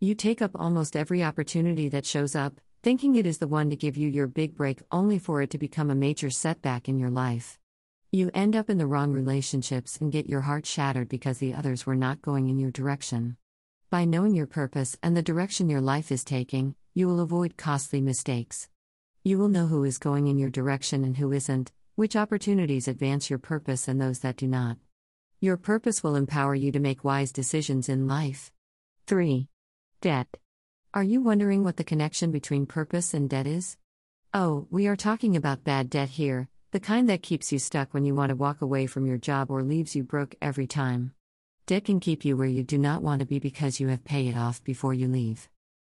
You 0.00 0.14
take 0.14 0.40
up 0.40 0.52
almost 0.54 0.96
every 0.96 1.22
opportunity 1.22 1.90
that 1.90 2.06
shows 2.06 2.34
up, 2.34 2.62
thinking 2.82 3.14
it 3.14 3.26
is 3.26 3.36
the 3.36 3.46
one 3.46 3.68
to 3.68 3.76
give 3.76 3.94
you 3.94 4.08
your 4.08 4.26
big 4.26 4.56
break, 4.56 4.80
only 4.90 5.18
for 5.18 5.42
it 5.42 5.50
to 5.50 5.58
become 5.58 5.90
a 5.90 5.94
major 5.94 6.30
setback 6.30 6.88
in 6.88 6.98
your 6.98 7.10
life. 7.10 7.58
You 8.10 8.30
end 8.32 8.56
up 8.56 8.70
in 8.70 8.78
the 8.78 8.86
wrong 8.86 9.12
relationships 9.12 9.98
and 10.00 10.10
get 10.10 10.30
your 10.30 10.40
heart 10.40 10.64
shattered 10.64 11.10
because 11.10 11.36
the 11.36 11.52
others 11.52 11.84
were 11.84 11.94
not 11.94 12.22
going 12.22 12.48
in 12.48 12.58
your 12.58 12.70
direction. 12.70 13.36
By 13.90 14.06
knowing 14.06 14.34
your 14.34 14.46
purpose 14.46 14.96
and 15.02 15.14
the 15.14 15.20
direction 15.20 15.68
your 15.68 15.82
life 15.82 16.10
is 16.10 16.24
taking, 16.24 16.74
you 16.94 17.06
will 17.06 17.20
avoid 17.20 17.58
costly 17.58 18.00
mistakes. 18.00 18.70
You 19.24 19.36
will 19.36 19.48
know 19.48 19.66
who 19.66 19.84
is 19.84 19.98
going 19.98 20.26
in 20.26 20.38
your 20.38 20.48
direction 20.48 21.04
and 21.04 21.18
who 21.18 21.32
isn't, 21.32 21.70
which 21.96 22.14
opportunities 22.14 22.88
advance 22.88 23.30
your 23.30 23.38
purpose 23.38 23.88
and 23.88 23.98
those 23.98 24.18
that 24.18 24.36
do 24.36 24.46
not. 24.46 24.76
Your 25.40 25.56
purpose 25.56 26.02
will 26.02 26.14
empower 26.14 26.54
you 26.54 26.70
to 26.72 26.78
make 26.78 27.04
wise 27.04 27.32
decisions 27.32 27.88
in 27.88 28.06
life. 28.06 28.52
3. 29.06 29.48
Debt. 30.02 30.28
Are 30.92 31.02
you 31.02 31.22
wondering 31.22 31.64
what 31.64 31.78
the 31.78 31.84
connection 31.84 32.30
between 32.30 32.66
purpose 32.66 33.14
and 33.14 33.30
debt 33.30 33.46
is? 33.46 33.78
Oh, 34.34 34.66
we 34.70 34.86
are 34.86 34.94
talking 34.94 35.36
about 35.36 35.64
bad 35.64 35.88
debt 35.88 36.10
here, 36.10 36.48
the 36.70 36.80
kind 36.80 37.08
that 37.08 37.22
keeps 37.22 37.50
you 37.50 37.58
stuck 37.58 37.94
when 37.94 38.04
you 38.04 38.14
want 38.14 38.28
to 38.28 38.36
walk 38.36 38.60
away 38.60 38.86
from 38.86 39.06
your 39.06 39.16
job 39.16 39.50
or 39.50 39.62
leaves 39.62 39.96
you 39.96 40.04
broke 40.04 40.34
every 40.42 40.66
time. 40.66 41.14
Debt 41.64 41.86
can 41.86 41.98
keep 41.98 42.26
you 42.26 42.36
where 42.36 42.46
you 42.46 42.62
do 42.62 42.76
not 42.76 43.02
want 43.02 43.20
to 43.20 43.26
be 43.26 43.38
because 43.38 43.80
you 43.80 43.88
have 43.88 44.04
paid 44.04 44.26
it 44.26 44.36
off 44.36 44.62
before 44.62 44.92
you 44.92 45.08
leave. 45.08 45.48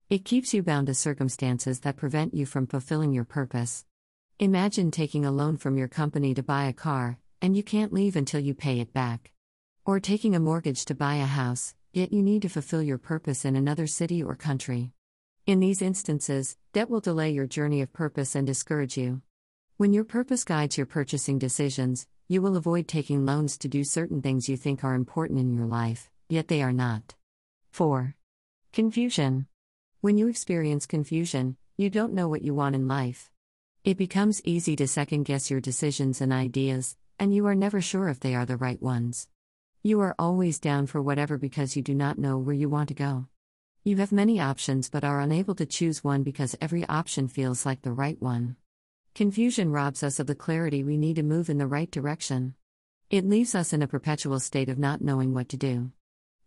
It 0.10 0.26
keeps 0.26 0.52
you 0.52 0.64
bound 0.64 0.88
to 0.88 0.96
circumstances 0.96 1.82
that 1.82 1.96
prevent 1.96 2.34
you 2.34 2.48
from 2.48 2.66
fulfilling 2.66 3.14
your 3.14 3.24
purpose. 3.24 3.86
Imagine 4.42 4.90
taking 4.90 5.24
a 5.24 5.32
loan 5.32 5.56
from 5.56 5.78
your 5.78 5.88
company 5.88 6.34
to 6.34 6.42
buy 6.42 6.64
a 6.64 6.74
car, 6.74 7.20
and 7.44 7.56
you 7.56 7.62
can't 7.62 7.94
leave 7.94 8.16
until 8.16 8.40
you 8.40 8.56
pay 8.56 8.80
it 8.80 8.92
back. 8.92 9.32
Or 9.86 10.00
taking 10.00 10.34
a 10.34 10.40
mortgage 10.40 10.84
to 10.86 10.96
buy 10.96 11.18
a 11.18 11.28
house, 11.28 11.76
yet 11.94 12.12
you 12.12 12.24
need 12.24 12.42
to 12.42 12.50
fulfill 12.50 12.82
your 12.82 12.98
purpose 12.98 13.46
in 13.46 13.56
another 13.56 13.86
city 13.86 14.24
or 14.24 14.36
country. 14.36 14.94
In 15.46 15.60
these 15.60 15.80
instances, 15.80 16.58
debt 16.74 16.90
will 16.90 17.02
delay 17.02 17.30
your 17.30 17.46
journey 17.46 17.84
of 17.84 17.94
purpose 17.94 18.34
and 18.34 18.48
discourage 18.48 18.98
you. 18.98 19.22
When 19.78 19.94
your 19.94 20.06
purpose 20.06 20.44
guides 20.44 20.76
your 20.76 20.88
purchasing 20.88 21.38
decisions, 21.38 22.08
you 22.28 22.42
will 22.42 22.58
avoid 22.58 22.88
taking 22.88 23.28
loans 23.28 23.60
to 23.60 23.68
do 23.68 23.84
certain 23.84 24.24
things 24.24 24.50
you 24.50 24.58
think 24.58 24.84
are 24.84 24.96
important 24.96 25.40
in 25.40 25.54
your 25.54 25.68
life, 25.68 26.10
yet 26.30 26.48
they 26.48 26.64
are 26.64 26.74
not. 26.74 27.14
4. 27.70 28.16
Confusion. 28.74 29.46
When 30.00 30.18
you 30.18 30.28
experience 30.28 30.88
confusion, 30.88 31.58
you 31.78 31.92
don't 31.92 32.14
know 32.14 32.28
what 32.28 32.42
you 32.42 32.56
want 32.56 32.74
in 32.74 32.88
life. 32.88 33.30
It 33.84 33.98
becomes 33.98 34.44
easy 34.46 34.76
to 34.76 34.88
second 34.88 35.24
guess 35.24 35.50
your 35.50 35.60
decisions 35.60 36.22
and 36.22 36.32
ideas, 36.32 36.96
and 37.18 37.34
you 37.34 37.48
are 37.48 37.56
never 37.56 37.82
sure 37.82 38.10
if 38.10 38.20
they 38.20 38.36
are 38.36 38.46
the 38.46 38.56
right 38.56 38.80
ones. 38.80 39.28
You 39.82 40.02
are 40.02 40.14
always 40.20 40.60
down 40.60 40.86
for 40.86 41.02
whatever 41.02 41.40
because 41.40 41.76
you 41.76 41.82
do 41.82 41.96
not 41.96 42.20
know 42.20 42.38
where 42.38 42.54
you 42.54 42.70
want 42.70 42.90
to 42.90 42.94
go. 42.94 43.26
You 43.84 43.98
have 43.98 44.12
many 44.12 44.40
options 44.40 44.88
but 44.88 45.04
are 45.04 45.20
unable 45.20 45.56
to 45.56 45.66
choose 45.66 46.04
one 46.04 46.22
because 46.22 46.56
every 46.62 46.88
option 46.88 47.28
feels 47.28 47.66
like 47.66 47.82
the 47.82 47.92
right 47.92 48.22
one. 48.22 48.56
Confusion 49.16 49.72
robs 49.72 50.04
us 50.04 50.20
of 50.20 50.28
the 50.28 50.36
clarity 50.36 50.84
we 50.84 50.96
need 50.96 51.16
to 51.16 51.24
move 51.24 51.50
in 51.50 51.58
the 51.58 51.66
right 51.66 51.90
direction. 51.90 52.54
It 53.10 53.28
leaves 53.28 53.56
us 53.56 53.74
in 53.74 53.82
a 53.82 53.88
perpetual 53.88 54.40
state 54.40 54.70
of 54.70 54.78
not 54.78 55.02
knowing 55.02 55.34
what 55.34 55.50
to 55.50 55.58
do. 55.58 55.92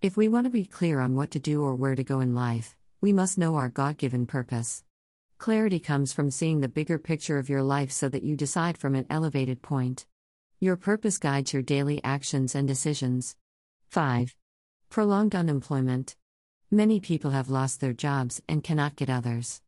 If 0.01 0.17
we 0.17 0.29
want 0.29 0.45
to 0.45 0.51
be 0.51 0.67
clear 0.67 1.01
on 1.01 1.17
what 1.17 1.33
to 1.33 1.41
do 1.41 1.65
or 1.65 1.75
where 1.75 1.97
to 1.97 2.05
go 2.05 2.21
in 2.21 2.37
life, 2.37 2.77
we 3.01 3.13
must 3.13 3.39
know 3.39 3.57
our 3.57 3.71
God 3.71 3.99
given 3.99 4.25
purpose. 4.25 4.85
Clarity 5.39 5.81
comes 5.81 6.13
from 6.13 6.31
seeing 6.31 6.61
the 6.61 6.69
bigger 6.69 6.99
picture 6.99 7.39
of 7.39 7.49
your 7.49 7.63
life 7.63 7.91
so 7.91 8.09
that 8.09 8.23
you 8.23 8.37
decide 8.37 8.79
from 8.79 8.95
an 8.95 9.07
elevated 9.11 9.61
point. 9.61 10.07
Your 10.61 10.77
purpose 10.77 11.19
guides 11.19 11.53
your 11.53 11.63
daily 11.63 12.03
actions 12.03 12.55
and 12.55 12.67
decisions. 12.67 13.37
5. 13.89 14.35
Prolonged 14.89 15.35
unemployment. 15.35 16.17
Many 16.71 17.01
people 17.01 17.33
have 17.33 17.51
lost 17.51 17.81
their 17.81 17.93
jobs 17.93 18.41
and 18.49 18.65
cannot 18.65 18.97
get 18.97 19.11
others. 19.11 19.61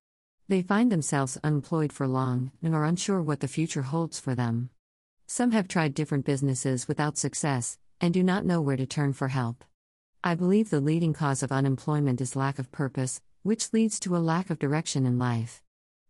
They 0.49 0.63
find 0.63 0.91
themselves 0.91 1.37
unemployed 1.43 1.93
for 1.93 2.07
long 2.07 2.53
and 2.63 2.75
are 2.75 2.85
unsure 2.85 3.21
what 3.21 3.41
the 3.41 3.49
future 3.49 3.83
holds 3.83 4.19
for 4.21 4.35
them. 4.35 4.71
Some 5.27 5.51
have 5.51 5.69
tried 5.69 5.95
different 5.95 6.25
businesses 6.25 6.87
without 6.87 7.19
success 7.19 7.79
and 8.01 8.15
do 8.15 8.23
not 8.23 8.47
know 8.47 8.61
where 8.61 8.77
to 8.77 8.87
turn 8.87 9.13
for 9.13 9.29
help. 9.29 9.65
I 10.23 10.35
believe 10.35 10.71
the 10.71 10.81
leading 10.81 11.13
cause 11.13 11.43
of 11.43 11.53
unemployment 11.53 12.21
is 12.21 12.37
lack 12.37 12.59
of 12.59 12.73
purpose, 12.73 13.21
which 13.47 13.73
leads 13.73 14.01
to 14.01 14.17
a 14.17 14.19
lack 14.19 14.51
of 14.51 14.59
direction 14.59 15.07
in 15.07 15.21
life. 15.21 15.63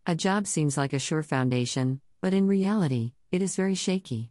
A 0.06 0.14
job 0.14 0.46
seems 0.46 0.78
like 0.78 0.94
a 0.94 0.98
sure 0.98 1.22
foundation, 1.22 2.00
but 2.22 2.32
in 2.32 2.48
reality, 2.48 3.12
it 3.30 3.42
is 3.42 3.56
very 3.56 3.74
shaky. 3.74 4.30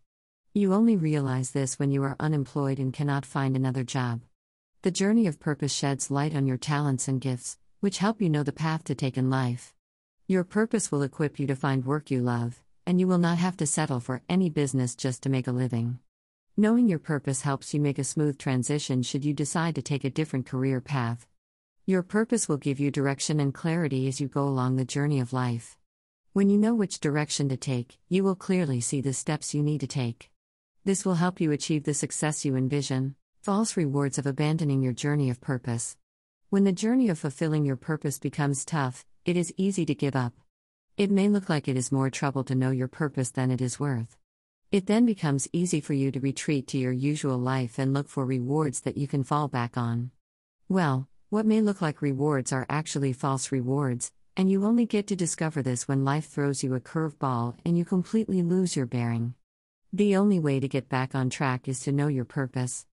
You 0.55 0.73
only 0.73 0.97
realize 0.97 1.51
this 1.51 1.77
when 1.77 1.91
you 1.91 2.01
are 2.01 2.15
unemployed 2.19 2.79
and 2.79 2.91
cannot 2.91 3.23
find 3.23 3.55
another 3.55 3.83
job. 3.83 4.21
The 4.81 4.89
journey 4.89 5.27
of 5.27 5.39
purpose 5.39 5.71
sheds 5.71 6.09
light 6.09 6.35
on 6.35 6.47
your 6.47 6.57
talents 6.57 7.07
and 7.07 7.21
gifts, 7.21 7.59
which 7.79 7.99
help 7.99 8.23
you 8.23 8.27
know 8.27 8.41
the 8.41 8.51
path 8.51 8.83
to 8.85 8.95
take 8.95 9.19
in 9.19 9.29
life. 9.29 9.75
Your 10.27 10.43
purpose 10.43 10.91
will 10.91 11.03
equip 11.03 11.37
you 11.37 11.45
to 11.45 11.55
find 11.55 11.85
work 11.85 12.09
you 12.09 12.21
love, 12.21 12.59
and 12.87 12.99
you 12.99 13.05
will 13.05 13.19
not 13.19 13.37
have 13.37 13.55
to 13.57 13.67
settle 13.67 13.99
for 13.99 14.23
any 14.27 14.49
business 14.49 14.95
just 14.95 15.21
to 15.21 15.29
make 15.29 15.45
a 15.45 15.51
living. 15.51 15.99
Knowing 16.57 16.89
your 16.89 16.97
purpose 16.97 17.41
helps 17.41 17.71
you 17.71 17.79
make 17.79 17.99
a 17.99 18.03
smooth 18.03 18.39
transition 18.39 19.03
should 19.03 19.23
you 19.23 19.31
decide 19.31 19.75
to 19.75 19.83
take 19.83 20.03
a 20.03 20.09
different 20.09 20.47
career 20.47 20.81
path. 20.81 21.27
Your 21.87 22.01
purpose 22.01 22.49
will 22.49 22.57
give 22.57 22.79
you 22.79 22.89
direction 22.89 23.39
and 23.39 23.53
clarity 23.53 24.07
as 24.07 24.19
you 24.19 24.27
go 24.27 24.47
along 24.47 24.75
the 24.75 24.85
journey 24.85 25.19
of 25.19 25.33
life. 25.33 25.77
When 26.33 26.49
you 26.49 26.57
know 26.57 26.73
which 26.73 26.99
direction 26.99 27.47
to 27.49 27.57
take, 27.57 27.99
you 28.09 28.23
will 28.23 28.33
clearly 28.33 28.81
see 28.81 29.01
the 29.01 29.13
steps 29.13 29.53
you 29.53 29.61
need 29.61 29.81
to 29.81 29.87
take. 29.87 30.31
This 30.83 31.05
will 31.05 31.13
help 31.13 31.39
you 31.39 31.51
achieve 31.51 31.83
the 31.83 31.93
success 31.93 32.43
you 32.43 32.55
envision. 32.55 33.13
False 33.43 33.77
rewards 33.77 34.17
of 34.17 34.25
abandoning 34.25 34.81
your 34.81 34.93
journey 34.93 35.29
of 35.29 35.39
purpose. 35.39 35.95
When 36.49 36.63
the 36.63 36.71
journey 36.71 37.07
of 37.07 37.19
fulfilling 37.19 37.65
your 37.65 37.75
purpose 37.75 38.17
becomes 38.17 38.65
tough, 38.65 39.05
it 39.23 39.37
is 39.37 39.53
easy 39.55 39.85
to 39.85 39.93
give 39.93 40.15
up. 40.15 40.33
It 40.97 41.11
may 41.11 41.29
look 41.29 41.49
like 41.49 41.67
it 41.67 41.77
is 41.77 41.91
more 41.91 42.09
trouble 42.09 42.43
to 42.45 42.55
know 42.55 42.71
your 42.71 42.87
purpose 42.87 43.29
than 43.29 43.51
it 43.51 43.61
is 43.61 43.79
worth. 43.79 44.17
It 44.71 44.87
then 44.87 45.05
becomes 45.05 45.47
easy 45.53 45.81
for 45.81 45.93
you 45.93 46.11
to 46.11 46.19
retreat 46.19 46.65
to 46.69 46.79
your 46.79 46.91
usual 46.91 47.37
life 47.37 47.77
and 47.77 47.93
look 47.93 48.09
for 48.09 48.25
rewards 48.25 48.81
that 48.81 48.97
you 48.97 49.07
can 49.07 49.23
fall 49.23 49.47
back 49.47 49.77
on. 49.77 50.09
Well, 50.67 51.07
what 51.35 51.45
may 51.45 51.59
look 51.59 51.81
like 51.81 52.01
rewards 52.01 52.53
are 52.53 52.65
actually 52.69 53.11
false 53.11 53.51
rewards, 53.51 54.09
and 54.37 54.49
you 54.49 54.63
only 54.63 54.85
get 54.85 55.05
to 55.05 55.17
discover 55.17 55.61
this 55.61 55.85
when 55.85 56.05
life 56.05 56.29
throws 56.29 56.63
you 56.63 56.73
a 56.75 56.79
curveball 56.79 57.57
and 57.65 57.77
you 57.77 57.83
completely 57.83 58.41
lose 58.41 58.77
your 58.77 58.85
bearing. 58.85 59.33
The 59.91 60.15
only 60.15 60.39
way 60.39 60.61
to 60.61 60.69
get 60.69 60.87
back 60.87 61.13
on 61.13 61.29
track 61.29 61.67
is 61.67 61.81
to 61.81 61.91
know 61.91 62.07
your 62.07 62.23
purpose. 62.23 62.85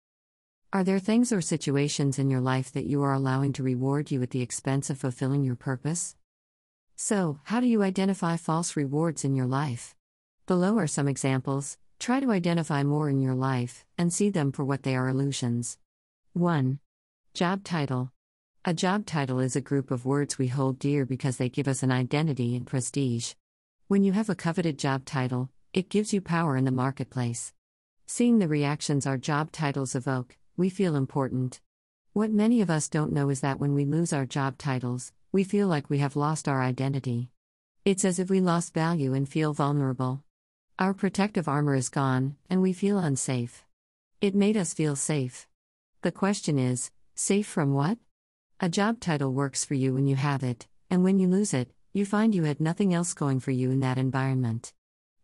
Are 0.72 0.82
there 0.82 0.98
things 0.98 1.32
or 1.32 1.40
situations 1.40 2.18
in 2.18 2.30
your 2.30 2.40
life 2.40 2.72
that 2.72 2.84
you 2.84 3.00
are 3.04 3.12
allowing 3.12 3.52
to 3.52 3.62
reward 3.62 4.10
you 4.10 4.20
at 4.24 4.30
the 4.30 4.42
expense 4.42 4.90
of 4.90 4.98
fulfilling 4.98 5.44
your 5.44 5.54
purpose? 5.54 6.16
So, 6.96 7.38
how 7.44 7.60
do 7.60 7.68
you 7.68 7.84
identify 7.84 8.36
false 8.38 8.74
rewards 8.74 9.24
in 9.24 9.36
your 9.36 9.46
life? 9.46 9.94
Below 10.48 10.78
are 10.78 10.88
some 10.88 11.06
examples. 11.06 11.78
Try 12.00 12.18
to 12.18 12.32
identify 12.32 12.82
more 12.82 13.08
in 13.08 13.20
your 13.20 13.36
life 13.36 13.84
and 13.96 14.12
see 14.12 14.30
them 14.30 14.50
for 14.50 14.64
what 14.64 14.82
they 14.82 14.96
are 14.96 15.08
illusions. 15.08 15.78
1. 16.32 16.80
Job 17.34 17.62
title. 17.62 18.11
A 18.64 18.72
job 18.72 19.06
title 19.06 19.40
is 19.40 19.56
a 19.56 19.60
group 19.60 19.90
of 19.90 20.06
words 20.06 20.38
we 20.38 20.46
hold 20.46 20.78
dear 20.78 21.04
because 21.04 21.36
they 21.36 21.48
give 21.48 21.66
us 21.66 21.82
an 21.82 21.90
identity 21.90 22.54
and 22.54 22.64
prestige. 22.64 23.34
When 23.88 24.04
you 24.04 24.12
have 24.12 24.28
a 24.28 24.36
coveted 24.36 24.78
job 24.78 25.04
title, 25.04 25.50
it 25.74 25.88
gives 25.88 26.12
you 26.12 26.20
power 26.20 26.56
in 26.56 26.64
the 26.64 26.70
marketplace. 26.70 27.52
Seeing 28.06 28.38
the 28.38 28.46
reactions 28.46 29.04
our 29.04 29.18
job 29.18 29.50
titles 29.50 29.96
evoke, 29.96 30.36
we 30.56 30.70
feel 30.70 30.94
important. 30.94 31.60
What 32.12 32.30
many 32.30 32.60
of 32.60 32.70
us 32.70 32.88
don't 32.88 33.12
know 33.12 33.30
is 33.30 33.40
that 33.40 33.58
when 33.58 33.74
we 33.74 33.84
lose 33.84 34.12
our 34.12 34.26
job 34.26 34.58
titles, 34.58 35.12
we 35.32 35.42
feel 35.42 35.66
like 35.66 35.90
we 35.90 35.98
have 35.98 36.14
lost 36.14 36.46
our 36.46 36.62
identity. 36.62 37.30
It's 37.84 38.04
as 38.04 38.20
if 38.20 38.30
we 38.30 38.40
lost 38.40 38.74
value 38.74 39.12
and 39.12 39.28
feel 39.28 39.52
vulnerable. 39.52 40.22
Our 40.78 40.94
protective 40.94 41.48
armor 41.48 41.74
is 41.74 41.88
gone, 41.88 42.36
and 42.48 42.62
we 42.62 42.72
feel 42.72 42.98
unsafe. 42.98 43.64
It 44.20 44.36
made 44.36 44.56
us 44.56 44.72
feel 44.72 44.94
safe. 44.94 45.48
The 46.02 46.12
question 46.12 46.60
is 46.60 46.92
safe 47.16 47.48
from 47.48 47.74
what? 47.74 47.98
A 48.64 48.68
job 48.68 49.00
title 49.00 49.32
works 49.32 49.64
for 49.64 49.74
you 49.74 49.92
when 49.92 50.06
you 50.06 50.14
have 50.14 50.44
it, 50.44 50.68
and 50.88 51.02
when 51.02 51.18
you 51.18 51.26
lose 51.26 51.52
it, 51.52 51.72
you 51.92 52.06
find 52.06 52.32
you 52.32 52.44
had 52.44 52.60
nothing 52.60 52.94
else 52.94 53.12
going 53.12 53.40
for 53.40 53.50
you 53.50 53.72
in 53.72 53.80
that 53.80 53.98
environment. 53.98 54.72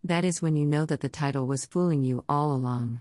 That 0.02 0.24
is 0.24 0.42
when 0.42 0.56
you 0.56 0.66
know 0.66 0.84
that 0.86 1.02
the 1.02 1.08
title 1.08 1.46
was 1.46 1.64
fooling 1.64 2.02
you 2.02 2.24
all 2.28 2.50
along. 2.52 3.00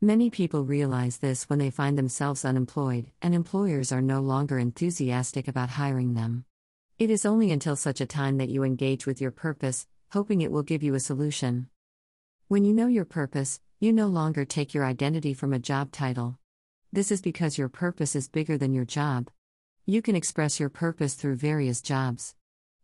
Many 0.00 0.30
people 0.30 0.64
realize 0.64 1.18
this 1.18 1.50
when 1.50 1.58
they 1.58 1.70
find 1.70 1.98
themselves 1.98 2.44
unemployed 2.44 3.10
and 3.20 3.34
employers 3.34 3.90
are 3.90 4.00
no 4.00 4.20
longer 4.20 4.56
enthusiastic 4.56 5.48
about 5.48 5.70
hiring 5.70 6.14
them. 6.14 6.44
It 7.00 7.10
is 7.10 7.26
only 7.26 7.50
until 7.50 7.74
such 7.74 8.00
a 8.00 8.06
time 8.06 8.38
that 8.38 8.50
you 8.50 8.62
engage 8.62 9.04
with 9.04 9.20
your 9.20 9.32
purpose, 9.32 9.88
hoping 10.12 10.42
it 10.42 10.52
will 10.52 10.62
give 10.62 10.84
you 10.84 10.94
a 10.94 11.00
solution. 11.00 11.66
When 12.46 12.64
you 12.64 12.72
know 12.72 12.86
your 12.86 13.04
purpose, 13.04 13.60
you 13.80 13.92
no 13.92 14.06
longer 14.06 14.44
take 14.44 14.74
your 14.74 14.84
identity 14.84 15.34
from 15.34 15.52
a 15.52 15.58
job 15.58 15.90
title. 15.90 16.38
This 16.92 17.10
is 17.10 17.20
because 17.20 17.58
your 17.58 17.68
purpose 17.68 18.14
is 18.14 18.28
bigger 18.28 18.56
than 18.56 18.72
your 18.72 18.84
job. 18.84 19.28
You 19.84 20.00
can 20.00 20.14
express 20.14 20.60
your 20.60 20.68
purpose 20.68 21.14
through 21.14 21.34
various 21.34 21.82
jobs. 21.82 22.36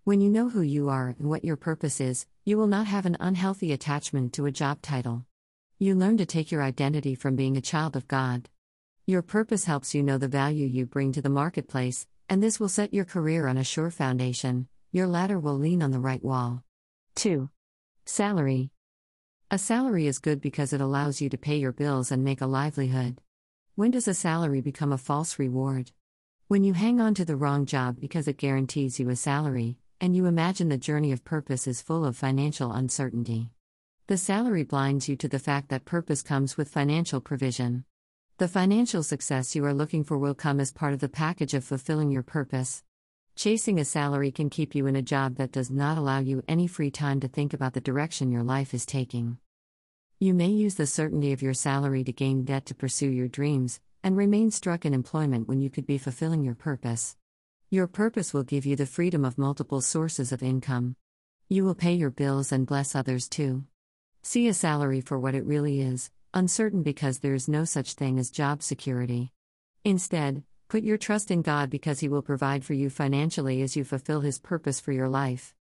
When 0.03 0.21
you 0.21 0.29
know 0.29 0.49
who 0.49 0.63
you 0.63 0.89
are 0.89 1.15
and 1.17 1.29
what 1.29 1.45
your 1.45 1.55
purpose 1.55 2.01
is, 2.01 2.27
you 2.45 2.59
will 2.59 2.67
not 2.67 2.89
have 2.89 3.07
an 3.07 3.17
unhealthy 3.21 3.71
attachment 3.71 4.33
to 4.33 4.47
a 4.47 4.51
job 4.51 4.83
title. 4.83 5.25
You 5.79 5.95
learn 5.95 6.17
to 6.17 6.27
take 6.27 6.51
your 6.51 6.61
identity 6.61 7.15
from 7.15 7.37
being 7.37 7.57
a 7.57 7.61
child 7.61 7.95
of 7.95 8.09
God. 8.09 8.49
Your 9.07 9.23
purpose 9.23 9.65
helps 9.65 9.95
you 9.95 10.03
know 10.03 10.19
the 10.19 10.27
value 10.27 10.67
you 10.67 10.87
bring 10.87 11.13
to 11.13 11.23
the 11.23 11.29
marketplace, 11.29 12.09
and 12.29 12.43
this 12.43 12.59
will 12.59 12.69
set 12.69 12.93
your 12.93 13.05
career 13.05 13.47
on 13.47 13.57
a 13.57 13.63
sure 13.63 13.93
foundation. 13.93 14.67
Your 14.91 15.07
ladder 15.07 15.39
will 15.39 15.57
lean 15.57 15.85
on 15.85 15.93
the 15.93 16.01
right 16.01 16.25
wall. 16.25 16.65
2. 17.15 17.49
Salary. 18.07 18.73
A 19.53 19.59
salary 19.59 20.09
is 20.09 20.19
good 20.19 20.41
because 20.41 20.73
it 20.73 20.81
allows 20.81 21.21
you 21.21 21.29
to 21.29 21.39
pay 21.39 21.59
your 21.59 21.73
bills 21.73 22.11
and 22.11 22.25
make 22.25 22.41
a 22.41 22.47
livelihood. 22.47 23.21
When 23.77 23.93
does 23.93 24.09
a 24.09 24.15
salary 24.15 24.61
become 24.61 24.93
a 24.93 24.99
false 24.99 25.39
reward? 25.39 25.93
When 26.49 26.65
you 26.65 26.73
hang 26.73 26.99
on 26.99 27.13
to 27.17 27.27
the 27.27 27.37
wrong 27.37 27.67
job 27.67 28.01
because 28.01 28.27
it 28.27 28.39
guarantees 28.39 28.99
you 28.99 29.11
a 29.11 29.17
salary, 29.17 29.77
and 30.01 30.17
you 30.17 30.25
imagine 30.25 30.71
the 30.71 30.79
journey 30.79 31.13
of 31.13 31.23
purpose 31.23 31.67
is 31.67 31.83
full 31.83 32.07
of 32.07 32.17
financial 32.17 32.73
uncertainty. 32.73 33.51
The 34.07 34.17
salary 34.17 34.65
blinds 34.65 35.11
you 35.11 35.17
to 35.17 35.29
the 35.29 35.39
fact 35.39 35.69
that 35.69 35.85
purpose 35.85 36.23
comes 36.23 36.57
with 36.57 36.71
financial 36.71 37.21
provision. 37.21 37.85
The 38.39 38.49
financial 38.49 39.03
success 39.03 39.55
you 39.55 39.63
are 39.67 39.75
looking 39.75 40.05
for 40.05 40.17
will 40.17 40.35
come 40.35 40.59
as 40.59 40.73
part 40.73 40.95
of 40.95 41.01
the 41.01 41.09
package 41.11 41.53
of 41.53 41.65
fulfilling 41.65 42.11
your 42.11 42.23
purpose. 42.23 42.83
Chasing 43.37 43.79
a 43.79 43.85
salary 43.85 44.31
can 44.31 44.49
keep 44.49 44.75
you 44.75 44.87
in 44.87 44.97
a 44.97 45.03
job 45.03 45.37
that 45.37 45.53
does 45.53 45.71
not 45.71 45.99
allow 45.99 46.21
you 46.21 46.43
any 46.49 46.67
free 46.67 46.91
time 46.91 47.21
to 47.21 47.29
think 47.29 47.53
about 47.53 47.75
the 47.75 47.81
direction 47.83 48.33
your 48.33 48.43
life 48.43 48.73
is 48.73 48.87
taking. 48.87 49.37
You 50.19 50.33
may 50.33 50.49
use 50.49 50.77
the 50.77 50.87
certainty 50.87 51.35
of 51.35 51.43
your 51.43 51.53
salary 51.53 52.05
to 52.05 52.13
gain 52.13 52.45
debt 52.45 52.65
to 52.67 52.75
pursue 52.75 53.11
your 53.11 53.29
dreams, 53.29 53.81
and 54.09 54.17
remain 54.17 54.51
stuck 54.51 54.87
in 54.87 54.95
employment 54.95 55.47
when 55.47 55.61
you 55.61 55.69
could 55.69 55.87
be 55.87 55.99
fulfilling 55.99 56.43
your 56.43 56.55
purpose. 56.55 57.15
Your 57.69 57.87
purpose 57.87 58.33
will 58.33 58.43
give 58.43 58.65
you 58.65 58.75
the 58.75 58.87
freedom 58.87 59.23
of 59.23 59.37
multiple 59.37 59.83
sources 59.83 60.33
of 60.33 60.43
income. 60.43 60.97
You 61.51 61.63
will 61.67 61.75
pay 61.75 61.93
your 61.93 62.09
bills 62.09 62.51
and 62.51 62.67
bless 62.67 62.95
others 62.95 63.29
too. 63.29 63.65
See 64.23 64.49
a 64.49 64.55
salary 64.55 65.03
for 65.03 65.19
what 65.19 65.35
it 65.35 65.45
really 65.45 65.83
is 65.83 66.11
uncertain 66.33 66.83
because 66.83 67.19
there 67.19 67.35
is 67.35 67.49
no 67.49 67.67
such 67.67 67.93
thing 67.93 68.19
as 68.19 68.31
job 68.31 68.63
security. 68.63 69.31
Instead, 69.85 70.43
Put 70.69 70.83
your 70.83 70.99
trust 70.99 71.31
in 71.31 71.41
God 71.41 71.71
because 71.71 72.01
He 72.01 72.09
will 72.09 72.21
provide 72.21 72.63
for 72.63 72.75
you 72.75 72.91
financially 72.91 73.63
as 73.63 73.75
you 73.75 73.85
fulfill 73.85 74.21
His 74.21 74.39
purpose 74.39 74.81
for 74.81 74.93
your 74.93 75.09
life. 75.09 75.55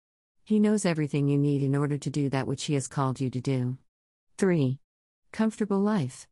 He 0.42 0.58
knows 0.58 0.84
everything 0.84 1.28
you 1.28 1.38
need 1.38 1.62
in 1.62 1.76
order 1.76 1.96
to 1.96 2.10
do 2.10 2.28
that 2.30 2.48
which 2.48 2.64
He 2.64 2.74
has 2.74 2.88
called 2.88 3.20
you 3.20 3.30
to 3.30 3.40
do. 3.40 3.78
3. 4.36 4.80
Comfortable 5.30 5.78
life. 5.78 6.26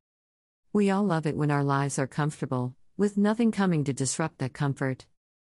We 0.75 0.91
all 0.91 1.05
love 1.05 1.25
it 1.25 1.37
when 1.37 1.53
our 1.53 1.63
lives 1.63 2.01
are 2.01 2.09
comfortable, 2.09 2.75
with 2.97 3.17
nothing 3.17 3.53
coming 3.53 3.85
to 3.85 3.93
disrupt 3.93 4.39
that 4.39 4.55
comfort. 4.55 5.07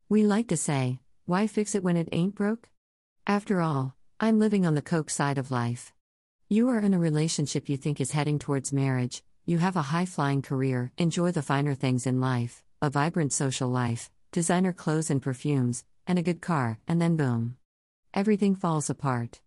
We 0.08 0.22
like 0.22 0.46
to 0.46 0.56
say, 0.56 1.00
why 1.26 1.48
fix 1.48 1.74
it 1.74 1.82
when 1.82 1.96
it 1.96 2.08
ain't 2.12 2.36
broke? 2.36 2.68
After 3.26 3.60
all, 3.60 3.96
I'm 4.20 4.38
living 4.38 4.64
on 4.64 4.76
the 4.76 4.80
coke 4.80 5.10
side 5.10 5.36
of 5.36 5.50
life. 5.50 5.92
You 6.48 6.68
are 6.68 6.78
in 6.78 6.94
a 6.94 7.00
relationship 7.00 7.68
you 7.68 7.76
think 7.76 8.00
is 8.00 8.12
heading 8.12 8.38
towards 8.38 8.72
marriage, 8.72 9.24
you 9.44 9.58
have 9.58 9.74
a 9.74 9.90
high 9.90 10.04
flying 10.04 10.40
career, 10.40 10.92
enjoy 10.98 11.32
the 11.32 11.42
finer 11.42 11.74
things 11.74 12.06
in 12.06 12.20
life, 12.20 12.62
a 12.80 12.88
vibrant 12.88 13.32
social 13.32 13.68
life, 13.68 14.12
designer 14.30 14.72
clothes 14.72 15.10
and 15.10 15.20
perfumes, 15.20 15.82
and 16.06 16.20
a 16.20 16.22
good 16.22 16.40
car, 16.40 16.78
and 16.86 17.02
then 17.02 17.16
boom. 17.16 17.56
Everything 18.14 18.54
falls 18.54 18.88
apart. 18.88 19.40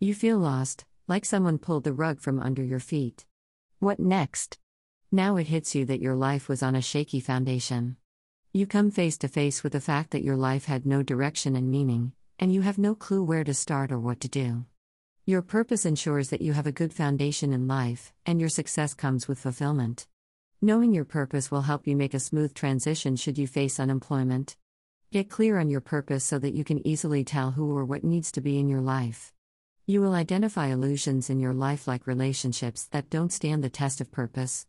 You 0.00 0.16
feel 0.16 0.38
lost, 0.38 0.84
like 1.06 1.24
someone 1.24 1.58
pulled 1.58 1.84
the 1.84 1.92
rug 1.92 2.20
from 2.20 2.40
under 2.40 2.64
your 2.64 2.80
feet. 2.80 3.24
What 3.78 4.00
next? 4.00 4.58
Now 5.14 5.36
it 5.36 5.48
hits 5.48 5.74
you 5.74 5.84
that 5.84 6.00
your 6.00 6.14
life 6.14 6.48
was 6.48 6.62
on 6.62 6.74
a 6.74 6.80
shaky 6.80 7.20
foundation. 7.20 7.96
You 8.50 8.66
come 8.66 8.90
face 8.90 9.18
to 9.18 9.28
face 9.28 9.62
with 9.62 9.74
the 9.74 9.80
fact 9.80 10.10
that 10.12 10.24
your 10.24 10.38
life 10.38 10.64
had 10.64 10.86
no 10.86 11.02
direction 11.02 11.54
and 11.54 11.70
meaning, 11.70 12.12
and 12.38 12.50
you 12.50 12.62
have 12.62 12.78
no 12.78 12.94
clue 12.94 13.22
where 13.22 13.44
to 13.44 13.52
start 13.52 13.92
or 13.92 13.98
what 13.98 14.20
to 14.20 14.28
do. 14.28 14.64
Your 15.26 15.42
purpose 15.42 15.84
ensures 15.84 16.30
that 16.30 16.40
you 16.40 16.54
have 16.54 16.66
a 16.66 16.72
good 16.72 16.94
foundation 16.94 17.52
in 17.52 17.68
life, 17.68 18.14
and 18.24 18.40
your 18.40 18.48
success 18.48 18.94
comes 18.94 19.28
with 19.28 19.38
fulfillment. 19.38 20.06
Knowing 20.62 20.94
your 20.94 21.04
purpose 21.04 21.50
will 21.50 21.60
help 21.60 21.86
you 21.86 21.94
make 21.94 22.14
a 22.14 22.18
smooth 22.18 22.54
transition 22.54 23.14
should 23.14 23.36
you 23.36 23.46
face 23.46 23.78
unemployment. 23.78 24.56
Get 25.10 25.28
clear 25.28 25.58
on 25.58 25.68
your 25.68 25.82
purpose 25.82 26.24
so 26.24 26.38
that 26.38 26.54
you 26.54 26.64
can 26.64 26.86
easily 26.88 27.22
tell 27.22 27.50
who 27.50 27.76
or 27.76 27.84
what 27.84 28.02
needs 28.02 28.32
to 28.32 28.40
be 28.40 28.58
in 28.58 28.66
your 28.66 28.80
life. 28.80 29.34
You 29.84 30.00
will 30.00 30.14
identify 30.14 30.68
illusions 30.68 31.28
in 31.28 31.38
your 31.38 31.52
life 31.52 31.86
like 31.86 32.06
relationships 32.06 32.84
that 32.92 33.10
don't 33.10 33.30
stand 33.30 33.62
the 33.62 33.68
test 33.68 34.00
of 34.00 34.10
purpose. 34.10 34.64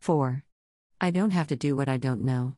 4. 0.00 0.44
I 0.98 1.10
don't 1.10 1.32
have 1.32 1.48
to 1.48 1.56
do 1.56 1.76
what 1.76 1.88
I 1.88 1.98
don't 1.98 2.24
know. 2.24 2.56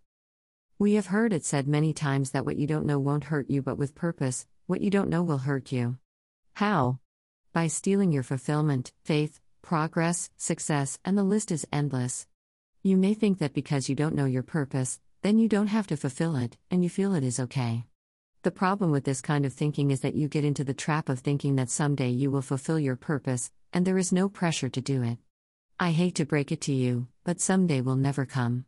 We 0.78 0.94
have 0.94 1.06
heard 1.06 1.32
it 1.32 1.44
said 1.44 1.66
many 1.66 1.92
times 1.92 2.30
that 2.30 2.46
what 2.46 2.56
you 2.56 2.68
don't 2.68 2.86
know 2.86 3.00
won't 3.00 3.24
hurt 3.24 3.50
you, 3.50 3.62
but 3.62 3.76
with 3.76 3.96
purpose, 3.96 4.46
what 4.66 4.80
you 4.80 4.90
don't 4.90 5.10
know 5.10 5.24
will 5.24 5.38
hurt 5.38 5.72
you. 5.72 5.98
How? 6.54 7.00
By 7.52 7.66
stealing 7.66 8.12
your 8.12 8.22
fulfillment, 8.22 8.92
faith, 9.04 9.40
progress, 9.60 10.30
success, 10.36 11.00
and 11.04 11.18
the 11.18 11.24
list 11.24 11.50
is 11.50 11.66
endless. 11.72 12.28
You 12.84 12.96
may 12.96 13.12
think 13.12 13.38
that 13.38 13.54
because 13.54 13.88
you 13.88 13.96
don't 13.96 14.14
know 14.14 14.24
your 14.24 14.44
purpose, 14.44 15.00
then 15.22 15.38
you 15.38 15.48
don't 15.48 15.66
have 15.66 15.88
to 15.88 15.96
fulfill 15.96 16.36
it, 16.36 16.56
and 16.70 16.84
you 16.84 16.90
feel 16.90 17.14
it 17.14 17.24
is 17.24 17.40
okay. 17.40 17.86
The 18.42 18.52
problem 18.52 18.92
with 18.92 19.04
this 19.04 19.20
kind 19.20 19.44
of 19.44 19.52
thinking 19.52 19.90
is 19.90 20.00
that 20.00 20.14
you 20.14 20.28
get 20.28 20.44
into 20.44 20.62
the 20.62 20.74
trap 20.74 21.08
of 21.08 21.18
thinking 21.18 21.56
that 21.56 21.70
someday 21.70 22.10
you 22.10 22.30
will 22.30 22.42
fulfill 22.42 22.78
your 22.78 22.96
purpose, 22.96 23.50
and 23.72 23.84
there 23.84 23.98
is 23.98 24.12
no 24.12 24.28
pressure 24.28 24.68
to 24.68 24.80
do 24.80 25.02
it. 25.02 25.18
I 25.78 25.90
hate 25.90 26.14
to 26.16 26.24
break 26.24 26.52
it 26.52 26.60
to 26.62 26.72
you, 26.72 27.08
but 27.24 27.40
someday 27.40 27.80
will 27.80 27.96
never 27.96 28.24
come. 28.24 28.66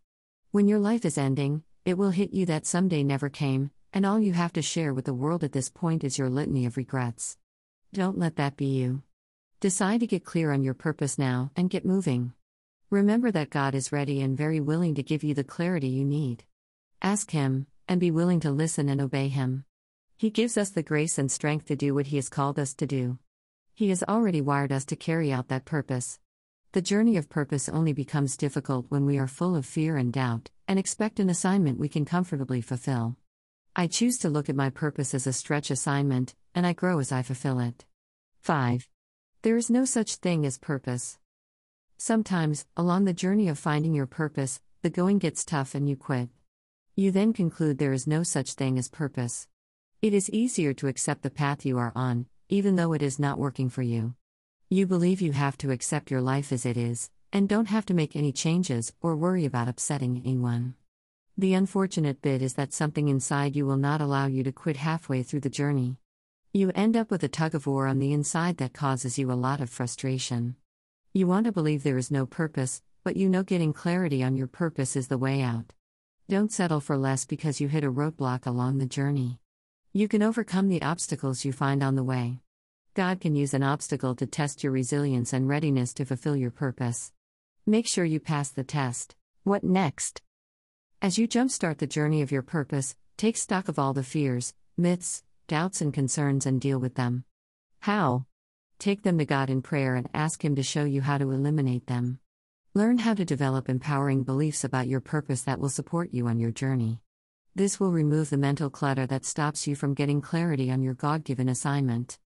When 0.50 0.68
your 0.68 0.78
life 0.78 1.05
is 1.05 1.18
ending, 1.18 1.62
it 1.84 1.98
will 1.98 2.11
hit 2.11 2.32
you 2.32 2.46
that 2.46 2.66
someday 2.66 3.02
never 3.02 3.28
came, 3.28 3.70
and 3.92 4.05
all 4.05 4.18
you 4.18 4.32
have 4.32 4.52
to 4.55 4.62
share 4.62 4.92
with 4.92 5.05
the 5.05 5.14
world 5.14 5.44
at 5.44 5.52
this 5.52 5.70
point 5.70 6.02
is 6.02 6.18
your 6.18 6.30
litany 6.30 6.66
of 6.66 6.76
regrets. 6.76 7.36
Don't 7.92 8.18
let 8.18 8.36
that 8.36 8.57
be 8.57 8.66
you. 8.66 9.02
Decide 9.61 10.00
to 10.00 10.07
get 10.07 10.24
clear 10.24 10.52
on 10.52 10.62
your 10.62 10.74
purpose 10.74 11.18
now 11.18 11.50
and 11.57 11.70
get 11.70 11.84
moving. 11.84 12.32
Remember 12.90 13.30
that 13.30 13.50
God 13.50 13.74
is 13.74 13.92
ready 13.92 14.20
and 14.20 14.36
very 14.36 14.61
willing 14.61 14.94
to 14.96 15.02
give 15.02 15.24
you 15.24 15.34
the 15.34 15.44
clarity 15.44 15.88
you 15.88 16.05
need. 16.05 16.44
Ask 17.02 17.30
Him, 17.30 17.66
and 17.88 18.00
be 18.00 18.11
willing 18.11 18.40
to 18.40 18.50
listen 18.50 18.88
and 18.88 19.00
obey 19.00 19.28
Him. 19.28 19.64
He 20.16 20.30
gives 20.30 20.57
us 20.57 20.70
the 20.70 20.82
grace 20.82 21.18
and 21.18 21.30
strength 21.30 21.66
to 21.66 21.76
do 21.76 21.94
what 21.94 22.07
He 22.07 22.16
has 22.16 22.28
called 22.28 22.59
us 22.59 22.74
to 22.74 22.86
do. 22.86 23.18
He 23.74 23.90
has 23.90 24.02
already 24.05 24.40
wired 24.40 24.72
us 24.72 24.84
to 24.86 24.96
carry 24.96 25.32
out 25.32 25.48
that 25.48 25.64
purpose. 25.64 26.18
The 26.75 26.83
journey 26.83 27.16
of 27.16 27.29
purpose 27.29 27.68
only 27.68 27.93
becomes 27.93 28.37
difficult 28.37 28.87
when 28.89 29.07
we 29.07 29.16
are 29.16 29.29
full 29.29 29.55
of 29.55 29.64
fear 29.64 29.97
and 29.97 30.12
doubt, 30.12 30.51
and 30.66 30.77
expect 30.77 31.20
an 31.20 31.31
assignment 31.31 31.79
we 31.79 31.89
can 31.89 32.05
comfortably 32.05 32.61
fulfill. 32.61 33.16
I 33.77 33.87
choose 33.87 34.18
to 34.18 34.29
look 34.29 34.49
at 34.49 34.57
my 34.57 34.70
purpose 34.70 35.14
as 35.14 35.29
a 35.29 35.33
stretch 35.33 35.70
assignment, 35.70 36.35
and 36.53 36.66
I 36.66 36.72
grow 36.72 36.99
as 36.99 37.12
I 37.12 37.22
fulfill 37.22 37.61
it. 37.61 37.85
5. 38.41 38.89
There 39.43 39.57
is 39.57 39.70
no 39.70 39.85
such 39.85 40.16
thing 40.16 40.45
as 40.45 40.59
purpose. 40.59 41.20
Sometimes, 41.97 42.66
along 42.77 43.05
the 43.05 43.14
journey 43.14 43.47
of 43.47 43.57
finding 43.57 43.95
your 43.95 44.09
purpose, 44.09 44.61
the 44.83 44.91
going 44.91 45.18
gets 45.18 45.45
tough 45.45 45.77
and 45.77 45.89
you 45.89 45.95
quit. 45.95 46.29
You 46.97 47.12
then 47.12 47.33
conclude 47.33 47.79
there 47.79 47.93
is 47.93 48.09
no 48.09 48.25
such 48.25 48.55
thing 48.55 48.79
as 48.81 48.89
purpose. 48.89 49.47
It 50.03 50.12
is 50.12 50.29
easier 50.29 50.75
to 50.75 50.89
accept 50.89 51.22
the 51.22 51.31
path 51.31 51.64
you 51.64 51.79
are 51.79 51.93
on, 51.95 52.27
even 52.49 52.75
though 52.75 52.95
it 52.95 53.03
is 53.03 53.20
not 53.20 53.39
working 53.39 53.68
for 53.68 53.83
you. 53.83 54.16
You 54.70 54.86
believe 54.86 55.20
you 55.20 55.32
have 55.32 55.58
to 55.58 55.70
accept 55.70 56.10
your 56.10 56.22
life 56.22 56.50
as 56.50 56.64
it 56.64 56.78
is, 56.78 57.10
and 57.32 57.48
don't 57.48 57.68
have 57.68 57.84
to 57.86 57.94
make 57.94 58.16
any 58.16 58.32
changes 58.32 58.94
or 59.02 59.14
worry 59.14 59.44
about 59.44 59.68
upsetting 59.68 60.22
anyone. 60.24 60.74
The 61.36 61.52
unfortunate 61.52 62.22
bit 62.22 62.40
is 62.40 62.54
that 62.54 62.72
something 62.72 63.08
inside 63.08 63.56
you 63.56 63.66
will 63.66 63.76
not 63.76 64.00
allow 64.00 64.26
you 64.26 64.42
to 64.42 64.52
quit 64.52 64.78
halfway 64.78 65.22
through 65.22 65.40
the 65.40 65.50
journey. 65.50 65.98
You 66.54 66.72
end 66.74 66.96
up 66.96 67.10
with 67.10 67.22
a 67.22 67.28
tug 67.28 67.54
of 67.54 67.66
war 67.66 67.86
on 67.86 67.98
the 67.98 68.14
inside 68.14 68.56
that 68.56 68.72
causes 68.72 69.18
you 69.18 69.30
a 69.30 69.34
lot 69.34 69.60
of 69.60 69.68
frustration. 69.68 70.56
You 71.12 71.26
want 71.26 71.44
to 71.44 71.52
believe 71.52 71.82
there 71.82 71.98
is 71.98 72.10
no 72.10 72.24
purpose, 72.24 72.82
but 73.02 73.16
you 73.16 73.28
know 73.28 73.42
getting 73.42 73.74
clarity 73.74 74.22
on 74.22 74.34
your 74.34 74.46
purpose 74.46 74.96
is 74.96 75.08
the 75.08 75.18
way 75.18 75.42
out. 75.42 75.74
Don't 76.26 76.50
settle 76.50 76.80
for 76.80 76.96
less 76.96 77.26
because 77.26 77.60
you 77.60 77.68
hit 77.68 77.84
a 77.84 77.92
roadblock 77.92 78.46
along 78.46 78.78
the 78.78 78.86
journey. 78.86 79.40
You 79.92 80.08
can 80.08 80.22
overcome 80.22 80.68
the 80.68 80.82
obstacles 80.82 81.44
you 81.44 81.52
find 81.52 81.82
on 81.82 81.96
the 81.96 82.02
way. 82.02 82.40
God 82.95 83.20
can 83.20 83.34
use 83.34 83.55
an 83.55 83.64
obstacle 83.64 84.14
to 84.14 84.24
test 84.24 84.62
your 84.62 84.70
resilience 84.70 85.32
and 85.32 85.49
readiness 85.49 85.92
to 85.95 86.05
fulfill 86.05 86.36
your 86.36 86.53
purpose. 86.53 87.11
Make 87.66 87.88
sure 87.88 88.05
you 88.05 88.20
pass 88.20 88.51
the 88.51 88.62
test. 88.62 89.16
What 89.42 89.64
next? 89.64 90.22
As 91.03 91.18
you 91.18 91.26
jumpstart 91.26 91.78
the 91.78 91.88
journey 91.88 92.22
of 92.22 92.30
your 92.30 92.42
purpose, 92.42 92.95
take 93.16 93.36
stock 93.36 93.66
of 93.66 93.80
all 93.80 93.95
the 93.95 94.05
fears, 94.05 94.55
myths, 94.76 95.24
doubts, 95.49 95.80
and 95.80 95.92
concerns 95.92 96.47
and 96.47 96.61
deal 96.61 96.78
with 96.78 96.95
them. 96.95 97.24
How? 97.80 98.26
Take 98.78 99.03
them 99.03 99.18
to 99.18 99.24
God 99.24 99.51
in 99.51 99.61
prayer 99.61 99.97
and 99.97 100.09
ask 100.14 100.45
Him 100.45 100.55
to 100.55 100.62
show 100.62 100.84
you 100.84 101.01
how 101.01 101.18
to 101.18 101.32
eliminate 101.32 101.88
them. 101.88 102.20
Learn 102.74 102.99
how 102.99 103.14
to 103.14 103.24
develop 103.24 103.68
empowering 103.68 104.22
beliefs 104.22 104.62
about 104.62 104.86
your 104.86 105.01
purpose 105.01 105.42
that 105.42 105.59
will 105.59 105.68
support 105.68 106.14
you 106.14 106.28
on 106.28 106.38
your 106.38 106.53
journey. 106.53 107.01
This 107.57 107.80
will 107.80 107.90
remove 107.90 108.30
the 108.30 108.36
mental 108.36 108.70
clutter 108.70 109.07
that 109.09 109.24
stops 109.24 109.66
you 109.66 109.74
from 109.74 109.95
getting 109.95 110.20
clarity 110.20 110.70
on 110.70 110.80
your 110.80 110.95
God 110.95 111.24
given 111.24 111.49
assignment. 111.49 112.18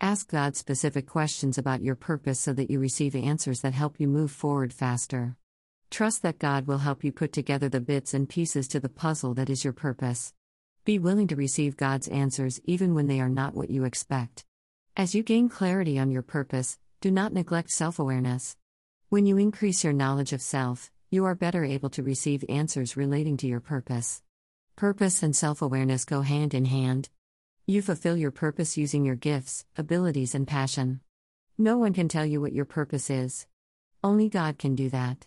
Ask 0.00 0.28
God 0.28 0.56
specific 0.56 1.06
questions 1.06 1.56
about 1.56 1.80
your 1.80 1.94
purpose 1.94 2.38
so 2.38 2.52
that 2.52 2.70
you 2.70 2.78
receive 2.78 3.16
answers 3.16 3.62
that 3.62 3.72
help 3.72 3.98
you 3.98 4.06
move 4.06 4.30
forward 4.30 4.74
faster. 4.74 5.36
Trust 5.90 6.20
that 6.20 6.38
God 6.38 6.66
will 6.66 6.78
help 6.78 7.02
you 7.02 7.12
put 7.12 7.32
together 7.32 7.70
the 7.70 7.80
bits 7.80 8.12
and 8.12 8.28
pieces 8.28 8.68
to 8.68 8.80
the 8.80 8.90
puzzle 8.90 9.32
that 9.34 9.48
is 9.48 9.64
your 9.64 9.72
purpose. 9.72 10.34
Be 10.84 10.98
willing 10.98 11.28
to 11.28 11.36
receive 11.36 11.78
God's 11.78 12.08
answers 12.08 12.60
even 12.64 12.94
when 12.94 13.06
they 13.06 13.20
are 13.20 13.30
not 13.30 13.54
what 13.54 13.70
you 13.70 13.84
expect. 13.84 14.44
As 14.98 15.14
you 15.14 15.22
gain 15.22 15.48
clarity 15.48 15.98
on 15.98 16.10
your 16.10 16.22
purpose, 16.22 16.78
do 17.00 17.10
not 17.10 17.32
neglect 17.32 17.70
self 17.70 17.98
awareness. 17.98 18.54
When 19.08 19.24
you 19.24 19.38
increase 19.38 19.82
your 19.82 19.94
knowledge 19.94 20.34
of 20.34 20.42
self, 20.42 20.90
you 21.10 21.24
are 21.24 21.34
better 21.34 21.64
able 21.64 21.88
to 21.90 22.02
receive 22.02 22.44
answers 22.50 22.98
relating 22.98 23.38
to 23.38 23.46
your 23.46 23.60
purpose. 23.60 24.22
Purpose 24.76 25.22
and 25.22 25.34
self 25.34 25.62
awareness 25.62 26.04
go 26.04 26.20
hand 26.20 26.52
in 26.52 26.66
hand. 26.66 27.08
You 27.68 27.82
fulfill 27.82 28.16
your 28.16 28.30
purpose 28.30 28.76
using 28.76 29.04
your 29.04 29.16
gifts, 29.16 29.64
abilities, 29.76 30.36
and 30.36 30.46
passion. 30.46 31.00
No 31.58 31.76
one 31.76 31.92
can 31.92 32.06
tell 32.08 32.24
you 32.24 32.40
what 32.40 32.52
your 32.52 32.64
purpose 32.64 33.10
is. 33.10 33.48
Only 34.04 34.28
God 34.28 34.56
can 34.56 34.76
do 34.76 34.88
that. 34.90 35.26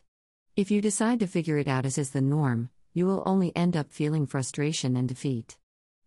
If 0.56 0.72
you 0.72 0.80
decide 0.80 1.20
to 1.20 1.28
figure 1.28 1.58
it 1.58 1.68
out 1.68 1.86
as 1.86 1.98
is 1.98 2.12
the 2.12 2.22
norm, 2.22 2.70
you 2.94 3.08
will 3.08 3.24
only 3.26 3.54
end 3.58 3.76
up 3.76 3.92
feeling 3.92 4.26
frustration 4.26 4.96
and 4.96 5.06
defeat. 5.06 5.58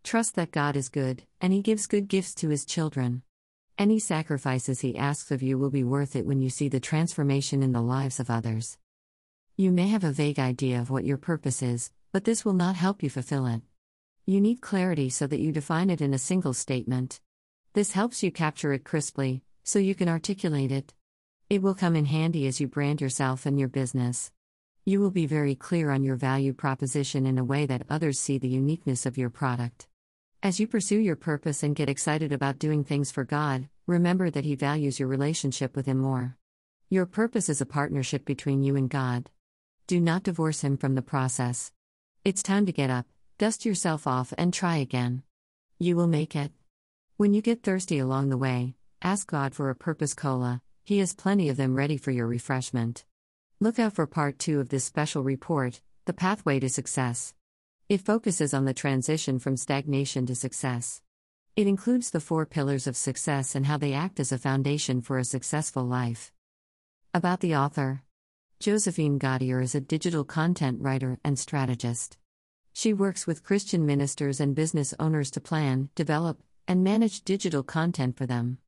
Trust 0.04 0.34
that 0.36 0.52
God 0.52 0.74
is 0.74 0.88
good, 0.88 1.24
and 1.38 1.52
He 1.52 1.60
gives 1.60 1.86
good 1.86 2.08
gifts 2.08 2.34
to 2.36 2.48
His 2.48 2.64
children. 2.64 3.20
Any 3.76 3.98
sacrifices 3.98 4.80
He 4.80 4.96
asks 4.96 5.30
of 5.32 5.42
you 5.42 5.58
will 5.58 5.68
be 5.68 5.84
worth 5.84 6.16
it 6.16 6.24
when 6.24 6.40
you 6.40 6.48
see 6.48 6.70
the 6.70 6.80
transformation 6.80 7.62
in 7.62 7.72
the 7.72 7.82
lives 7.82 8.18
of 8.18 8.30
others. 8.30 8.78
You 9.58 9.70
may 9.70 9.88
have 9.88 10.02
a 10.02 10.12
vague 10.12 10.38
idea 10.38 10.80
of 10.80 10.88
what 10.88 11.04
your 11.04 11.18
purpose 11.18 11.62
is, 11.62 11.90
but 12.10 12.24
this 12.24 12.42
will 12.42 12.54
not 12.54 12.76
help 12.76 13.02
you 13.02 13.10
fulfill 13.10 13.44
it. 13.44 13.60
You 14.24 14.40
need 14.40 14.60
clarity 14.60 15.08
so 15.08 15.26
that 15.26 15.40
you 15.40 15.50
define 15.50 15.90
it 15.90 16.00
in 16.00 16.14
a 16.14 16.18
single 16.18 16.54
statement. 16.54 17.20
This 17.72 17.90
helps 17.90 18.22
you 18.22 18.30
capture 18.30 18.72
it 18.72 18.84
crisply, 18.84 19.42
so 19.64 19.80
you 19.80 19.96
can 19.96 20.08
articulate 20.08 20.70
it. 20.70 20.94
It 21.50 21.60
will 21.60 21.74
come 21.74 21.96
in 21.96 22.04
handy 22.04 22.46
as 22.46 22.60
you 22.60 22.68
brand 22.68 23.00
yourself 23.00 23.46
and 23.46 23.58
your 23.58 23.68
business. 23.68 24.30
You 24.84 25.00
will 25.00 25.10
be 25.10 25.26
very 25.26 25.56
clear 25.56 25.90
on 25.90 26.04
your 26.04 26.14
value 26.14 26.52
proposition 26.52 27.26
in 27.26 27.36
a 27.36 27.42
way 27.42 27.66
that 27.66 27.82
others 27.90 28.20
see 28.20 28.38
the 28.38 28.48
uniqueness 28.48 29.06
of 29.06 29.18
your 29.18 29.28
product. 29.28 29.88
As 30.40 30.60
you 30.60 30.68
pursue 30.68 30.98
your 30.98 31.16
purpose 31.16 31.64
and 31.64 31.74
get 31.74 31.88
excited 31.88 32.32
about 32.32 32.60
doing 32.60 32.84
things 32.84 33.10
for 33.10 33.24
God, 33.24 33.68
remember 33.88 34.30
that 34.30 34.44
He 34.44 34.54
values 34.54 35.00
your 35.00 35.08
relationship 35.08 35.74
with 35.74 35.86
Him 35.86 35.98
more. 35.98 36.36
Your 36.88 37.06
purpose 37.06 37.48
is 37.48 37.60
a 37.60 37.66
partnership 37.66 38.24
between 38.24 38.62
you 38.62 38.76
and 38.76 38.88
God. 38.88 39.30
Do 39.88 40.00
not 40.00 40.22
divorce 40.22 40.60
Him 40.60 40.76
from 40.76 40.94
the 40.94 41.02
process. 41.02 41.72
It's 42.24 42.42
time 42.44 42.66
to 42.66 42.72
get 42.72 42.88
up, 42.88 43.06
dust 43.42 43.66
yourself 43.66 44.06
off, 44.06 44.32
and 44.38 44.54
try 44.54 44.76
again. 44.76 45.20
You 45.80 45.96
will 45.96 46.06
make 46.06 46.36
it. 46.36 46.52
When 47.16 47.34
you 47.34 47.42
get 47.42 47.64
thirsty 47.64 47.98
along 47.98 48.28
the 48.28 48.36
way, 48.36 48.76
ask 49.02 49.28
God 49.28 49.52
for 49.52 49.68
a 49.68 49.74
purpose 49.74 50.14
cola, 50.14 50.62
He 50.84 51.00
has 51.00 51.12
plenty 51.12 51.48
of 51.48 51.56
them 51.56 51.74
ready 51.74 51.96
for 51.96 52.12
your 52.12 52.28
refreshment. 52.28 53.04
Look 53.58 53.80
out 53.80 53.94
for 53.94 54.06
part 54.06 54.38
two 54.38 54.60
of 54.60 54.68
this 54.68 54.84
special 54.84 55.24
report 55.24 55.80
The 56.04 56.12
Pathway 56.12 56.60
to 56.60 56.68
Success. 56.68 57.34
It 57.88 58.00
focuses 58.00 58.54
on 58.54 58.64
the 58.64 58.72
transition 58.72 59.40
from 59.40 59.56
stagnation 59.56 60.24
to 60.26 60.36
success. 60.36 61.02
It 61.56 61.66
includes 61.66 62.12
the 62.12 62.20
four 62.20 62.46
pillars 62.46 62.86
of 62.86 62.96
success 62.96 63.56
and 63.56 63.66
how 63.66 63.76
they 63.76 63.92
act 63.92 64.20
as 64.20 64.30
a 64.30 64.38
foundation 64.38 65.02
for 65.02 65.18
a 65.18 65.24
successful 65.24 65.82
life. 65.82 66.30
About 67.12 67.40
the 67.40 67.56
author 67.56 68.04
Josephine 68.60 69.18
Gaudier 69.18 69.60
is 69.60 69.74
a 69.74 69.80
digital 69.80 70.22
content 70.22 70.80
writer 70.80 71.18
and 71.24 71.36
strategist. 71.36 72.18
She 72.72 72.94
works 72.94 73.26
with 73.26 73.44
Christian 73.44 73.84
ministers 73.84 74.40
and 74.40 74.54
business 74.54 74.94
owners 74.98 75.30
to 75.32 75.40
plan, 75.40 75.90
develop, 75.94 76.42
and 76.66 76.82
manage 76.82 77.22
digital 77.22 77.62
content 77.62 78.16
for 78.16 78.24
them. 78.24 78.58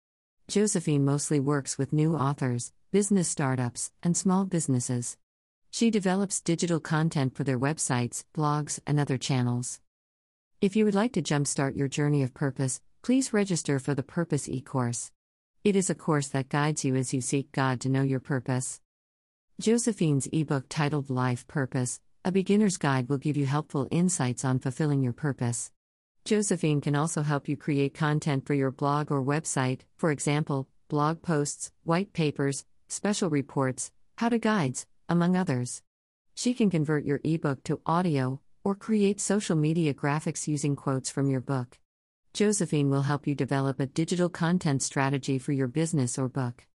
Josephine 0.46 1.04
mostly 1.04 1.40
works 1.40 1.78
with 1.78 1.92
new 1.92 2.14
authors, 2.14 2.72
business 2.92 3.28
startups, 3.28 3.92
and 4.02 4.16
small 4.16 4.44
businesses. 4.44 5.16
She 5.70 5.90
develops 5.90 6.40
digital 6.40 6.80
content 6.80 7.34
for 7.34 7.44
their 7.44 7.58
websites, 7.58 8.24
blogs, 8.36 8.78
and 8.86 9.00
other 9.00 9.16
channels. 9.16 9.80
If 10.60 10.76
you 10.76 10.84
would 10.84 10.94
like 10.94 11.12
to 11.14 11.22
jumpstart 11.22 11.76
your 11.76 11.88
journey 11.88 12.22
of 12.22 12.34
purpose, 12.34 12.80
please 13.02 13.32
register 13.32 13.78
for 13.78 13.94
the 13.94 14.02
Purpose 14.02 14.48
e 14.48 14.60
course. 14.60 15.10
It 15.64 15.76
is 15.76 15.88
a 15.88 15.94
course 15.94 16.28
that 16.28 16.50
guides 16.50 16.84
you 16.84 16.94
as 16.94 17.14
you 17.14 17.20
seek 17.20 17.50
God 17.52 17.80
to 17.80 17.88
know 17.88 18.02
your 18.02 18.20
purpose. 18.20 18.80
Josephine's 19.60 20.28
ebook 20.32 20.66
titled 20.68 21.10
Life 21.10 21.46
Purpose 21.46 22.00
A 22.26 22.32
Beginner's 22.32 22.78
Guide 22.78 23.10
will 23.10 23.18
give 23.18 23.36
you 23.36 23.44
helpful 23.44 23.86
insights 23.90 24.46
on 24.46 24.58
fulfilling 24.58 25.02
your 25.02 25.12
purpose. 25.12 25.70
Josephine 26.24 26.80
can 26.80 26.96
also 26.96 27.20
help 27.20 27.48
you 27.48 27.54
create 27.54 27.92
content 27.92 28.46
for 28.46 28.54
your 28.54 28.70
blog 28.70 29.12
or 29.12 29.22
website, 29.22 29.82
for 29.98 30.10
example, 30.10 30.66
blog 30.88 31.20
posts, 31.20 31.70
white 31.82 32.14
papers, 32.14 32.64
special 32.88 33.28
reports, 33.28 33.90
how 34.16 34.30
to 34.30 34.38
guides, 34.38 34.86
among 35.06 35.36
others. 35.36 35.82
She 36.34 36.54
can 36.54 36.70
convert 36.70 37.04
your 37.04 37.20
ebook 37.24 37.62
to 37.64 37.82
audio 37.84 38.40
or 38.64 38.74
create 38.74 39.20
social 39.20 39.54
media 39.54 39.92
graphics 39.92 40.48
using 40.48 40.76
quotes 40.76 41.10
from 41.10 41.28
your 41.28 41.42
book. 41.42 41.78
Josephine 42.32 42.88
will 42.88 43.02
help 43.02 43.26
you 43.26 43.34
develop 43.34 43.80
a 43.80 43.86
digital 43.86 44.30
content 44.30 44.82
strategy 44.82 45.38
for 45.38 45.52
your 45.52 45.68
business 45.68 46.18
or 46.18 46.30
book. 46.30 46.66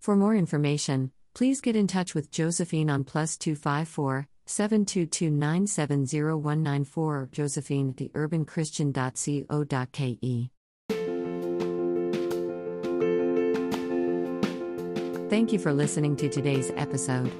For 0.00 0.16
more 0.16 0.34
information, 0.34 1.12
please 1.34 1.60
get 1.60 1.76
in 1.76 1.88
touch 1.88 2.14
with 2.14 2.30
Josephine 2.30 2.88
on 2.88 3.04
plus 3.04 3.36
254 3.36 4.28
722970194 4.46 6.96
or 6.96 7.28
Josephine 7.32 7.90
at 7.90 7.96
theurbanchristian.co.ke. 8.12 10.50
Thank 15.30 15.52
you 15.52 15.58
for 15.58 15.72
listening 15.72 16.16
to 16.16 16.28
today's 16.28 16.70
episode. 16.76 17.32